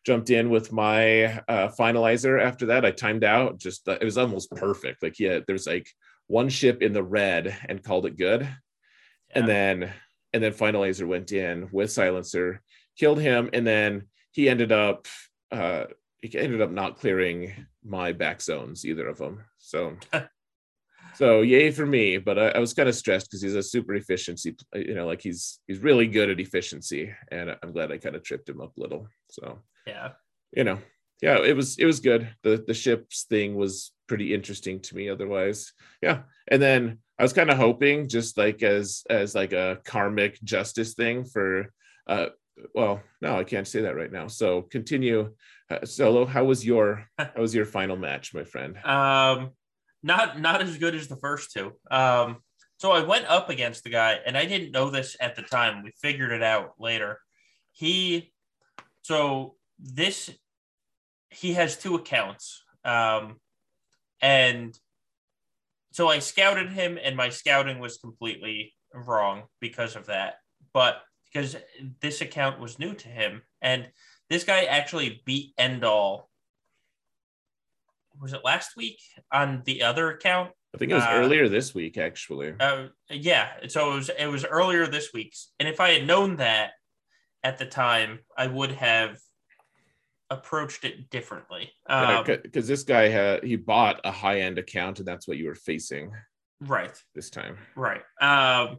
[0.06, 2.86] jumped in with my uh finalizer after that.
[2.86, 5.04] I timed out just uh, it was almost perfect.
[5.04, 5.90] Like yeah there's like
[6.28, 8.42] one ship in the red and called it good.
[8.42, 9.40] Yeah.
[9.40, 9.94] and then
[10.34, 12.62] and then finalizer went in with silencer
[12.98, 14.04] killed him and then
[14.36, 15.08] he ended up
[15.52, 15.86] uh,
[16.22, 17.54] he ended up not clearing
[17.86, 19.46] my back zones either of them.
[19.60, 19.96] So
[21.16, 22.18] so yay for me.
[22.18, 24.58] But I, I was kind of stressed because he's a super efficiency.
[24.74, 28.24] You know, like he's he's really good at efficiency, and I'm glad I kind of
[28.24, 29.08] tripped him up a little.
[29.32, 30.10] So yeah,
[30.52, 30.80] you know,
[31.22, 32.28] yeah, it was it was good.
[32.44, 35.08] The the ships thing was pretty interesting to me.
[35.08, 35.72] Otherwise,
[36.02, 36.24] yeah.
[36.50, 40.94] And then I was kind of hoping, just like as as like a karmic justice
[40.94, 41.72] thing for
[42.06, 42.28] uh
[42.74, 44.28] well, no, I can't say that right now.
[44.28, 45.34] So continue.
[45.70, 48.78] Uh, Solo, how was your how was your final match, my friend?
[48.86, 49.52] Um,
[50.04, 51.74] not not as good as the first two.
[51.90, 52.38] Um,
[52.78, 55.84] so I went up against the guy, and I didn't know this at the time.
[55.84, 57.20] We figured it out later.
[57.72, 58.34] He,
[59.02, 60.30] so this,
[61.30, 63.38] he has two accounts, um,
[64.22, 64.78] and
[65.92, 70.36] so I scouted him, and my scouting was completely wrong because of that.
[70.74, 71.02] But
[71.36, 71.58] because
[72.00, 73.42] this account was new to him.
[73.62, 73.90] And
[74.30, 76.24] this guy actually beat Endall.
[78.22, 79.00] Was it last week
[79.34, 80.52] on the other account?
[80.74, 82.54] I think it was uh, earlier this week, actually.
[82.60, 85.36] Uh, yeah, so it was it was earlier this week.
[85.60, 86.72] And if I had known that
[87.44, 89.18] at the time, I would have
[90.30, 91.72] approached it differently.
[91.86, 95.38] Because um, yeah, this guy had he bought a high end account, and that's what
[95.38, 96.12] you were facing,
[96.62, 96.98] right?
[97.14, 98.02] This time, right?
[98.22, 98.78] Um,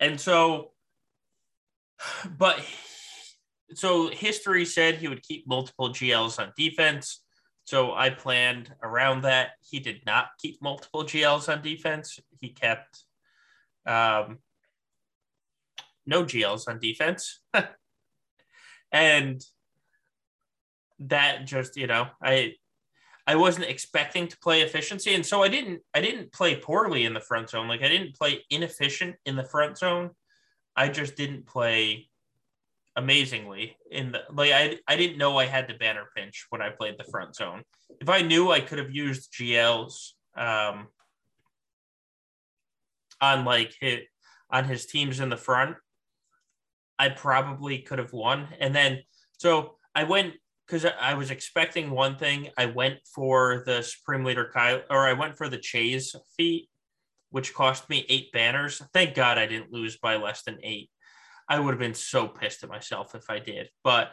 [0.00, 0.72] and so
[2.38, 2.60] but
[3.74, 7.22] so history said he would keep multiple GLs on defense.
[7.64, 9.50] So I planned around that.
[9.68, 12.18] He did not keep multiple GLs on defense.
[12.40, 13.02] He kept
[13.86, 14.38] um,
[16.06, 17.40] no GLs on defense.
[18.92, 19.44] and
[21.00, 22.54] that just, you know, I
[23.26, 25.14] I wasn't expecting to play efficiency.
[25.14, 27.66] And so I didn't I didn't play poorly in the front zone.
[27.66, 30.10] Like I didn't play inefficient in the front zone.
[30.76, 32.08] I just didn't play
[32.96, 36.70] amazingly in the like I I didn't know I had to banner pinch when I
[36.70, 37.62] played the front zone.
[38.00, 40.88] If I knew I could have used GLs um
[43.20, 44.04] on like hit
[44.50, 45.76] on his teams in the front,
[46.98, 48.48] I probably could have won.
[48.60, 49.00] And then
[49.38, 50.34] so I went
[50.66, 52.50] because I was expecting one thing.
[52.58, 56.68] I went for the Supreme Leader Kylo or I went for the Chase feat
[57.36, 58.80] which cost me eight banners.
[58.94, 60.88] Thank God I didn't lose by less than eight.
[61.46, 63.68] I would have been so pissed at myself if I did.
[63.84, 64.12] But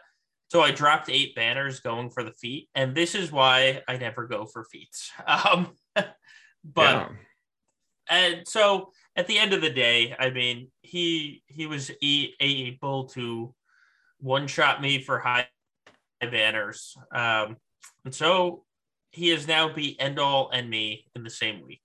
[0.52, 4.28] so I dropped eight banners going for the feat, and this is why I never
[4.28, 5.10] go for feats.
[5.26, 6.06] Um, but
[6.76, 7.08] yeah.
[8.10, 13.06] and so at the end of the day, I mean, he he was e- able
[13.16, 13.56] to
[14.20, 15.48] one shot me for high
[16.20, 17.56] banners, um,
[18.04, 18.66] and so
[19.12, 21.84] he is now beat Endall and me in the same week.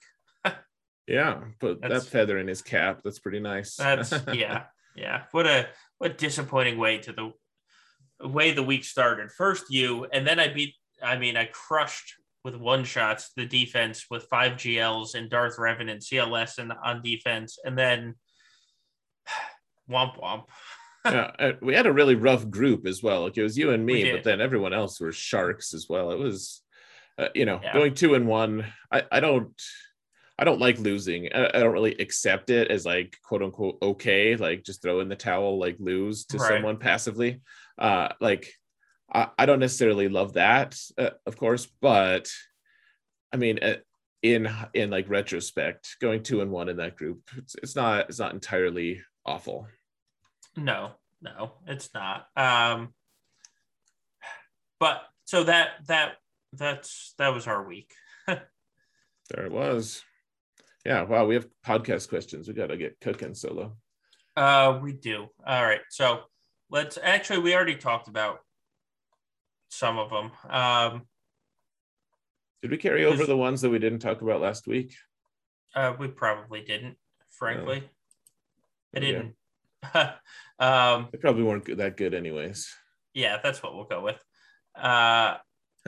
[1.09, 3.01] Yeah, put that's, that feather in his cap.
[3.02, 3.76] That's pretty nice.
[3.76, 4.64] That's yeah,
[4.94, 5.22] yeah.
[5.30, 9.30] What a what disappointing way to the way the week started.
[9.32, 10.74] First you, and then I beat.
[11.02, 12.14] I mean, I crushed
[12.44, 17.02] with one shots the defense with five GLs and Darth Revan and CLS and on
[17.02, 18.14] defense, and then
[19.90, 20.44] womp womp.
[21.06, 23.22] yeah, uh, we had a really rough group as well.
[23.22, 26.10] Like it was you and me, but then everyone else were sharks as well.
[26.10, 26.60] It was,
[27.16, 27.72] uh, you know, yeah.
[27.72, 28.66] going two and one.
[28.93, 29.52] I I don't.
[30.39, 31.32] I don't like losing.
[31.32, 35.09] I, I, don't really accept it as like quote unquote okay, like just throw in
[35.09, 36.48] the towel, like lose to right.
[36.48, 37.40] someone passively.
[37.77, 38.52] Uh, like
[39.12, 42.31] I, I don't necessarily love that, uh, of course, but
[43.32, 43.77] I mean, uh,
[44.23, 48.19] in in like retrospect, going two and one in that group, it's, it's not it's
[48.19, 49.66] not entirely awful.
[50.56, 52.27] No, no, it's not.
[52.36, 52.94] Um,
[54.78, 56.16] but so that that
[56.52, 57.93] that's that was our week.
[58.27, 60.02] there it was.
[60.89, 62.48] Yeah, wow, we have podcast questions.
[62.48, 63.77] We got to get cooking solo.
[64.35, 65.27] Uh, we do.
[65.47, 65.82] All right.
[65.90, 66.20] So
[66.70, 68.39] let's actually, we already talked about
[69.69, 70.31] some of them.
[70.48, 71.02] Um,
[72.62, 74.94] Did we carry over the ones that we didn't talk about last week?
[75.74, 76.97] Uh, we probably didn't,
[77.32, 77.82] frankly.
[77.85, 78.97] Oh.
[78.97, 79.35] I didn't.
[80.59, 82.74] um, They probably weren't that good, anyways.
[83.12, 84.24] yeah, that's what we'll go with.
[84.74, 85.36] Uh,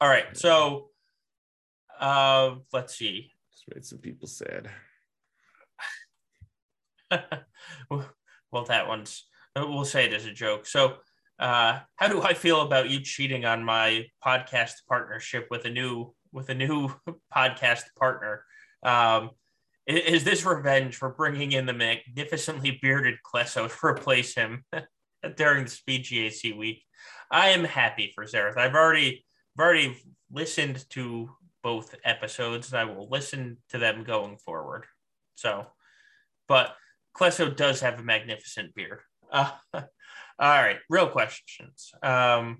[0.00, 0.36] all right.
[0.36, 0.89] So
[2.00, 3.30] uh, let's see.
[3.52, 4.70] Just made some people sad.
[7.90, 10.66] well, that one's, we'll say it as a joke.
[10.66, 10.96] So,
[11.38, 16.14] uh, how do I feel about you cheating on my podcast partnership with a new
[16.32, 16.90] with a new
[17.34, 18.44] podcast partner?
[18.82, 19.30] Um,
[19.86, 24.64] is this revenge for bringing in the magnificently bearded Klesso to replace him
[25.36, 26.84] during the Speed GAC week?
[27.30, 28.58] I am happy for Xaereth.
[28.58, 29.24] I've already
[29.58, 29.96] I've already
[30.30, 31.30] listened to
[31.62, 34.86] both episodes, and I will listen to them going forward.
[35.34, 35.66] So,
[36.48, 36.74] but
[37.16, 39.00] Klesso does have a magnificent beard.
[39.30, 39.82] Uh, all
[40.38, 41.92] right, real questions.
[42.02, 42.58] Um,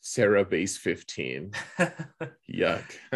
[0.00, 1.52] Sarah base 15.
[2.52, 2.84] Yuck.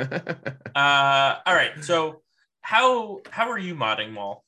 [0.75, 2.23] uh, all right, so
[2.63, 4.45] how how are you modding Maul?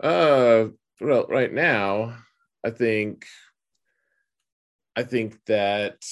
[0.00, 0.66] uh
[1.00, 2.16] well, right now,
[2.64, 3.26] I think
[4.96, 6.04] I think that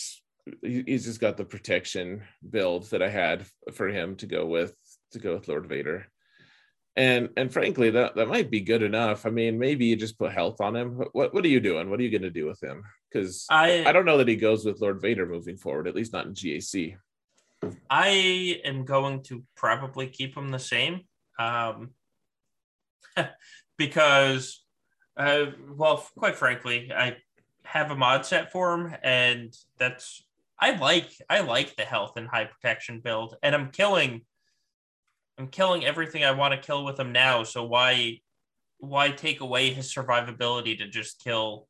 [0.63, 4.75] he's just got the protection build that I had for him to go with
[5.13, 6.07] to go with Lord Vader.
[6.97, 9.27] And and frankly, that that might be good enough.
[9.27, 11.03] I mean, maybe you just put health on him.
[11.13, 11.91] What what are you doing?
[11.91, 12.85] What are you going to do with him?
[13.13, 16.13] Because I I don't know that he goes with Lord Vader moving forward, at least
[16.13, 16.97] not in GAC.
[17.91, 21.03] I am going to probably keep him the same,
[21.39, 21.91] um,
[23.79, 24.63] because,
[25.17, 27.17] uh, well, quite frankly, I
[27.65, 30.26] have a mod set for him, and that's
[30.59, 34.23] I like I like the health and high protection build, and I'm killing,
[35.39, 37.43] I'm killing everything I want to kill with him now.
[37.43, 38.21] So why,
[38.79, 41.69] why take away his survivability to just kill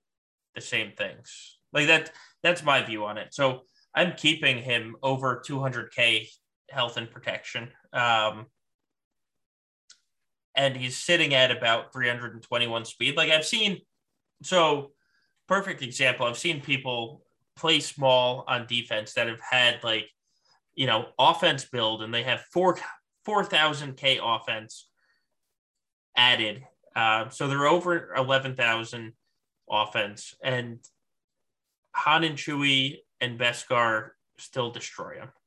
[0.55, 1.59] the same things?
[1.73, 2.13] Like that.
[2.43, 3.35] That's my view on it.
[3.35, 6.29] So I'm keeping him over 200k
[6.71, 7.71] health and protection.
[7.93, 8.47] Um,
[10.55, 13.17] and he's sitting at about 321 speed.
[13.17, 13.81] Like I've seen,
[14.43, 14.93] so
[15.49, 16.27] perfect example.
[16.27, 17.26] I've seen people
[17.57, 20.09] play small on defense that have had like,
[20.75, 22.79] you know, offense build and they have four
[23.27, 24.89] 4,000k offense
[26.17, 26.65] added.
[26.95, 29.13] Uh, so they're over 11,000
[29.71, 30.79] offense and
[31.95, 35.31] Han and Chewie and Beskar still destroy them.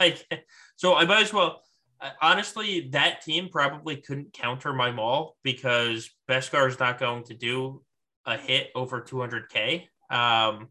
[0.00, 0.26] Like,
[0.74, 1.62] so I might as well.
[2.00, 7.34] uh, Honestly, that team probably couldn't counter my maul because Beskar is not going to
[7.34, 7.80] do
[8.26, 9.86] a hit over 200k.
[10.10, 10.68] Um,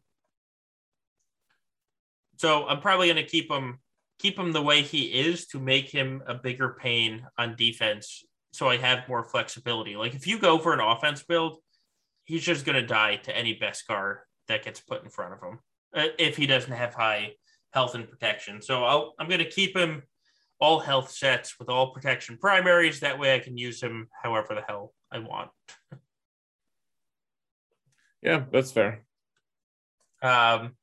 [2.43, 3.79] so I'm probably going to keep him
[4.19, 8.25] keep him the way he is to make him a bigger pain on defense.
[8.51, 9.95] So I have more flexibility.
[9.95, 11.59] Like if you go for an offense build,
[12.25, 14.17] he's just going to die to any Beskar
[14.49, 15.59] that gets put in front of him
[15.95, 17.31] uh, if he doesn't have high
[17.71, 18.61] health and protection.
[18.61, 20.03] So I'll, I'm going to keep him
[20.59, 22.99] all health sets with all protection primaries.
[22.99, 25.49] That way I can use him however the hell I want.
[28.21, 29.03] Yeah, that's fair.
[30.21, 30.77] Um,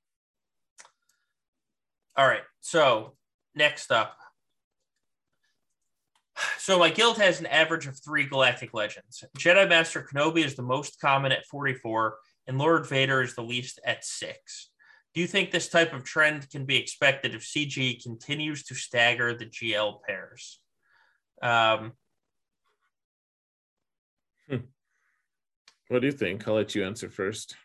[2.20, 2.42] all right.
[2.60, 3.14] So
[3.54, 4.14] next up.
[6.58, 9.24] So my guild has an average of three Galactic Legends.
[9.38, 13.80] Jedi Master Kenobi is the most common at 44, and Lord Vader is the least
[13.86, 14.68] at six.
[15.14, 19.34] Do you think this type of trend can be expected if CG continues to stagger
[19.34, 20.60] the GL pairs?
[21.42, 21.92] Um,
[25.88, 26.46] What do you think?
[26.46, 27.56] I'll let you answer first.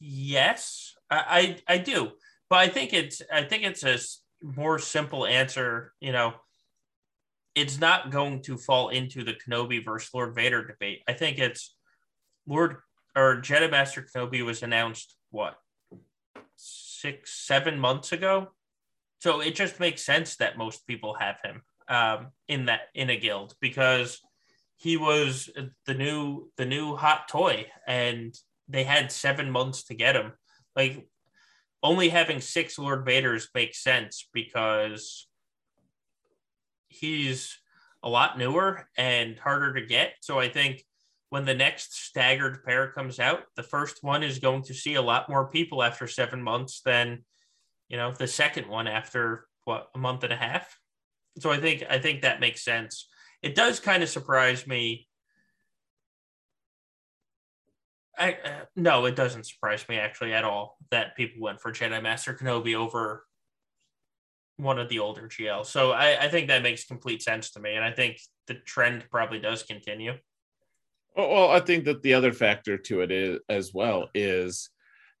[0.00, 2.12] yes, I, I I do,
[2.50, 3.98] but I think it's I think it's a
[4.42, 5.92] more simple answer.
[6.00, 6.34] You know,
[7.54, 11.02] it's not going to fall into the Kenobi versus Lord Vader debate.
[11.08, 11.74] I think it's
[12.46, 12.76] Lord
[13.16, 15.56] or Jedi Master Kenobi was announced what
[16.56, 18.48] six seven months ago,
[19.20, 23.16] so it just makes sense that most people have him um, in that in a
[23.16, 24.20] guild because
[24.76, 25.50] he was
[25.86, 28.34] the new the new hot toy and
[28.68, 30.32] they had seven months to get him
[30.78, 31.06] like
[31.82, 35.26] only having six lord vaders makes sense because
[36.88, 37.58] he's
[38.02, 40.82] a lot newer and harder to get so i think
[41.30, 45.02] when the next staggered pair comes out the first one is going to see a
[45.02, 47.22] lot more people after seven months than
[47.88, 50.78] you know the second one after what a month and a half
[51.38, 53.08] so i think i think that makes sense
[53.42, 55.07] it does kind of surprise me.
[58.18, 62.02] I uh, no, it doesn't surprise me actually at all that people went for Jedi
[62.02, 63.24] Master Kenobi over
[64.56, 65.64] one of the older GL.
[65.64, 69.04] So I, I think that makes complete sense to me, and I think the trend
[69.10, 70.14] probably does continue.
[71.16, 74.70] Well, I think that the other factor to it is as well is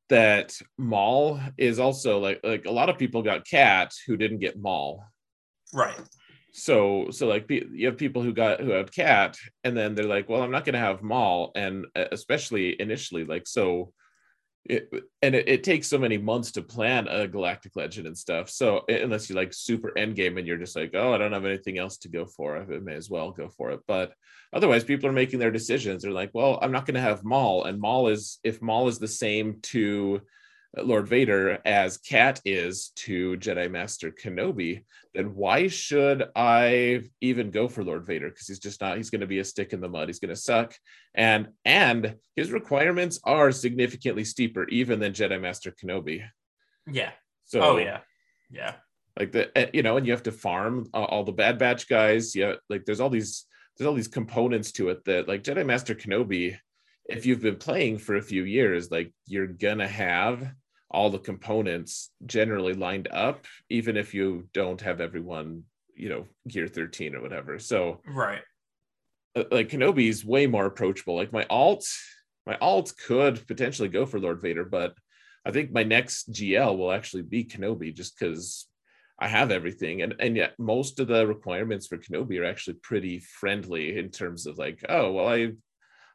[0.08, 4.60] that Maul is also like like a lot of people got Cat who didn't get
[4.60, 5.04] Maul.
[5.72, 5.98] Right.
[6.52, 10.28] So so like you have people who got who have Cat and then they're like,
[10.28, 13.92] well, I'm not going to have Maul, and especially initially, like so
[14.68, 14.90] it,
[15.22, 18.84] and it, it, takes so many months to plan a galactic legend and stuff so
[18.88, 21.78] unless you like super end game and you're just like oh i don't have anything
[21.78, 24.12] else to go for i may as well go for it but
[24.52, 27.64] otherwise people are making their decisions they're like well i'm not going to have maul
[27.64, 30.20] and maul is if maul is the same to
[30.76, 34.84] Lord Vader as Cat is to Jedi Master Kenobi,
[35.14, 38.28] then why should I even go for Lord Vader?
[38.28, 40.08] Because he's just not, he's going to be a stick in the mud.
[40.08, 40.74] He's going to suck.
[41.14, 46.22] And and his requirements are significantly steeper even than Jedi Master Kenobi.
[46.86, 47.12] Yeah.
[47.44, 48.00] So oh yeah.
[48.50, 48.74] Yeah.
[49.18, 52.36] Like the eh, you know, and you have to farm all the bad batch guys.
[52.36, 53.46] Yeah, like there's all these
[53.76, 56.56] there's all these components to it that like Jedi Master Kenobi
[57.08, 60.52] if you've been playing for a few years, like you're gonna have
[60.90, 65.64] all the components generally lined up, even if you don't have everyone,
[65.94, 67.58] you know, gear 13 or whatever.
[67.58, 68.42] So right.
[69.34, 71.16] Uh, like Kenobi's way more approachable.
[71.16, 71.86] Like my alt,
[72.46, 74.94] my alt could potentially go for Lord Vader, but
[75.44, 78.66] I think my next GL will actually be Kenobi just because
[79.18, 80.02] I have everything.
[80.02, 84.46] And and yet most of the requirements for Kenobi are actually pretty friendly in terms
[84.46, 85.52] of like, oh well, I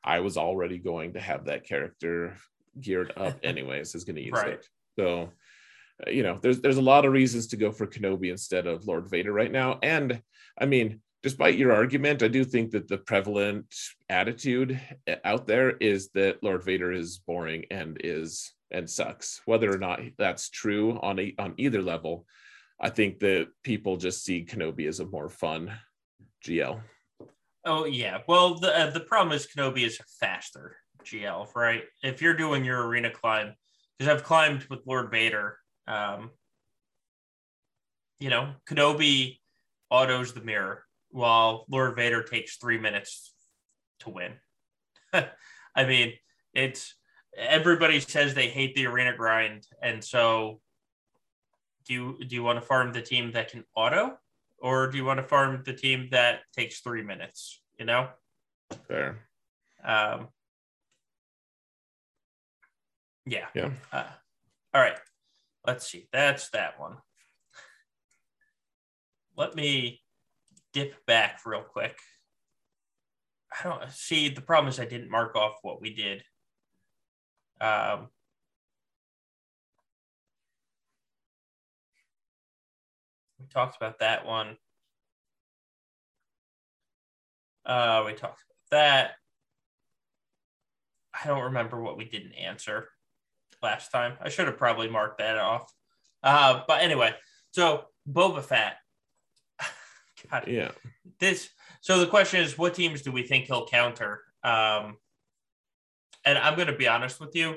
[0.04, 2.38] I was already going to have that character
[2.80, 4.54] geared up anyways, is going to use right.
[4.54, 4.68] it.
[4.98, 5.30] So,
[6.06, 8.88] uh, you know, there's there's a lot of reasons to go for Kenobi instead of
[8.88, 9.80] Lord Vader right now.
[9.82, 10.22] And
[10.60, 13.74] I mean, despite your argument, I do think that the prevalent
[14.10, 19.42] attitude uh, out there is that Lord Vader is boring and is and sucks.
[19.46, 22.26] Whether or not that's true on a, on either level,
[22.80, 25.72] I think that people just see Kenobi as a more fun
[26.46, 26.82] GL.
[27.66, 28.20] Oh yeah.
[28.28, 31.84] Well, the uh, the problem is Kenobi is faster GL, right?
[32.02, 33.54] If you're doing your arena climb,
[33.98, 35.58] because I've climbed with Lord Vader,
[35.88, 36.32] um,
[38.20, 39.40] you know, Kenobi
[39.90, 43.34] autos the mirror while Lord Vader takes three minutes
[44.00, 44.34] to win.
[45.14, 46.14] I mean,
[46.54, 46.96] it's
[47.38, 50.60] everybody says they hate the arena grind, and so
[51.86, 54.18] do you do you want to farm the team that can auto,
[54.64, 57.62] or do you want to farm the team that takes three minutes?
[57.78, 58.08] You know,
[58.88, 59.28] fair.
[59.84, 60.30] Um,
[63.26, 63.48] yeah.
[63.54, 63.72] Yeah.
[63.92, 64.06] Uh,
[64.74, 64.98] all right.
[65.68, 66.08] Let's see.
[66.12, 66.98] That's that one.
[69.36, 70.02] Let me
[70.72, 71.98] dip back real quick.
[73.52, 76.24] I don't see the problem is I didn't mark off what we did.
[77.60, 78.08] Um,
[83.54, 84.58] talked about that one.
[87.66, 89.12] Uh, we talked about that.
[91.14, 92.90] I don't remember what we didn't answer
[93.62, 94.18] last time.
[94.22, 95.72] I should have probably marked that off.
[96.22, 97.14] Uh, but anyway,
[97.52, 98.78] so Boba Fett.
[100.32, 100.72] God, yeah.
[101.20, 101.50] This.
[101.82, 104.22] So the question is, what teams do we think he'll counter?
[104.44, 104.98] Um,
[106.26, 107.56] and I'm going to be honest with you.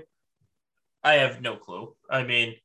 [1.03, 1.95] I have no clue.
[2.11, 2.57] I mean,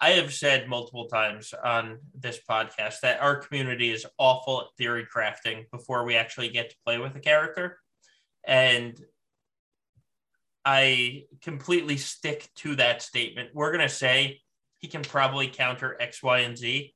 [0.00, 5.06] I have said multiple times on this podcast that our community is awful at theory
[5.06, 7.78] crafting before we actually get to play with a character.
[8.46, 9.00] And
[10.64, 13.50] I completely stick to that statement.
[13.54, 14.40] We're going to say
[14.78, 16.94] he can probably counter X, Y, and Z.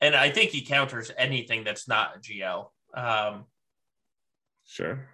[0.00, 2.68] And I think he counters anything that's not a GL.
[2.94, 3.44] Um,
[4.64, 5.08] sure.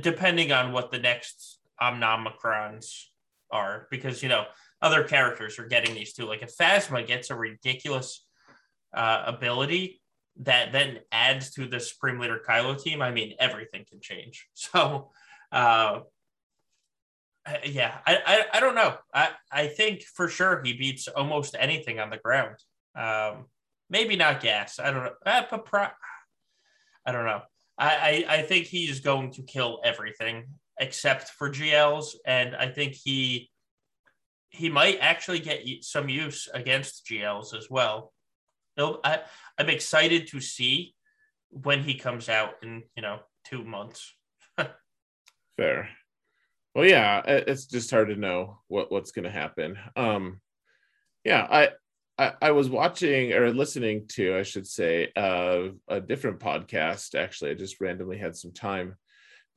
[0.00, 3.04] Depending on what the next Omnomicrons
[3.50, 4.44] are, because, you know,
[4.82, 6.26] other characters are getting these too.
[6.26, 8.26] Like if Phasma gets a ridiculous
[8.92, 10.02] uh, ability
[10.40, 14.48] that then adds to the Supreme Leader Kylo team, I mean, everything can change.
[14.54, 15.10] So,
[15.52, 16.00] uh,
[17.64, 18.94] yeah, I, I, I don't know.
[19.12, 22.56] I, I think for sure he beats almost anything on the ground.
[22.94, 23.46] Um,
[23.90, 24.78] maybe not gas.
[24.78, 25.12] I don't know.
[25.26, 25.88] Uh, but pro-
[27.04, 27.42] I don't know.
[27.76, 30.44] I, I, I think he's going to kill everything
[30.80, 33.50] except for GLs, and I think he
[34.52, 38.12] he might actually get some use against GLs as well.
[38.78, 39.20] I,
[39.58, 40.94] I'm excited to see
[41.50, 44.14] when he comes out in you know two months.
[45.56, 45.88] Fair.
[46.74, 49.78] Well, yeah, it's just hard to know what what's going to happen.
[49.96, 50.40] Um,
[51.24, 51.70] yeah, I,
[52.18, 57.14] I, I was watching or listening to, I should say, uh, a different podcast.
[57.14, 58.96] Actually, I just randomly had some time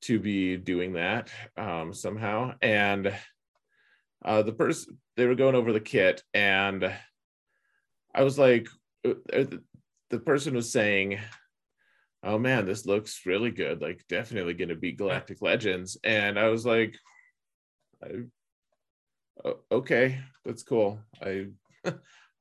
[0.02, 3.14] to be doing that um, somehow, and
[4.26, 6.94] uh, the person they were going over the kit, and
[8.14, 8.68] I was like,
[9.06, 9.46] uh, uh,
[10.10, 11.20] the person was saying
[12.26, 13.82] oh man, this looks really good.
[13.82, 15.98] Like definitely going to beat Galactic Legends.
[16.04, 16.98] And I was like,
[18.04, 21.00] I, okay, that's cool.
[21.22, 21.48] I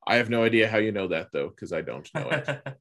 [0.07, 2.77] I have no idea how you know that though, because I don't know it.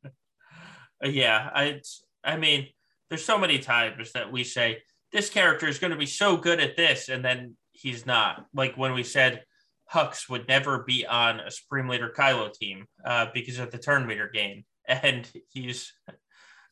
[1.15, 1.81] yeah, I
[2.25, 2.69] I mean,
[3.09, 4.83] there's so many times that we say
[5.13, 8.47] this character is going to be so good at this, and then he's not.
[8.55, 9.45] Like when we said
[9.93, 14.07] Hux would never be on a Supreme Leader Kylo team uh, because of the turn
[14.07, 15.93] meter game, and he's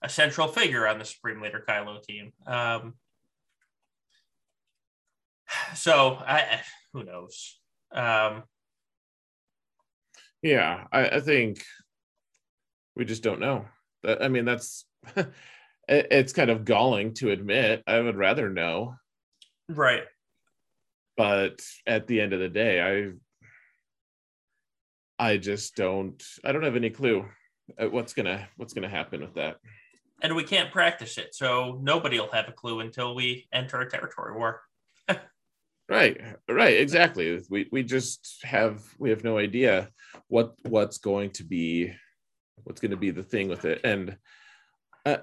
[0.02, 2.32] a central figure on the Supreme Leader Kylo team.
[2.46, 2.94] Um,
[5.74, 6.60] so I,
[6.92, 7.58] who knows?
[7.92, 8.44] Um,
[10.40, 11.62] yeah, I, I think
[12.96, 13.66] we just don't know.
[14.02, 14.84] That I mean, that's
[15.88, 17.82] it's kind of galling to admit.
[17.86, 18.94] I would rather know.
[19.68, 20.02] Right.
[21.16, 23.12] But at the end of the day, I
[25.22, 27.26] I just don't I don't have any clue
[27.78, 29.58] what's gonna what's gonna happen with that.
[30.22, 33.90] And we can't practice it, so nobody will have a clue until we enter a
[33.90, 34.62] territory war.
[35.88, 37.40] right, right, exactly.
[37.50, 39.90] We we just have we have no idea
[40.28, 41.92] what what's going to be
[42.64, 44.16] what's going to be the thing with it, and
[45.04, 45.18] uh,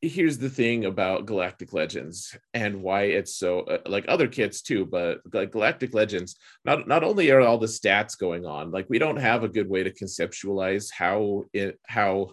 [0.00, 4.86] here's the thing about galactic legends and why it's so uh, like other kits too
[4.86, 8.98] but like galactic legends not not only are all the stats going on like we
[8.98, 12.30] don't have a good way to conceptualize how it how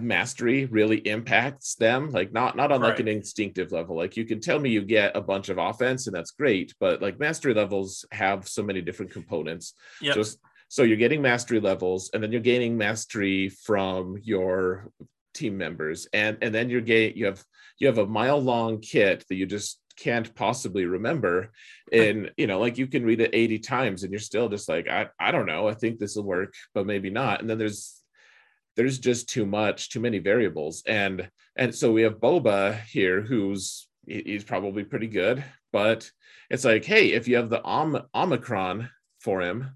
[0.00, 2.90] mastery really impacts them like not not on right.
[2.90, 6.06] like an instinctive level like you can tell me you get a bunch of offense
[6.06, 10.14] and that's great but like mastery levels have so many different components yep.
[10.14, 10.22] so
[10.68, 14.90] so you're getting mastery levels and then you're gaining mastery from your
[15.38, 17.42] team members and and then you're getting you have
[17.78, 21.50] you have a mile long kit that you just can't possibly remember.
[21.92, 24.88] And you know like you can read it 80 times and you're still just like
[24.88, 25.68] i, I don't know.
[25.68, 27.40] I think this will work but maybe not.
[27.40, 27.94] And then there's
[28.76, 30.82] there's just too much too many variables.
[30.86, 36.10] And and so we have boba here who's he's probably pretty good but
[36.48, 38.88] it's like hey if you have the Om- omicron
[39.20, 39.70] for him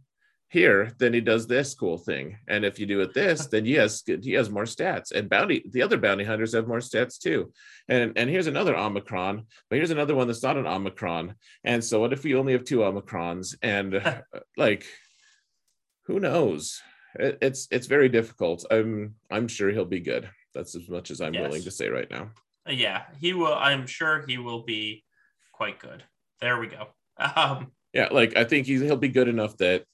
[0.52, 2.36] here, then he does this cool thing.
[2.46, 5.10] And if you do it this, then he has he has more stats.
[5.10, 7.52] And bounty the other bounty hunters have more stats too.
[7.88, 11.34] And and here's another Omicron, but here's another one that's not an Omicron.
[11.64, 13.56] And so what if we only have two Omicrons?
[13.62, 14.22] And
[14.58, 14.84] like,
[16.06, 16.82] who knows?
[17.14, 18.66] It, it's it's very difficult.
[18.70, 20.28] I'm I'm sure he'll be good.
[20.54, 21.44] That's as much as I'm yes.
[21.44, 22.30] willing to say right now.
[22.68, 23.54] Yeah, he will.
[23.54, 25.02] I'm sure he will be
[25.52, 26.04] quite good.
[26.40, 26.88] There we go.
[27.36, 29.84] Um, yeah, like I think he's, he'll be good enough that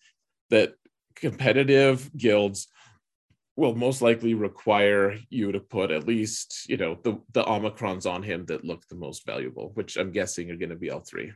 [0.51, 0.75] that
[1.15, 2.69] competitive guilds
[3.57, 8.23] will most likely require you to put at least you know the the omicrons on
[8.23, 11.33] him that look the most valuable which i'm guessing are going to be all three.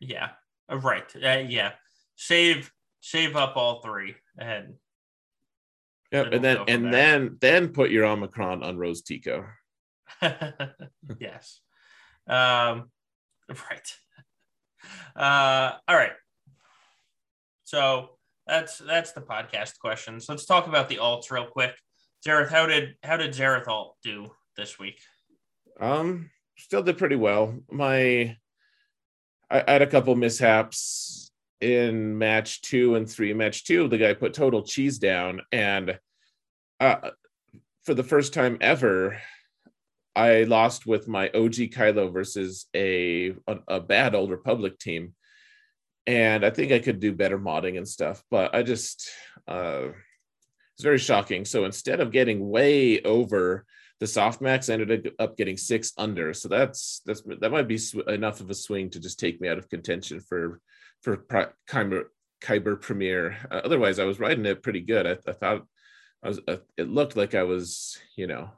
[0.00, 0.30] Yeah.
[0.70, 1.10] Uh, right.
[1.14, 1.72] Uh, yeah.
[2.16, 4.74] Save save up all three and
[6.10, 9.46] yep and then and then then put your omicron on rose tico.
[11.20, 11.60] Yes.
[12.26, 12.90] Um
[13.48, 13.96] right.
[15.14, 16.12] Uh all right.
[17.64, 18.15] So
[18.46, 20.26] that's that's the podcast questions.
[20.28, 21.74] Let's talk about the alts real quick.
[22.26, 25.00] Xaereth, how did how did Xaereth alt do this week?
[25.80, 27.58] Um, still did pretty well.
[27.70, 28.36] My
[29.50, 33.32] I, had a couple mishaps in match two and three.
[33.34, 35.98] Match two, the guy put total cheese down, and
[36.80, 37.10] uh,
[37.84, 39.20] for the first time ever,
[40.14, 43.34] I lost with my OG Kylo versus a,
[43.68, 45.14] a bad Old Republic team
[46.06, 49.10] and I think I could do better modding and stuff, but I just
[49.48, 49.88] uh,
[50.74, 51.44] it's very shocking.
[51.44, 53.64] So instead of getting way over
[53.98, 56.34] the softmax, I ended up getting six under.
[56.34, 59.48] So that's that's that might be sw- enough of a swing to just take me
[59.48, 60.60] out of contention for
[61.02, 61.16] for
[61.68, 62.04] Kyber,
[62.42, 63.36] Kyber Premier.
[63.50, 65.06] Uh, otherwise, I was riding it pretty good.
[65.06, 65.66] I, I thought
[66.22, 66.40] I was.
[66.46, 68.50] Uh, it looked like I was, you know,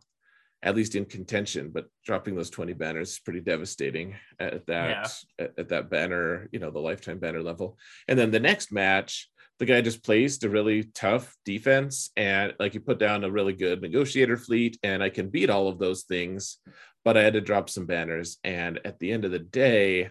[0.62, 5.44] at least in contention, but dropping those 20 banners is pretty devastating at that yeah.
[5.44, 7.78] at, at, that banner, you know, the lifetime banner level.
[8.08, 12.72] And then the next match, the guy just placed a really tough defense and like
[12.72, 16.02] he put down a really good negotiator fleet and I can beat all of those
[16.02, 16.58] things,
[17.04, 18.38] but I had to drop some banners.
[18.42, 20.10] And at the end of the day,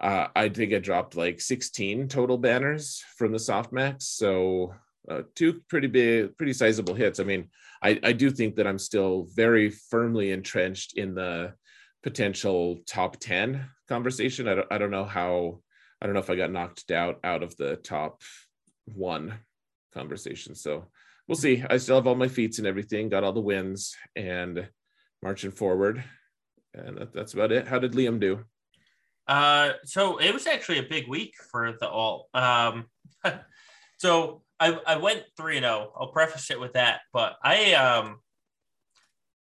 [0.00, 4.02] uh, I think I dropped like 16 total banners from the softmax.
[4.02, 4.74] So
[5.08, 7.20] uh, two pretty big, pretty sizable hits.
[7.20, 7.48] I mean,
[7.82, 11.54] I, I do think that I'm still very firmly entrenched in the
[12.02, 14.48] potential top 10 conversation.
[14.48, 15.60] I don't, I don't know how,
[16.00, 18.22] I don't know if I got knocked out out of the top
[18.84, 19.34] one
[19.92, 20.54] conversation.
[20.54, 20.88] So
[21.26, 21.64] we'll see.
[21.68, 24.68] I still have all my feats and everything, got all the wins and
[25.22, 26.02] marching forward.
[26.74, 27.66] And that, that's about it.
[27.66, 28.44] How did Liam do?
[29.26, 32.28] Uh, so it was actually a big week for the all.
[32.34, 32.86] Um,
[33.98, 35.92] so I, I went 3 and 0.
[35.98, 37.00] I'll preface it with that.
[37.12, 38.20] But I um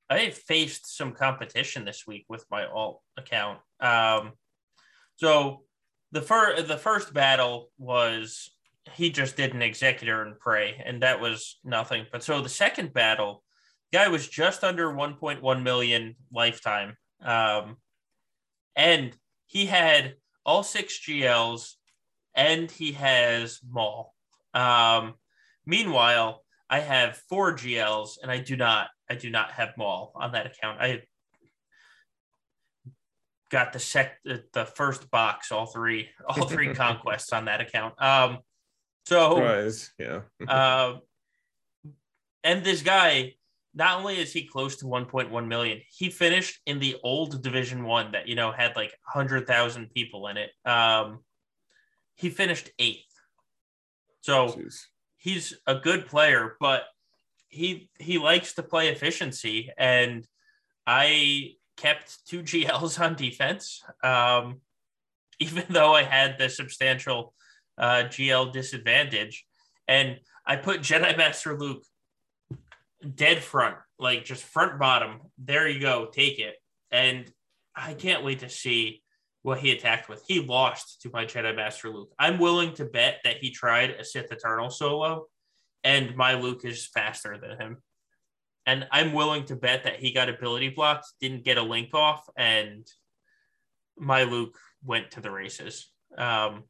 [0.09, 3.59] I faced some competition this week with my alt account.
[3.81, 4.33] Um,
[5.17, 5.65] so
[6.13, 8.51] the first the first battle was
[8.95, 12.07] he just did an executor and pray, and that was nothing.
[12.13, 13.43] But so the second battle,
[13.93, 17.77] guy was just under 1.1 million lifetime, um,
[18.77, 19.15] and
[19.47, 20.15] he had
[20.47, 21.73] all six GLs,
[22.37, 24.15] and he has Maul.
[24.55, 25.15] Um,
[25.67, 30.33] meanwhile, I have four GLs, and I do not I do not have Maul on
[30.33, 30.81] that account.
[30.81, 31.03] I
[33.51, 38.01] got the sec the first box, all three all three conquests on that account.
[38.03, 38.39] Um,
[39.07, 39.93] so Surprise.
[39.99, 40.21] Yeah.
[40.47, 40.99] uh,
[42.45, 43.35] and this guy,
[43.75, 48.13] not only is he close to 1.1 million, he finished in the old Division One
[48.13, 50.51] that you know had like 100,000 people in it.
[50.65, 51.21] Um,
[52.15, 53.08] he finished eighth.
[54.29, 54.85] So Jeez.
[55.17, 56.83] he's a good player, but
[57.49, 60.27] he he likes to play efficiency, and
[60.87, 64.61] I kept two GLs on defense, um,
[65.41, 67.33] even though I had the substantial
[67.79, 69.47] uh, GL disadvantage,
[69.87, 71.85] and I put Jedi Master Luke
[73.15, 75.21] dead front, like just front bottom.
[75.39, 76.57] There you go, take it,
[76.91, 77.33] and
[77.75, 79.01] I can't wait to see
[79.49, 80.23] what he attacked with.
[80.29, 82.13] He lost to my Jedi Master Luke.
[82.19, 85.27] I'm willing to bet that he tried a Sith Eternal solo,
[85.83, 87.77] and my Luke is faster than him.
[88.67, 92.29] And I'm willing to bet that he got ability blocked, didn't get a link off,
[92.37, 92.87] and
[93.97, 95.91] my Luke went to the races.
[96.17, 96.65] Um,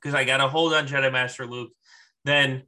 [0.00, 1.72] because I got a hold on Jedi Master Luke.
[2.24, 2.62] Then,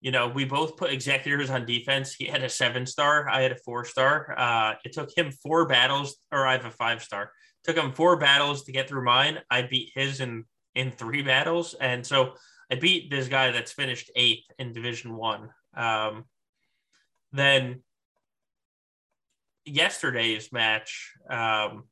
[0.00, 2.14] you know, we both put executors on defense.
[2.14, 4.34] He had a seven star, I had a four star.
[4.38, 7.30] Uh, it took him four battles, or I have a five star.
[7.64, 9.38] Took him four battles to get through mine.
[9.50, 12.34] I beat his in in three battles, and so
[12.70, 15.50] I beat this guy that's finished eighth in Division One.
[15.74, 16.24] Um,
[17.32, 17.82] then
[19.64, 21.84] yesterday's match, um,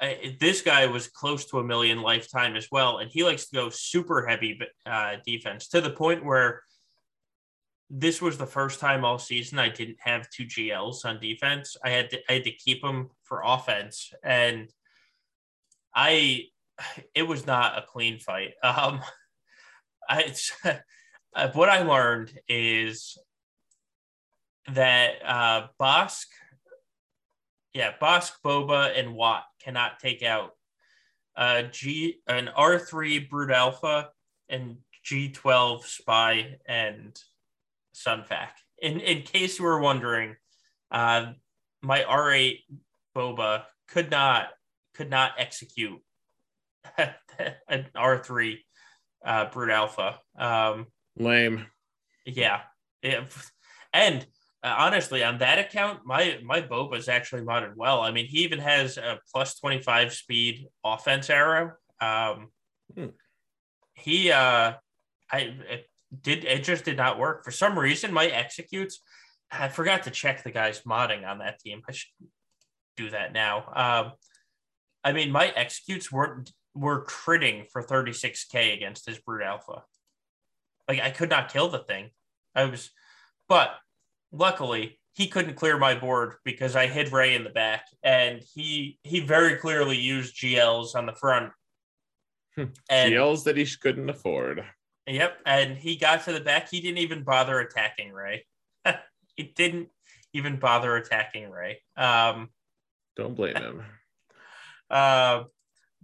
[0.00, 3.56] I, this guy was close to a million lifetime as well, and he likes to
[3.56, 6.62] go super heavy uh, defense to the point where
[7.90, 11.76] this was the first time all season I didn't have two GLs on defense.
[11.82, 14.70] I had to I had to keep them for offense, and
[15.94, 16.44] I
[17.14, 18.54] it was not a clean fight.
[18.62, 19.00] Um,
[20.08, 20.34] I
[21.52, 23.18] what I learned is
[24.72, 26.26] that uh, Bossk,
[27.72, 30.52] yeah, Bossk, Boba, and Wat cannot take out
[31.36, 34.10] uh, G an R three Brood Alpha
[34.48, 37.18] and G twelve Spy and
[38.02, 38.56] Sun Fac.
[38.80, 40.36] In in case you were wondering,
[40.90, 41.32] uh,
[41.82, 42.60] my R eight
[43.16, 44.48] Boba could not
[44.94, 46.00] could not execute
[47.68, 48.64] an R three
[49.24, 50.18] uh, Brood Alpha.
[50.38, 50.86] Um,
[51.18, 51.66] Lame.
[52.24, 52.60] yeah,
[53.02, 53.24] it,
[53.92, 54.26] and
[54.62, 58.00] uh, honestly, on that account, my my Boba is actually modded well.
[58.00, 61.72] I mean, he even has a plus twenty five speed offense arrow.
[62.00, 62.50] Um,
[62.96, 63.08] Hmm.
[63.94, 64.72] He, uh,
[65.30, 65.56] I
[66.22, 68.12] did it just did not work for some reason.
[68.12, 69.00] My executes,
[69.50, 71.82] I forgot to check the guys modding on that team.
[71.88, 72.10] I should
[72.96, 73.64] do that now.
[73.74, 74.12] Um,
[75.04, 79.84] I mean, my executes weren't were critting for thirty six k against his brood alpha.
[80.88, 82.10] Like I could not kill the thing.
[82.54, 82.90] I was,
[83.48, 83.70] but
[84.32, 88.98] luckily he couldn't clear my board because I hid Rey in the back, and he
[89.02, 91.52] he very clearly used GLs on the front.
[92.56, 92.70] and
[93.12, 94.64] GLs that he couldn't afford.
[95.08, 96.68] Yep, and he got to the back.
[96.68, 98.44] He didn't even bother attacking Rey.
[99.36, 99.88] he didn't
[100.34, 101.80] even bother attacking Rey.
[101.96, 102.50] Um,
[103.16, 103.82] Don't blame him.
[104.90, 105.44] uh,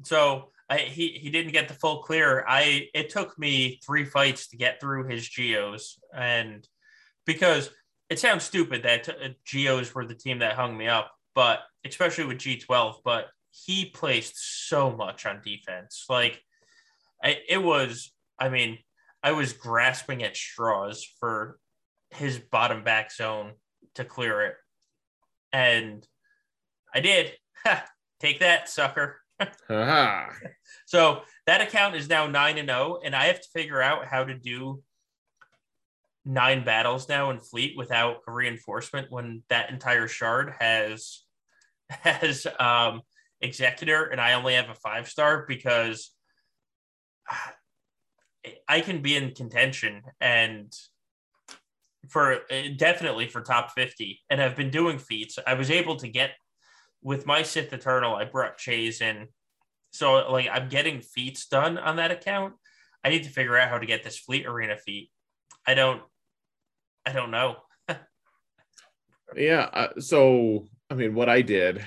[0.02, 2.44] so I, he he didn't get the full clear.
[2.48, 6.66] I it took me three fights to get through his geos, and
[7.26, 7.70] because
[8.08, 12.24] it sounds stupid that uh, geos were the team that hung me up, but especially
[12.24, 16.06] with G twelve, but he placed so much on defense.
[16.08, 16.42] Like
[17.22, 18.78] I, it was, I mean,
[19.24, 21.58] I was grasping at straws for
[22.10, 23.52] his bottom back zone
[23.94, 24.54] to clear it,
[25.50, 26.06] and
[26.94, 27.32] I did.
[27.64, 27.86] Ha,
[28.20, 29.16] take that, sucker.
[29.68, 30.30] Haha.
[30.84, 34.24] So that account is now nine and zero, and I have to figure out how
[34.24, 34.82] to do
[36.26, 41.22] nine battles now in fleet without a reinforcement when that entire shard has
[41.88, 43.00] has um
[43.40, 46.10] executor and I only have a five star because
[48.68, 50.72] I can be in contention and
[52.08, 52.40] for
[52.76, 55.38] definitely for top 50 and I've been doing feats.
[55.46, 56.32] I was able to get
[57.02, 59.28] with my Sith Eternal, I brought Chase in.
[59.92, 62.54] So like I'm getting feats done on that account.
[63.02, 65.10] I need to figure out how to get this fleet arena feat.
[65.66, 66.02] I don't
[67.06, 67.56] I don't know.
[69.36, 69.68] Yeah.
[69.72, 71.84] Uh, so, I mean, what I did,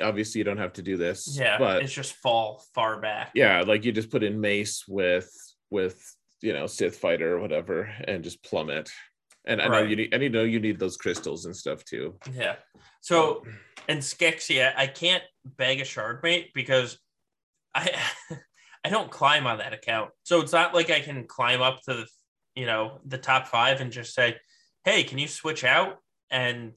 [0.00, 1.36] obviously, you don't have to do this.
[1.38, 3.32] Yeah, But it's just fall far back.
[3.34, 5.30] yeah, like you just put in mace with
[5.70, 6.00] with
[6.42, 8.90] you know Sith fighter or whatever, and just plummet.
[9.46, 12.18] And I know you need, and you know you need those crystals and stuff too.
[12.34, 12.56] Yeah.
[13.00, 13.44] So
[13.88, 16.98] and Skexia, I can't beg a shard mate because
[17.74, 17.94] I
[18.84, 20.10] I don't climb on that account.
[20.24, 22.06] So it's not like I can climb up to the
[22.54, 24.36] you know the top five and just say,
[24.84, 25.98] hey, can you switch out
[26.30, 26.76] and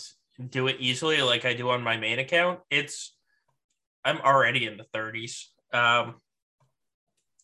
[0.50, 2.60] do it easily like I do on my main account?
[2.70, 3.16] It's
[4.06, 5.46] I'm already in the 30s.
[5.74, 6.16] Um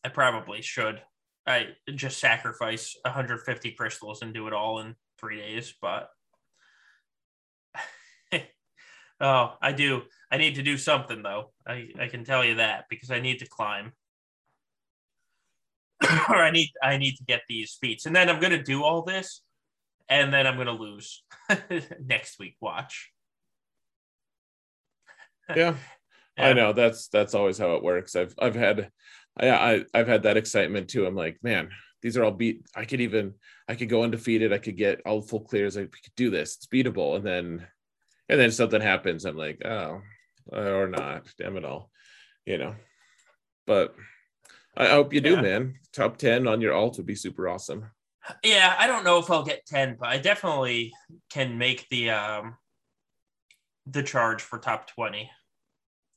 [0.03, 1.01] I probably should.
[1.47, 6.09] I just sacrifice 150 crystals and do it all in three days, but
[9.21, 10.03] oh, I do.
[10.31, 11.51] I need to do something though.
[11.67, 13.93] I, I can tell you that because I need to climb.
[16.29, 18.05] or I need I need to get these feats.
[18.05, 19.41] And then I'm gonna do all this
[20.09, 21.23] and then I'm gonna lose
[22.03, 22.55] next week.
[22.61, 23.11] Watch.
[25.55, 25.75] Yeah,
[26.39, 28.15] I know that's that's always how it works.
[28.15, 28.89] I've I've had,
[29.37, 31.05] I, I I've had that excitement too.
[31.05, 31.69] I'm like, man,
[32.01, 32.65] these are all beat.
[32.75, 33.33] I could even
[33.67, 34.53] I could go undefeated.
[34.53, 35.77] I could get all full clears.
[35.77, 36.55] I could do this.
[36.55, 37.15] It's beatable.
[37.15, 37.67] And then
[38.29, 39.25] and then something happens.
[39.25, 40.01] I'm like, oh,
[40.51, 41.27] or not.
[41.37, 41.89] Damn it all,
[42.45, 42.75] you know.
[43.67, 43.95] But
[44.77, 45.75] I hope you do, man.
[45.93, 47.89] Top ten on your alt would be super awesome.
[48.43, 50.93] Yeah, I don't know if I'll get 10, but I definitely
[51.29, 52.57] can make the um
[53.85, 55.29] the charge for top 20.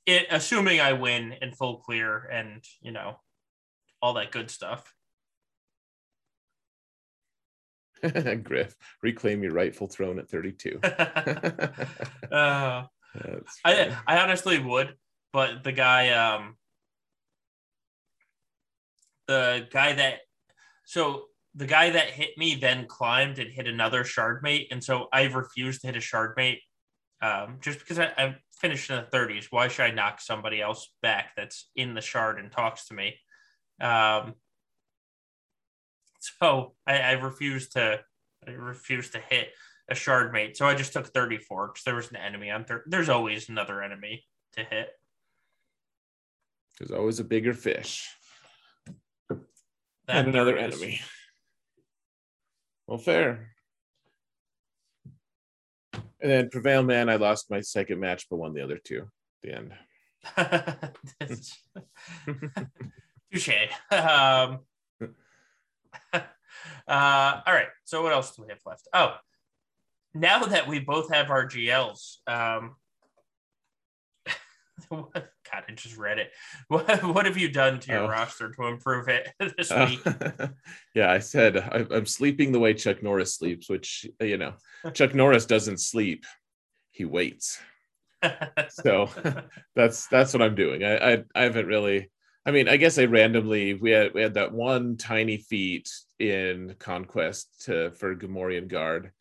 [0.08, 3.20] It assuming I win in full clear and you know
[4.00, 4.94] all that good stuff.
[8.42, 10.80] Griff, reclaim your rightful throne at 32.
[10.82, 10.94] uh,
[12.32, 12.86] I.
[14.06, 14.94] I honestly would,
[15.34, 16.56] but the guy um
[19.26, 20.20] the guy that
[20.86, 21.24] so
[21.54, 25.34] the guy that hit me then climbed and hit another shard mate, and so I've
[25.34, 26.60] refused to hit a shard mate
[27.20, 29.46] um, just because I, I finished in the 30s.
[29.50, 33.16] Why should I knock somebody else back that's in the shard and talks to me?
[33.80, 34.34] Um,
[36.20, 38.00] so I, I refused to
[38.46, 39.48] I refused to hit
[39.88, 40.56] a shard mate.
[40.56, 43.82] So I just took 34 because there was an enemy on thir- there's always another
[43.82, 44.90] enemy to hit.
[46.78, 48.08] There's always a bigger fish.
[49.28, 49.40] That
[50.08, 51.00] and another enemy.
[52.86, 53.50] Well, fair.
[56.20, 59.08] And then Prevail Man, I lost my second match, but won the other two
[59.42, 59.72] the end.
[63.32, 63.68] Touche.
[63.90, 64.60] Um,
[66.12, 66.20] uh,
[66.88, 67.68] all right.
[67.84, 68.88] So what else do we have left?
[68.92, 69.14] Oh,
[70.14, 72.74] now that we both have our GLs, um,
[75.52, 76.30] God, I just read it.
[76.68, 78.08] What what have you done to your Oh.
[78.08, 80.00] roster to improve it this Uh, week?
[80.94, 84.54] yeah, I said I, I'm sleeping the way Chuck Norris sleeps, which, you know,
[84.94, 86.24] Chuck Norris doesn't sleep,
[86.90, 87.58] he waits.
[88.70, 89.08] So
[89.76, 90.84] that's that's what I'm doing.
[90.84, 92.10] I, I I haven't really.
[92.44, 95.88] I mean, I guess I randomly we had we had that one tiny feat
[96.18, 99.12] in Conquest to for Gamorrean Guard,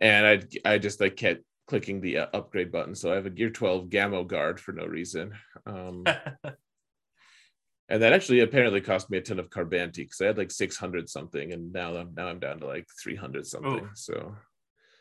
[0.00, 0.26] and
[0.64, 2.94] I I just like kept clicking the uh, upgrade button.
[2.94, 5.32] So I have a Gear 12 Gamo Guard for no reason.
[5.66, 6.04] Um,
[7.88, 11.08] and that actually apparently cost me a ton of Carbanti because I had like 600
[11.08, 13.84] something, and now I'm now I'm down to like 300 something.
[13.84, 13.90] Ooh.
[13.94, 14.34] So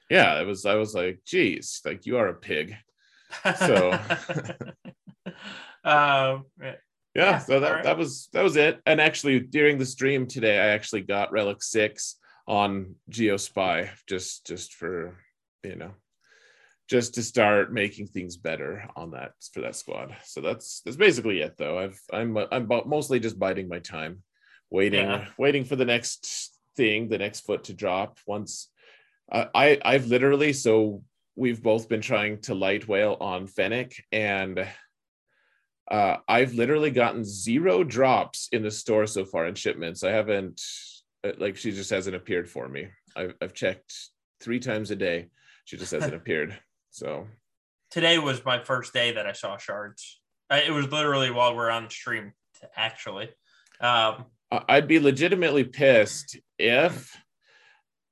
[0.09, 2.75] yeah, it was I was like, geez, like you are a pig.
[3.57, 3.91] So-
[5.83, 6.75] um, yeah,
[7.15, 7.83] Yeah, so that, alright.
[7.83, 11.61] that was that was it and actually during the stream today i actually got relic
[11.61, 12.15] 6
[12.47, 15.17] on geospy just just for
[15.63, 15.91] you know
[16.87, 21.41] just to start making things better on that for that squad so that's that's basically
[21.41, 24.21] it though i've i'm i'm mostly just biding my time
[24.69, 25.25] waiting Yeah.
[25.37, 28.69] waiting for the next thing the next foot to drop once
[29.31, 31.03] uh, i i've literally so
[31.35, 34.67] we've both been trying to light whale on fennec and
[35.89, 40.03] uh, I've literally gotten zero drops in the store so far in shipments.
[40.03, 40.61] I haven't,
[41.23, 42.89] uh, like, she just hasn't appeared for me.
[43.15, 43.93] I've, I've checked
[44.41, 45.27] three times a day.
[45.63, 46.59] She just hasn't appeared.
[46.97, 47.27] So,
[47.91, 50.19] today was my first day that I saw shards.
[50.49, 52.33] It was literally while we're on stream,
[52.75, 53.29] actually.
[53.79, 57.15] Um, I'd be legitimately pissed if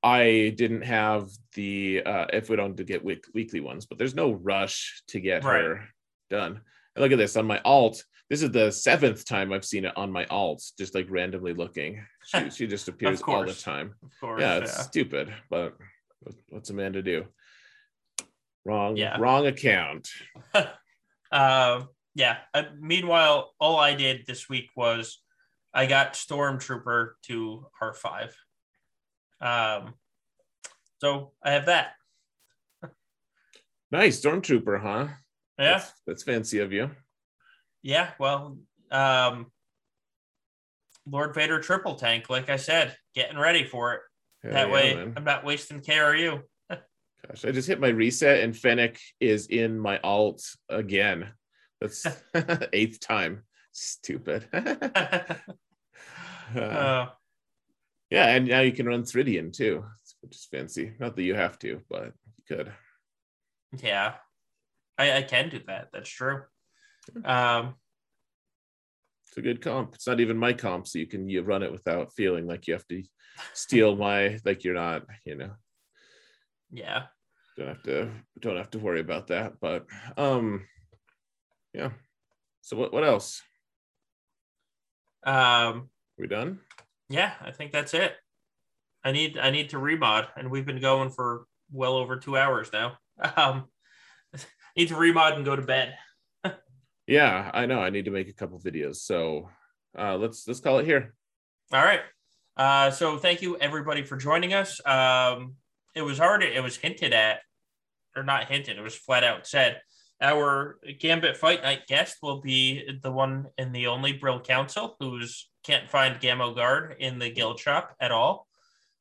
[0.04, 4.34] I didn't have the, uh, if we don't get week, weekly ones, but there's no
[4.34, 5.64] rush to get Right.
[5.64, 5.90] her
[6.30, 6.62] done.
[6.96, 8.04] And look at this on my alt.
[8.30, 12.06] This is the seventh time I've seen it on my alt, just like randomly looking.
[12.24, 13.96] She, she just appears all the time.
[14.04, 15.76] of course, yeah, it's stupid, but
[16.50, 17.26] what's a man to do?
[18.66, 19.18] Wrong, Yeah.
[19.20, 20.10] wrong account.
[21.32, 22.38] Um, yeah.
[22.54, 25.22] Uh, meanwhile, all I did this week was
[25.74, 28.32] I got Stormtrooper to R5.
[29.42, 29.94] Um,
[31.00, 31.94] so I have that.
[33.92, 35.08] Nice stormtrooper, huh?
[35.60, 36.90] Yeah, that's, that's fancy of you.
[37.84, 38.58] Yeah, well,
[38.92, 39.52] um,
[41.08, 44.02] Lord Vader triple tank, like I said, getting ready for it.
[44.44, 45.14] Hell that yeah, way, man.
[45.16, 46.42] I'm not wasting KRU.
[47.28, 51.32] Gosh, I just hit my reset and Fennec is in my alt again.
[51.82, 52.06] That's
[52.74, 53.44] eighth time.
[53.72, 54.48] Stupid.
[56.56, 57.08] uh,
[58.10, 59.84] yeah, and now you can run Thridian too,
[60.22, 60.94] which is fancy.
[61.00, 62.72] Not that you have to, but you could.
[63.82, 64.14] Yeah,
[64.98, 65.90] I, I can do that.
[65.92, 66.44] That's true.
[67.24, 67.76] Um,
[69.28, 69.96] it's a good comp.
[69.96, 72.74] It's not even my comp, so you can you run it without feeling like you
[72.74, 73.04] have to
[73.54, 75.52] steal my like you're not, you know.
[76.72, 77.06] Yeah.
[77.58, 79.60] Don't have to don't have to worry about that.
[79.62, 79.86] But
[80.18, 80.66] um
[81.74, 81.92] yeah.
[82.62, 83.42] So what what else?
[85.24, 86.60] Um we done?
[87.10, 88.14] Yeah, I think that's it.
[89.04, 92.72] I need I need to remod, and we've been going for well over two hours
[92.74, 92.98] now.
[93.38, 93.70] Um
[94.76, 95.96] need to remod and go to bed.
[97.08, 97.80] yeah, I know.
[97.80, 98.98] I need to make a couple videos.
[98.98, 99.50] So
[99.98, 101.16] uh let's let's call it here.
[101.72, 102.02] All right.
[102.58, 104.86] Uh so thank you everybody for joining us.
[104.86, 105.56] Um
[105.96, 107.40] it was already it was hinted at,
[108.16, 109.82] or not hinted, it was flat out said.
[110.22, 115.50] Our Gambit Fight Night guest will be the one and the only Brill Council, who's
[115.64, 118.48] can't find Gamo Guard in the guild shop at all.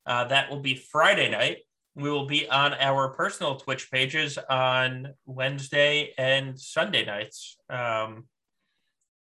[0.07, 1.59] Uh, that will be Friday night.
[1.95, 7.57] We will be on our personal Twitch pages on Wednesday and Sunday nights.
[7.71, 8.25] Um,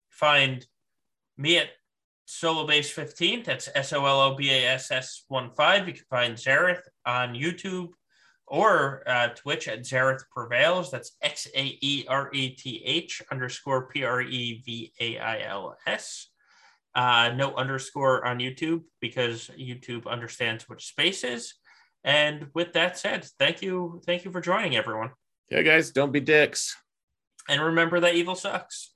[0.09, 0.67] find
[1.37, 1.69] me at
[2.29, 3.45] Solobass15.
[3.45, 5.89] That's S O L O B A S S 1 5.
[5.89, 7.91] You can find Xaereth on YouTube
[8.47, 10.91] or uh, Twitch at Xaereth Prevails.
[10.91, 15.43] That's X A E R E T H underscore P R E V A I
[15.43, 16.29] L S.
[16.95, 21.55] Uh, no underscore on YouTube because YouTube understands what space is.
[22.05, 24.03] And with that said, thank you.
[24.05, 25.11] Thank you for joining everyone.
[25.51, 26.77] Yeah, guys, don't be dicks.
[27.49, 28.92] And remember that evil sucks.